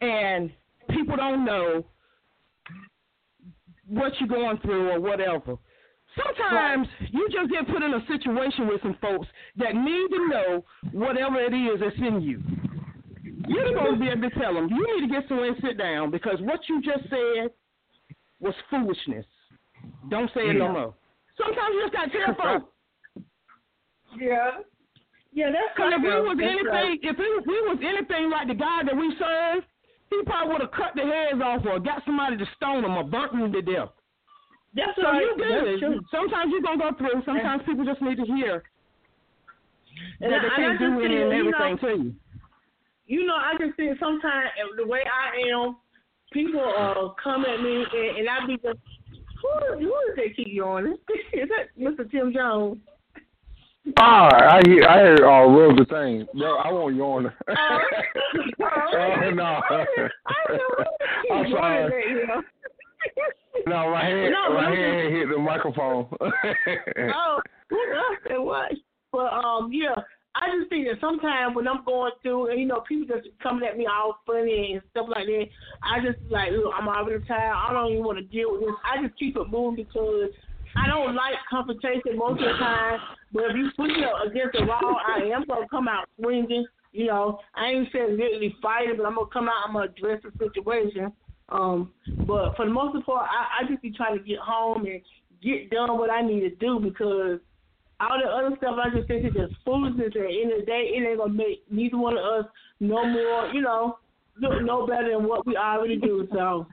[0.00, 0.50] and
[0.90, 1.84] people don't know
[3.88, 5.56] what you're going through or whatever.
[6.16, 10.64] Sometimes you just get put in a situation with some folks that need to know
[10.92, 12.42] whatever it is that's in you.
[13.48, 15.76] You're supposed to be able to tell them, you need to get somewhere and sit
[15.78, 17.50] down because what you just said
[18.40, 19.26] was foolishness.
[20.08, 20.94] Don't say it no more.
[21.36, 22.72] Sometimes you just got to tell folks.
[24.18, 24.50] Yeah.
[25.36, 26.96] Yeah, that's Because if we was that's anything, right.
[27.04, 29.62] if we, we was anything like the God that we serve,
[30.08, 33.04] he probably would have cut the heads off or got somebody to stone them or
[33.04, 33.92] burnt them to death.
[34.72, 35.20] That's So right.
[35.20, 35.78] you That's good.
[35.80, 36.00] true.
[36.10, 37.20] Sometimes you're gonna go through.
[37.28, 38.64] Sometimes people just need to hear
[40.24, 42.14] And that I- they can't do any and you know, to you.
[43.06, 44.48] you know, I just think sometimes
[44.80, 45.76] the way I am,
[46.32, 48.80] people uh come at me and, and I be just,
[49.42, 50.96] who, who is that keep yawning?
[51.32, 52.08] is that Mr.
[52.10, 52.78] Tim Jones?
[53.98, 56.26] Ah, I hear, I heard all uh, love the thing.
[56.36, 57.32] Bro, I won't yawn.
[57.48, 57.54] Oh,
[58.60, 59.60] oh no.
[59.70, 59.84] I
[60.48, 60.84] don't know
[61.28, 61.52] who I'm sorry.
[61.52, 62.42] yawning at, you know.
[63.66, 66.06] No, my hand, No, my no, hand hit the microphone.
[66.20, 67.40] oh,
[68.28, 68.72] and what?
[69.12, 69.94] But um, yeah,
[70.34, 73.66] I just think that sometimes when I'm going through, and you know, people just coming
[73.66, 75.46] at me all funny and stuff like that,
[75.82, 77.54] I just like, look, I'm out already tired.
[77.56, 78.70] I don't even want to deal with this.
[78.84, 80.30] I just keep it moving because
[80.76, 82.98] I don't like confrontation most of the time.
[83.32, 86.66] But if you me up against the wall, I am gonna come out swinging.
[86.92, 89.66] You know, I ain't saying literally fighting, but I'm gonna come out.
[89.66, 91.12] I'm gonna address the situation.
[91.48, 91.92] Um,
[92.26, 95.00] but for the most part, I, I just be trying to get home and
[95.42, 97.38] get done what I need to do because
[98.00, 100.08] all the other stuff I just think is just foolishness.
[100.08, 102.50] At the end of the day, it ain't gonna make neither one of us
[102.80, 103.98] no more, you know,
[104.38, 106.26] no better than what we already do.
[106.32, 106.66] So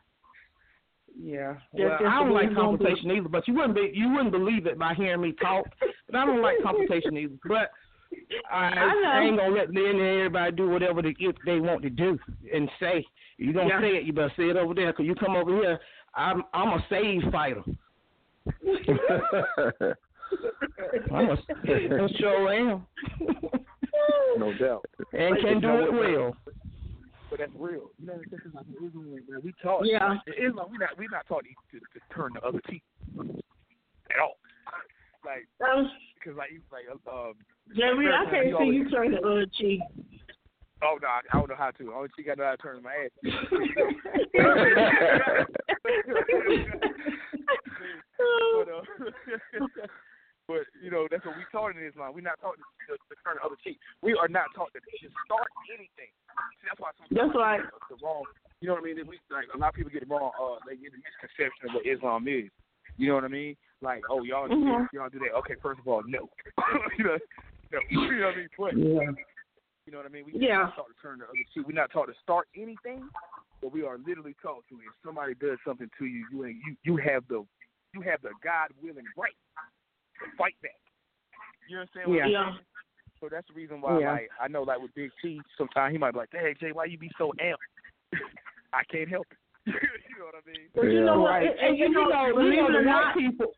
[1.19, 1.55] Yeah.
[1.73, 4.77] Well, just I don't like confrontation either, but you wouldn't be you wouldn't believe it
[4.79, 5.65] by hearing me talk.
[6.07, 7.35] But I don't like confrontation either.
[7.47, 7.69] But
[8.51, 8.93] I, I.
[9.19, 11.15] I ain't gonna let then everybody do whatever they
[11.45, 12.17] they want to do
[12.53, 13.05] and say.
[13.37, 13.81] You gonna Yeah.
[13.81, 15.79] say it, you better say it over there, 'cause you come over here.
[16.15, 17.63] I'm I'm a save fighter.
[21.11, 22.85] I'm a, I sure am.
[24.37, 24.85] no doubt.
[25.13, 26.35] and can do it well.
[27.33, 27.89] But that's real.
[27.99, 29.41] You know, this is like Islam, man.
[29.43, 29.87] We taught.
[29.87, 30.17] Yeah.
[30.37, 32.83] Islam, we not we not taught to, to, turn the other cheek
[33.17, 34.37] at all.
[35.25, 37.33] Like, Um, because like, you- like, um,
[37.75, 39.79] Jerry, I can't see you turn the other cheek.
[40.83, 41.93] Oh no, I, I don't know how to.
[41.93, 43.09] Only cheek I know how to turn my ass.
[48.59, 48.83] but, uh,
[50.47, 52.11] but you know that's what we taught in Islam.
[52.13, 53.79] We're not taught to, to, to turn the other cheek.
[54.01, 54.81] We are not taught to,
[55.25, 56.11] start anything.
[56.59, 57.61] See, that's why sometimes That's right.
[57.89, 58.23] the wrong.
[58.59, 59.07] You know what I mean?
[59.07, 60.31] We like a lot of people get it wrong.
[60.35, 62.51] Uh, they get a misconception of what Islam is.
[62.97, 63.55] You know what I mean?
[63.81, 64.83] Like, oh, y'all do Mhm.
[64.83, 65.33] this, y'all do that.
[65.43, 66.29] Okay, first of all, no.
[66.97, 67.17] you know,
[67.71, 67.79] no.
[67.89, 68.49] You know what I mean?
[68.57, 69.11] But Yeah.
[69.85, 70.25] you know what I mean?
[70.25, 70.69] We Yeah.
[70.69, 71.65] not taught to turn the other cheek.
[71.67, 73.09] We're not taught to start anything,
[73.61, 74.75] but we are literally taught to.
[74.75, 77.45] If somebody does something to you, you ain't you you have the
[77.93, 79.35] you have the God willing right
[80.37, 80.79] fight back.
[81.69, 82.25] You understand what Yeah.
[82.25, 82.53] I'm Yeah.
[82.53, 82.65] saying?
[83.19, 84.11] So that's the reason why, Yeah.
[84.11, 86.85] like, I know, like with Big T, sometimes he might be like, "Hey, Jay, why
[86.85, 87.57] you be so amped?"
[88.73, 89.37] I can't help it.
[89.65, 90.67] you know what I mean?
[90.75, 91.29] But you know what?
[91.29, 91.49] Right.
[91.49, 93.55] And, and you know, you believe know, it the or white not, people,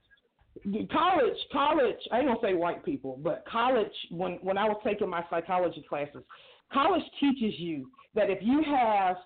[0.91, 1.97] college, college.
[2.11, 3.91] I ain't gonna say white people, but college.
[4.11, 6.23] When when I was taking my psychology classes,
[6.71, 9.17] college teaches you that if you have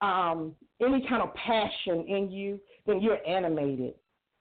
[0.00, 3.94] um, any kind of passion in you, then you're animated.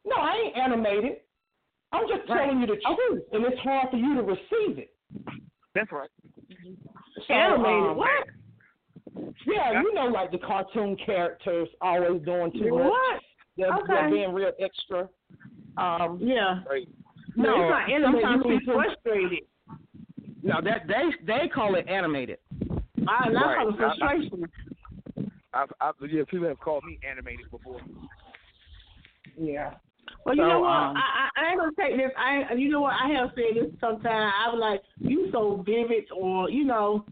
[0.06, 1.18] No, I ain't animated.
[1.92, 4.94] I'm just telling you the truth, and it's hard for you to receive it.
[5.74, 6.10] That's right.
[7.28, 7.92] So, animated.
[7.92, 8.28] um, what?
[9.46, 12.90] Yeah, you know, like the cartoon characters always doing too much.
[12.92, 13.22] What?
[13.58, 13.84] They're, Okay.
[13.88, 15.10] they're being real extra.
[15.78, 16.62] Um, Yeah.
[16.70, 16.88] Right.
[17.36, 18.22] No, no, it's not animated.
[18.22, 19.40] sometimes You frustrated.
[20.44, 22.40] no, that they they call it animated.
[23.08, 23.58] I, and I Right.
[23.58, 24.46] call it frustration.
[25.54, 27.80] I've, I've, yeah, people have called me animated before.
[29.40, 29.76] Yeah.
[30.28, 30.68] Well, you So, know what?
[30.68, 32.12] um, I, I I ain't gonna take this.
[32.18, 32.96] I you know what?
[33.02, 34.34] I have said this sometimes.
[34.36, 37.06] I was like, you so vivid, or you know,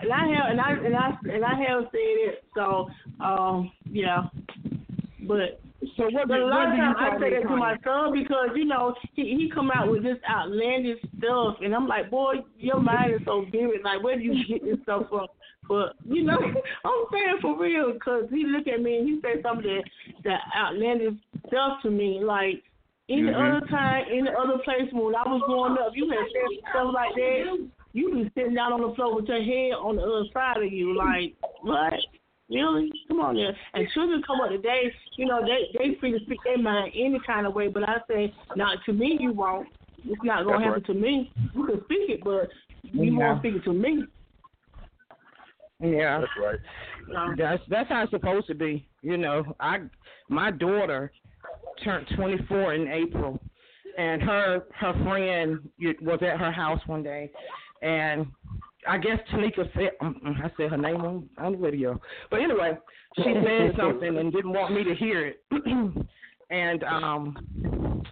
[0.00, 2.44] and I have and I and I and I have said it.
[2.54, 2.88] So,
[3.20, 4.22] um, yeah,
[5.28, 5.60] but.
[5.98, 6.28] So what?
[6.28, 9.36] But a lot of times I say that to my son because you know he
[9.36, 13.44] he come out with this outlandish stuff, and I'm like, boy, your mind is so
[13.52, 13.82] vivid.
[13.84, 15.26] Like, where do you get this stuff from?
[15.68, 16.38] But you know,
[16.84, 19.82] I'm saying for real because he look at me and he say some of the
[20.22, 21.14] the outlandish
[21.48, 22.20] stuff to me.
[22.22, 22.62] Like
[23.08, 23.58] any Mhm.
[23.58, 27.14] other time, any other place when I was growing up, you had said stuff like
[27.14, 27.68] that.
[27.92, 30.72] You be sitting down on the floor with your head on the other side of
[30.72, 31.94] you, like what?
[32.50, 32.90] Really?
[33.08, 33.56] Come on there.
[33.72, 37.18] And children come up today, you know, they they free to speak their mind any
[37.26, 39.68] kind of way, but I say, not to me you won't.
[40.06, 41.32] It's not gonna That's happen to me.
[41.54, 42.50] You can speak it, but
[42.92, 43.18] you Yeah.
[43.18, 44.04] won't speak it to me.
[45.84, 46.20] Yeah.
[46.20, 46.58] That's right.
[47.08, 47.34] No.
[47.36, 48.88] That's that's how it's supposed to be.
[49.02, 49.80] You know, I
[50.28, 51.12] my daughter
[51.82, 53.38] turned 24 in April,
[53.98, 55.60] and her her friend
[56.00, 57.30] was at her house one day,
[57.82, 58.26] and
[58.88, 62.00] I guess Tanika said um, I said her name on on the video,
[62.30, 62.78] but anyway,
[63.16, 65.44] she said something and didn't want me to hear it,
[66.50, 68.02] and um.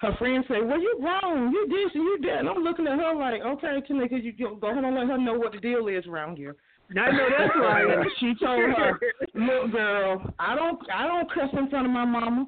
[0.00, 1.50] Her friend said, "Well, you wrong.
[1.52, 4.56] You this and you that." And I'm looking at her like, "Okay, Tanika, you you
[4.60, 6.54] go ahead and let her know what the deal is around here."
[6.90, 8.06] I know that's right.
[8.18, 8.98] She told her,
[9.34, 12.46] "Look, girl, I don't, I don't cuss in front of my mama.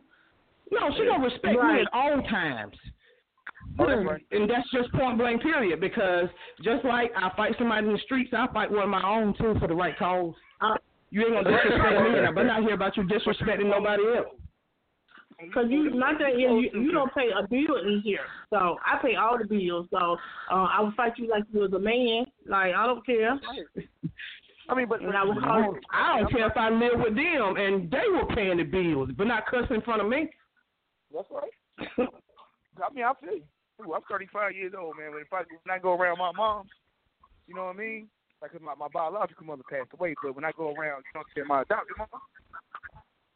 [0.72, 2.74] No, she gonna respect me at all times."
[3.78, 4.20] Right.
[4.32, 5.80] And that's just point blank, period.
[5.80, 6.28] Because
[6.62, 9.54] just like I fight somebody in the streets, I fight one of my own too
[9.60, 10.34] for the right cause.
[10.60, 10.76] Uh,
[11.10, 14.36] You ain't gonna disrespect me, and I better not hear about you disrespecting nobody else.
[15.54, 18.98] Cause you, my thing is, you, you don't pay a bill in here, so I
[19.00, 19.86] pay all the bills.
[19.90, 20.18] So
[20.50, 22.26] uh, I would fight you like you was a man.
[22.46, 23.40] Like I don't care.
[24.68, 25.74] I mean, but And I would call.
[25.92, 29.26] I don't care if I live with them and they were paying the bills, but
[29.26, 30.30] not cussing in front of me.
[31.12, 31.50] That's right.
[32.78, 33.44] I mean, I feel you.
[33.84, 35.12] Ooh, I'm 35 years old, man.
[35.12, 36.68] When if I when I go around my mom,
[37.48, 38.08] you know what I mean?
[38.42, 41.24] Like 'cause my my biological mother passed away, but when I go around, you know,
[41.34, 42.08] to my adopted mom,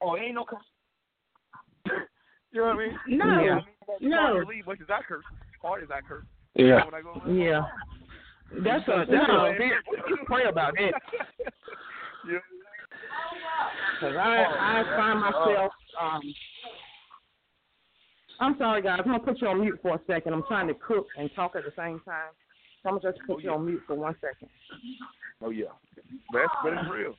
[0.02, 0.60] oh, ain't no curse.
[2.54, 3.18] You know what I mean?
[3.18, 3.36] No, I
[4.00, 4.16] mean, no.
[4.16, 5.24] hard to believe much as curse,
[5.60, 6.24] hard as I curse.
[6.54, 6.84] Yeah.
[6.84, 7.00] When I
[7.30, 7.62] Yeah.
[8.62, 9.46] That's a that's No.
[9.46, 9.82] a fear.
[10.26, 10.94] Pray about it.
[12.30, 12.38] yeah.
[14.00, 16.22] Cause I I find myself um.
[18.40, 19.00] I'm sorry, guys.
[19.04, 20.32] I'm gonna put you on mute for a second.
[20.32, 22.30] I'm trying to cook and talk at the same time.
[22.82, 24.48] So I'm gonna just put you on mute for one second.
[25.42, 25.66] Oh yeah,
[26.32, 27.14] but that's but it's real.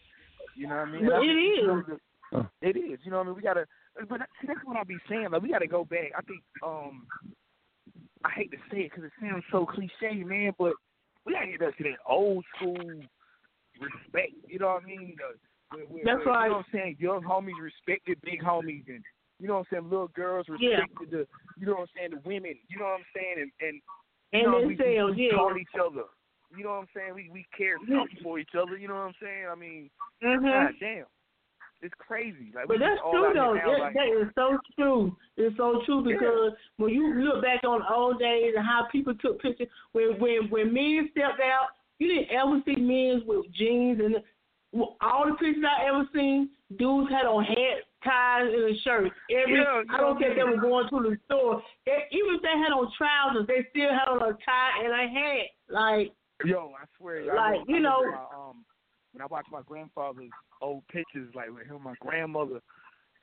[0.55, 1.05] You know what I mean?
[1.05, 1.99] But I it think is.
[2.31, 2.99] it's- It is.
[3.03, 3.35] You know what I mean?
[3.35, 3.65] We gotta.
[4.09, 5.29] But see, that's what I be saying.
[5.31, 6.11] Like we gotta go back.
[6.17, 6.41] I think.
[6.63, 7.07] Um.
[8.23, 10.53] I hate to say it because it sounds so cliche, man.
[10.57, 10.73] But
[11.25, 12.75] we gotta get back to that old school
[13.79, 14.33] respect.
[14.47, 15.15] You know what I mean?
[15.17, 16.45] The, where, where, That's right.
[16.45, 16.95] You know what I'm saying?
[16.99, 19.03] Young homies respected big homies, and
[19.39, 19.89] You know what I'm saying?
[19.89, 20.79] Little girls Yeah.
[20.81, 21.27] restricted to,
[21.59, 22.55] you know what I'm saying, the women.
[22.69, 23.35] You know what I'm saying?
[23.39, 23.75] And and
[24.33, 25.35] you And know, we, sell, we, yeah.
[25.37, 26.05] call each other.
[26.55, 27.13] You know what I'm saying?
[27.13, 28.77] We we care something for each other.
[28.77, 29.45] You know what I'm saying?
[29.51, 29.89] I mean,
[30.23, 30.51] Mhm.
[30.51, 31.05] God damn,
[31.85, 32.51] it's crazy.
[32.53, 33.53] Like But that's true though.
[33.55, 35.15] That, like, that is so true.
[35.37, 39.41] It's so true because when you look back on old days and how people took
[39.41, 41.67] pictures, when when when men stepped out,
[41.99, 44.15] you didn't ever see men with jeans and
[44.99, 49.11] all the pictures I ever seen, dudes had on hat ties and a shirt.
[49.31, 51.61] Every Yeah, I don't care if they were going to the store.
[51.85, 55.07] They, even if they had on trousers, they still had on a tie and a
[55.07, 55.45] hat.
[55.69, 56.11] Like
[56.43, 58.65] Yo, I swear, I Like, look- you I know- my, um,
[59.15, 60.29] when I watch my grandfather's
[60.61, 62.59] old pictures, like with him, and my grandmother,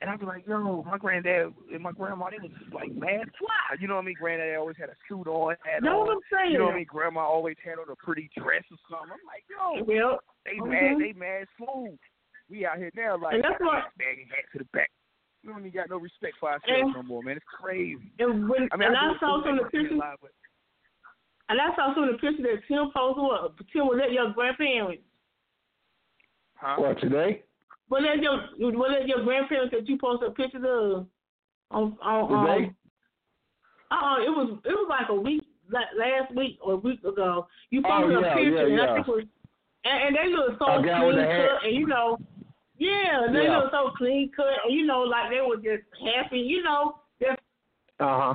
[0.00, 3.28] and I be like, yo, my granddad and my grandma, they was just like mad
[3.38, 3.76] fly.
[3.78, 4.16] You know what I mean?
[4.18, 6.06] Granddad always had a suit on, had know on.
[6.06, 6.52] what I'm saying?
[6.52, 6.86] You know what I mean?
[6.88, 9.12] Grandma always had on a pretty dress or something.
[9.12, 10.72] I'm like, yo, Well, they Mhm.
[10.72, 11.98] mad, they mad smooth.
[12.48, 14.90] We out here now like And that's what- bag and hat to the back.
[15.44, 17.36] We don't even got no respect for ourselves And- no more, man.
[17.36, 18.10] It's crazy.
[18.18, 20.00] and when I mean, and I, I saw some of the they don't see it
[20.00, 20.32] pictures.
[21.48, 23.22] And I saw some of the pictures that Tim posted.
[23.22, 25.02] What Tim was at your grandparents?
[26.62, 26.76] Huh?
[26.78, 27.42] What today?
[27.90, 31.06] Was that your was that your grandparents that you posted pictures of?
[31.72, 32.66] On on Today?
[33.90, 37.48] um, uh it was it was like a week last week or a week ago.
[37.70, 39.24] You Oh, posted yeah, a picture yeah, and I think was
[39.84, 42.18] and, and they look so A guy with clean cut and you know
[42.78, 43.58] yeah, they Yeah.
[43.58, 45.82] look so clean cut and you know like they were just
[46.14, 47.40] happy, you know, just
[47.98, 48.34] Uh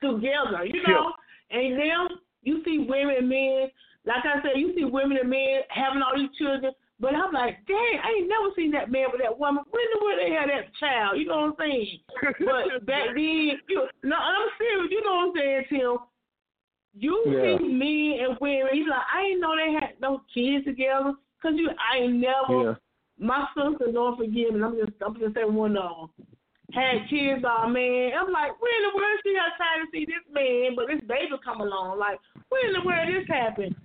[0.00, 1.12] together, you know.
[1.50, 2.08] And now
[2.42, 3.70] you see women and men,
[4.04, 6.72] like I said, you see women and men having all these children.
[7.00, 9.64] But I'm like, dang, I ain't never seen that man with that woman.
[9.70, 11.18] When the world they had that child?
[11.18, 11.98] You know what I'm saying?
[12.38, 14.90] But back then, you no, I'm serious.
[14.90, 15.96] You know what I'm saying, Tim?
[16.96, 17.58] You Yeah.
[17.58, 18.72] see men and women.
[18.72, 21.14] He's like, I didn't know they had no kids together.
[21.42, 22.62] Cause you, I ain't never.
[22.62, 22.74] Yeah.
[23.18, 24.62] My sister, don't forgive me.
[24.62, 26.26] I'm just, I'm just saying one of them
[26.72, 28.12] had kids, oh man.
[28.18, 31.00] I'm like, when in the world she got time to see this man, but this
[31.06, 31.98] baby come along?
[31.98, 32.18] Like,
[32.48, 33.76] when in the world this happened?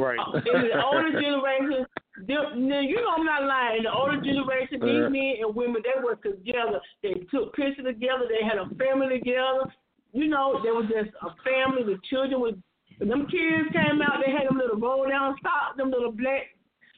[0.00, 0.18] Right.
[0.18, 1.86] Oh, In the older generation,
[2.26, 3.78] now, you know I'm not lying.
[3.78, 5.08] In the older generation, these Yeah.
[5.08, 6.80] men and women they were together.
[7.02, 8.26] They took pictures together.
[8.28, 9.68] They had a family together.
[10.12, 11.84] You know, they was just a family.
[11.84, 12.54] The children was.
[12.98, 16.52] When them kids came out, they had them little roll down socks, them little black,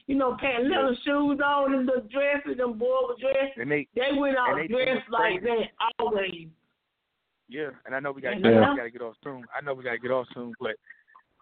[0.07, 3.55] you know, pant little shoes on, them little dresses, them boys were dressed.
[3.57, 6.49] and they They went out they dressed like that always.
[7.47, 8.71] Yeah, and I know we got Yeah.
[8.71, 9.45] we got to get off soon.
[9.55, 10.75] I know we got to get off soon, but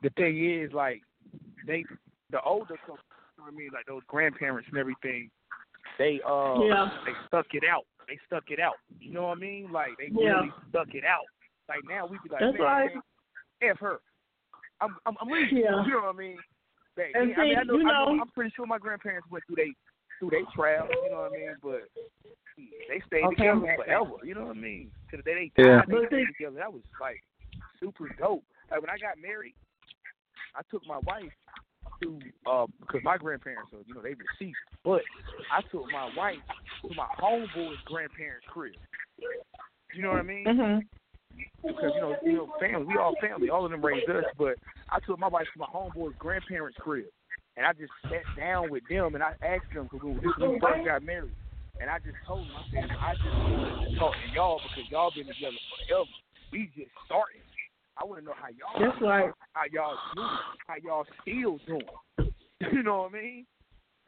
[0.03, 1.01] the thing is, like,
[1.67, 1.85] they
[2.31, 5.29] the older, co- you know what I mean, like those grandparents and everything,
[5.97, 6.89] they uh, Yeah.
[7.05, 7.85] they stuck it out.
[8.07, 8.75] They stuck it out.
[8.99, 9.71] You know what I mean?
[9.71, 10.39] Like they Yeah.
[10.41, 11.25] really stuck it out.
[11.69, 12.93] Like now we be like, That's man, right.
[13.61, 13.99] man, f her.
[14.81, 15.57] I'm I'm, I'm leaving.
[15.59, 15.83] Yeah.
[15.85, 16.37] You know what I mean?
[16.97, 18.77] They, And I mean, I see, know, you I know, know- I'm pretty sure my
[18.79, 19.71] grandparents went through they
[20.19, 20.89] through their trials.
[21.03, 21.55] You know what I mean?
[21.63, 21.81] But
[22.89, 23.47] they stayed Okay.
[23.47, 24.15] together forever.
[24.23, 24.91] You know what I mean?
[25.11, 25.77] To the day they Yeah.
[25.79, 26.55] died, they But stayed together.
[26.57, 27.23] That was like
[27.79, 28.43] super dope.
[28.69, 29.55] Like when I got married,
[30.55, 31.31] I took my wife
[32.01, 32.19] to
[32.49, 35.01] uh because my grandparents are you know they deceased, but
[35.51, 36.41] I took my wife
[36.87, 38.73] to my homeboy's grandparents' crib.
[39.93, 40.45] You know what I mean?
[40.45, 40.87] Mhm.
[41.61, 43.49] Because you know you know family, we all family.
[43.49, 44.55] All of them raised us, but
[44.89, 47.05] I took my wife to my homeboy's grandparents' crib,
[47.57, 50.85] and I just sat down with them and I asked them because when we first
[50.85, 51.35] got married.
[51.81, 54.85] And I just told them, I said, I just want to talk to y'all because
[54.91, 55.57] y'all been together
[55.89, 56.05] forever.
[56.53, 57.41] We just started.
[58.01, 59.31] I want to know how y'all That's right.
[59.53, 60.27] how y'all doing,
[60.67, 62.31] how y'all still doing.
[62.71, 63.45] You know what I mean?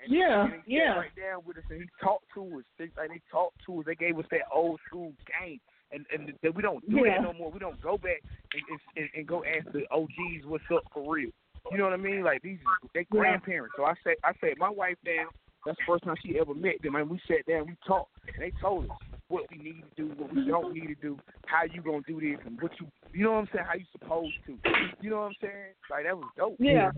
[0.04, 0.94] And Yeah, and he yeah.
[0.94, 2.64] right down with us and he talked to us.
[2.78, 3.86] They, like, they talked to us.
[3.88, 5.12] They gave us that old school
[5.42, 5.60] game.
[5.92, 7.16] And and that we don't do Yeah.
[7.18, 7.50] that no more.
[7.52, 8.22] We don't go back
[8.54, 11.32] and, and and go ask the OGs what's up for real.
[11.72, 12.24] You know what I mean?
[12.24, 12.60] Like these
[12.94, 13.74] they grandparents.
[13.76, 15.28] So I said I said my wife down.
[15.66, 16.96] That's the first time she ever met them.
[16.96, 18.98] And we sat down, we talked, and they told us
[19.34, 22.22] what we need to do, what we don't need to do, how you gonna do
[22.22, 24.58] this, and what you you know what I'm saying, how you supposed to.
[25.02, 25.74] You know what I'm saying?
[25.90, 26.56] Like that was dope.
[26.60, 26.92] Yeah.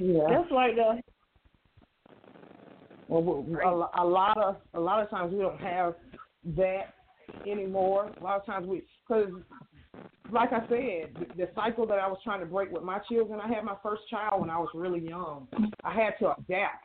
[0.00, 0.24] Yeah.
[0.28, 1.00] That's right though.
[3.06, 3.46] Well,
[3.96, 5.94] a, a lot of a lot of times we don't have
[6.56, 6.94] that
[7.48, 8.10] anymore.
[8.20, 9.30] A lot of times we, because
[10.32, 13.40] like I said, the, the cycle that I was trying to break with my children.
[13.40, 15.46] I had my first child when I was really young.
[15.84, 16.84] I had to adapt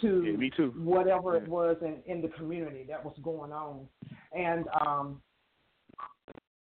[0.00, 0.72] to Yeah, me too.
[0.76, 3.86] whatever it was in, in the community that was going on,
[4.32, 5.20] and um,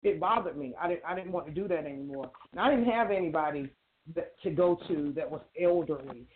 [0.02, 0.74] it bothered me.
[0.80, 2.30] I didn't I didn't want to do that anymore.
[2.52, 3.70] And I didn't have anybody
[4.14, 6.26] that, to go to that was elderly.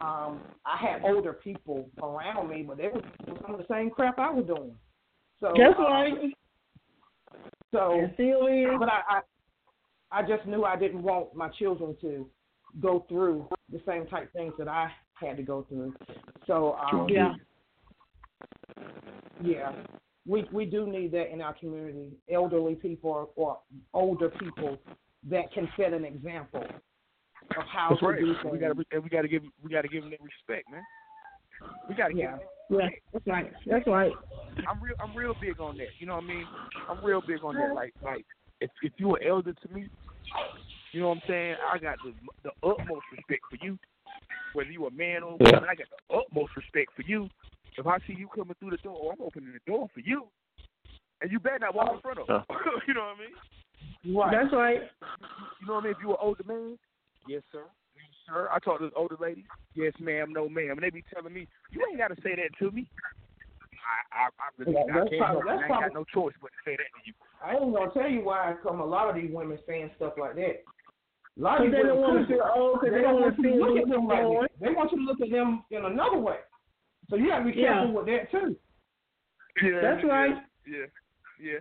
[0.00, 3.90] Um, I had older people around me, but they were doing some of the same
[3.90, 4.74] crap I was doing.
[5.40, 6.14] So That's um, right.
[7.72, 8.78] So, It still is.
[8.78, 9.20] but I, I
[10.12, 12.28] I just knew I didn't want my children to
[12.80, 14.90] go through the same type things that I
[15.24, 15.94] had to go through.
[16.46, 17.34] So um, Yeah.
[19.42, 19.72] Yeah,
[20.26, 22.12] we we do need that in our community.
[22.32, 23.58] Elderly people or
[23.92, 24.78] older people
[25.28, 28.20] that can set an example of how That's to right.
[28.20, 28.60] do We things.
[28.60, 30.86] gotta and we gotta give we gotta give them that respect, man.
[31.88, 32.38] We gotta Yeah.
[32.38, 32.78] give.
[32.78, 33.52] Yeah, that's right.
[33.66, 34.12] That's right.
[34.68, 34.94] I'm real.
[35.02, 35.88] I'm real big on that.
[35.98, 36.46] You know what I mean?
[36.88, 37.74] I'm real big on that.
[37.74, 38.24] Like like
[38.60, 39.88] if if you an elder to me,
[40.92, 41.56] you know what I'm saying?
[41.72, 42.12] I got the
[42.44, 43.78] the utmost respect for you.
[44.54, 47.28] Whether you a man or a woman, I got the utmost respect for you.
[47.78, 50.26] If I see you coming through the door, oh, I'm opening the door for you.
[51.20, 52.34] And you better not walk in front of me.
[52.88, 54.16] you know what I mean?
[54.16, 54.32] Right.
[54.32, 54.80] That's right.
[55.60, 55.94] You know what I mean?
[55.96, 56.78] If you an older man,
[57.28, 57.62] yes sir.
[57.94, 58.48] Yes, sir.
[58.52, 60.72] I talk to the older lady, yes ma'am, no ma'am.
[60.72, 62.86] And they be telling me, You ain't gotta say that to me.
[64.12, 65.54] I I, I really Yeah, I can't probably- it.
[65.54, 67.14] I that's ain't got no choice but to say that to you.
[67.42, 68.50] I ain't gonna tell you why.
[68.50, 70.62] I come a lot of these women saying stuff like that.
[71.38, 72.80] A lot of Because they don't want to feel old.
[72.80, 74.50] Because They they don't don't want want to you to look at them like bored.
[74.50, 74.60] that.
[74.60, 76.38] They want you to look at them in another way.
[77.08, 77.80] So you gotta be Yeah.
[77.80, 78.56] careful with that too.
[79.62, 80.36] Yeah, That's yeah, right.
[80.66, 80.86] Yeah,
[81.40, 81.60] yeah.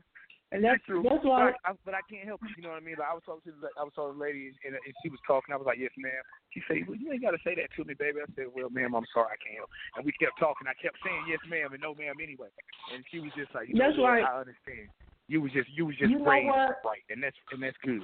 [0.52, 0.99] And that's true.
[0.99, 1.56] that's why.
[1.56, 2.52] But I, I, but I can't help it.
[2.60, 2.99] You know what I mean?
[2.99, 5.07] Like I was talking to the, I was talking to the lady and, and she
[5.07, 5.56] was talking.
[5.56, 6.19] I was like, "Yes, ma'am."
[6.52, 8.68] She said, "Well, you ain't got to say that to me, baby." I said, "Well,
[8.68, 10.68] ma'am, I'm sorry, I can't help." And we kept talking.
[10.68, 12.52] I kept saying, "Yes, ma'am," and "No, ma'am," anyway.
[12.91, 14.27] And she was just like, you That's know right.
[14.27, 14.91] I understand.
[15.31, 16.84] You was just you was just You know raised what?
[16.84, 18.03] right, and that's and that's good.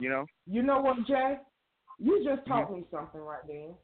[0.00, 0.26] You know?
[0.46, 1.36] You know what, Jay?
[1.98, 2.50] You just Mm-hmm.
[2.52, 3.74] taught me something right then.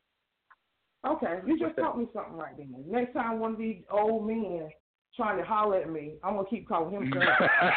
[1.06, 2.74] Okay, you just taught me something right then.
[2.88, 4.68] Next time one of these old men
[5.16, 7.20] trying to holler at me, I'm gonna keep calling him sir.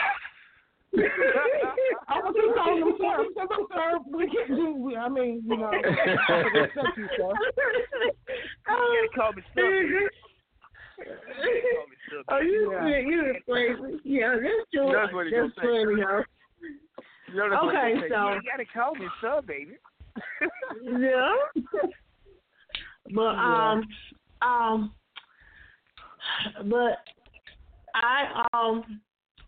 [2.07, 3.99] I'm gonna keep calling him sir because I'm sir.
[4.15, 4.95] We can't do.
[4.97, 5.71] I mean, you know,
[6.29, 7.33] I respect you, sir.
[8.69, 9.65] You gotta call me stuff.
[9.65, 10.09] You
[11.03, 11.19] gotta
[11.75, 12.25] call me stuff.
[12.29, 12.87] Oh, you Yeah.
[12.87, 12.99] yeah.
[12.99, 13.99] you is crazy.
[14.05, 14.91] Yeah, that's true.
[14.93, 15.83] That's what he gonna That's say.
[15.83, 16.23] funny, huh?
[17.29, 18.09] You know, Okay, say.
[18.09, 19.77] so- you gotta call me sir, baby.
[20.99, 21.35] Yeah.
[23.13, 23.83] But um
[24.41, 24.93] um
[26.65, 26.99] but
[27.95, 29.01] I um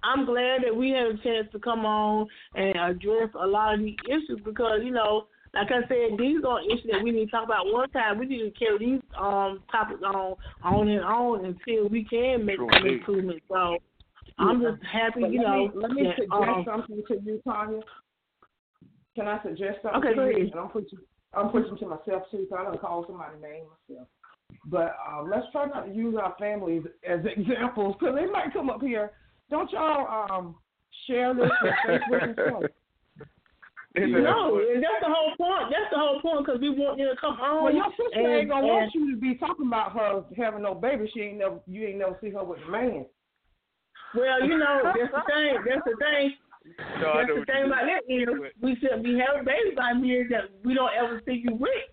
[0.04, 3.82] I'm glad that we had a chance to come on and address a lot of
[3.82, 7.32] these issues because, you know, like I said, these are issues that we need to
[7.32, 8.18] talk about one time.
[8.20, 12.58] We need to carry these um topics on on and on until we can make
[12.58, 13.44] True some improvements.
[13.50, 13.78] So
[14.40, 15.68] I'm just happy, But you let know.
[15.68, 17.82] me, let me that, suggest um, something to you, Tanya.
[19.16, 20.50] Can I suggest something Okay, to go you?
[20.52, 21.00] And I'm preaching,
[21.34, 24.08] I'm preaching to myself too, so I don't call somebody name myself.
[24.66, 28.70] But um, let's try not to use our families as examples because they might come
[28.70, 29.12] up here.
[29.50, 30.56] Don't y'all um,
[31.08, 32.64] share this with Facebook and stuff?
[33.98, 35.74] No, and that's the whole point.
[35.74, 37.64] That's the whole point because we want you to come on.
[37.64, 40.62] Well, your sister and, ain't gonna and, want you to be talking about her having
[40.62, 41.10] no baby.
[41.12, 43.08] She ain't never, you ain't never see her with a man.
[44.16, 45.54] Well, you know, that's the thing.
[45.68, 46.34] That's the thing.
[47.02, 48.28] No, that's know the thing about that is
[48.62, 51.88] we should be having babies out here that we don't ever see you with.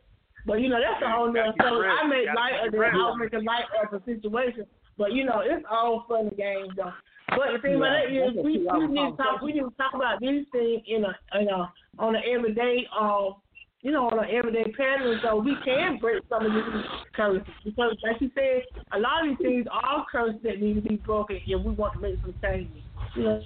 [0.46, 1.88] But you know, that's a whole nother Gotta keep story.
[1.88, 1.98] it real.
[1.98, 2.94] I make light of it the.
[2.94, 4.64] I'll make a light of the situation.
[4.98, 6.92] But you know, it's all fun and games though.
[7.30, 9.66] But the thing about that Yeah, is that's we, we need to talk we need
[9.66, 13.34] to talk about these things in a in a on an everyday um
[13.82, 16.84] you know, on an everyday pattern so we can break some of these
[17.14, 17.46] curses.
[17.64, 18.62] Because like you said,
[18.92, 21.94] a lot of these things are curses that need to be broken if we want
[21.94, 22.82] to make some changes.
[23.14, 23.42] You know.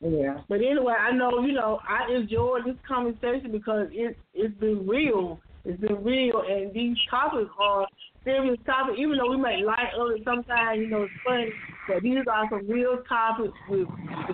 [0.00, 0.40] Yeah.
[0.48, 5.38] But anyway, I know you know I enjoyed this conversation because it it's been real.
[5.64, 7.86] It's been real, and these topics are
[8.24, 8.98] serious topics.
[8.98, 11.50] Even though we make light of it sometimes, you know it's funny,
[11.94, 13.88] but these are some real topics with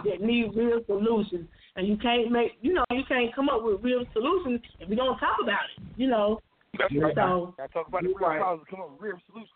[0.05, 1.49] that need real solutions.
[1.77, 4.97] And you can't make you know you can't come up with real solutions if you
[4.97, 5.85] don't talk about it.
[5.97, 6.41] You know.
[6.78, 7.15] That's right.
[7.15, 8.39] So I talk about the real Right.
[8.41, 9.51] problems, come up with real solutions.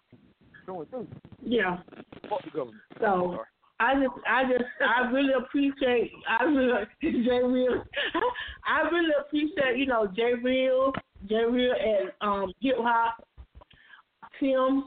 [0.67, 1.09] Going through.
[1.43, 1.79] yeah.
[2.29, 2.79] Fuck the government.
[3.01, 3.39] So
[3.81, 6.73] I just, I just, I really appreciate, I really,
[7.03, 7.83] J Real,
[8.67, 10.93] I really appreciate, you know, J Real,
[11.29, 13.25] J Real and um hip hop,
[14.39, 14.85] Tim,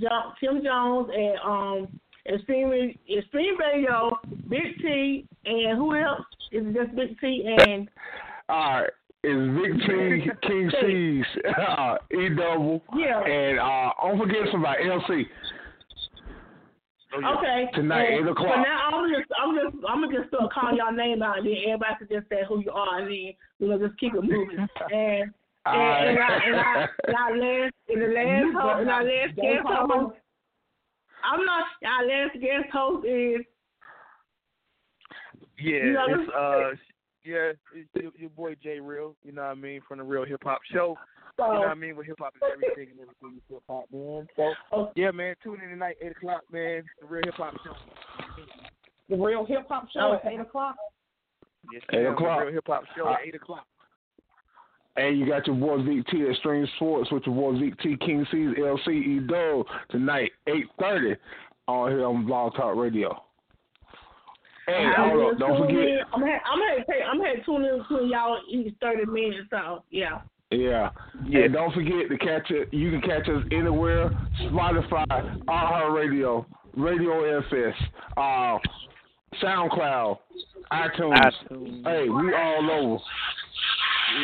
[0.00, 2.00] jo- Tim Jones and um
[2.32, 6.24] Extreme Extreme Radio, Big T, and who else?
[6.52, 7.88] Is it just Big T and
[8.48, 8.90] All right.
[9.22, 13.22] It's Big T, King C's, uh, E double, yeah.
[13.24, 15.24] and uh, don't forget somebody, LC.
[17.16, 17.66] Okay.
[17.74, 18.54] Tonight, and eight o'clock.
[18.54, 21.46] So now I'm just, I'm just, I'm gonna just start calling y'all name out, and
[21.46, 24.22] then everybody can just say who you are, and then we're gonna just keep it
[24.22, 24.68] moving.
[24.92, 25.32] And
[25.66, 29.66] and, and, I, and, I, and our last, in the last, and our last guest
[31.30, 31.64] I'm not.
[31.84, 33.40] Our last guest host is
[35.58, 36.70] Yeah, You know it's uh,
[37.24, 39.16] yeah, it's your, your boy Jay Real.
[39.24, 40.96] You know what I mean from the Real Hip Hop Show.
[41.36, 41.46] so.
[41.46, 41.96] You know what I mean?
[41.96, 44.26] With hip hop is everything and everything is hip hop, man.
[44.36, 44.92] So Oh.
[44.94, 46.84] yeah, man, tune in tonight, eight o'clock, man.
[47.00, 47.74] The Real Hip Hop Show.
[49.08, 50.76] The real hip hop show at eight o'clock.
[51.72, 52.38] Yes, Eight o'clock.
[52.40, 53.66] The Real Hip Hop Show at eight o'clock.
[54.96, 58.26] And you got your boy Big T, Extreme Sports, with your boy Big T, King
[58.30, 61.16] C's, LC, E Dog, tonight, 8.30.
[61.68, 63.22] on here on Blog Talk Radio.
[64.66, 65.76] Hey, I'm hold up, don't forget.
[65.78, 65.98] in.
[66.12, 69.46] I'm gonna, I'm gonna, I'm gonna tune in to y'all each thirty minutes.
[69.48, 70.22] So yeah.
[70.50, 70.90] Yeah.
[71.24, 71.44] Yeah.
[71.44, 72.74] And don't forget to catch it.
[72.74, 74.10] You can catch us anywhere:
[74.42, 75.06] Spotify,
[75.44, 76.46] iHeartRadio,
[76.76, 77.74] Radio FS,
[78.16, 78.58] uh,
[79.40, 80.18] SoundCloud,
[80.72, 81.14] iTunes.
[81.50, 81.84] iTunes.
[81.84, 83.02] Hey, we all over.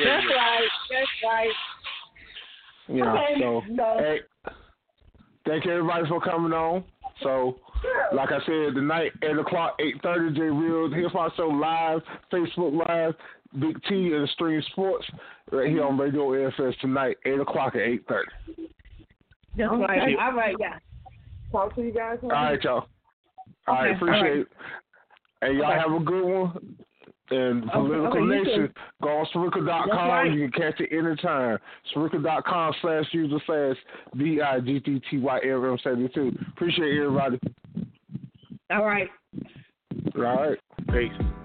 [0.05, 0.69] That's right.
[0.91, 1.51] That's right.
[2.89, 3.13] Yeah.
[3.13, 3.97] Okay, so no.
[3.99, 4.19] hey,
[5.47, 6.85] thank you everybody for coming on.
[7.23, 7.59] So,
[8.13, 12.01] like I said, tonight eight o'clock, eight thirty, J Real Hip Hop Show live,
[12.33, 13.15] Facebook Live,
[13.61, 15.07] Big T and Stream Sports,
[15.51, 18.31] right here on Radio AFS tonight, eight o'clock at eight thirty.
[19.57, 19.83] That's Okay.
[19.83, 20.17] right.
[20.19, 20.79] All right, yeah.
[21.53, 22.19] Talk to you guys.
[22.23, 22.87] All right, y'all.
[23.69, 24.39] All right, Okay, appreciate all right.
[24.39, 24.47] it.
[25.43, 25.81] And y'all Okay.
[25.81, 26.77] have a good one.
[27.33, 28.73] And Political okay, Nation, too.
[29.03, 29.89] go on Spreaker.com.
[30.09, 30.33] Right.
[30.33, 31.59] You can catch it anytime.
[31.95, 33.77] Spreaker.com slash user slash
[34.17, 36.39] B-I-G-T-T-Y-L-M 72.
[36.53, 37.39] Appreciate everybody.
[38.71, 39.09] All right.
[40.15, 40.59] All right.
[40.91, 41.42] Peace.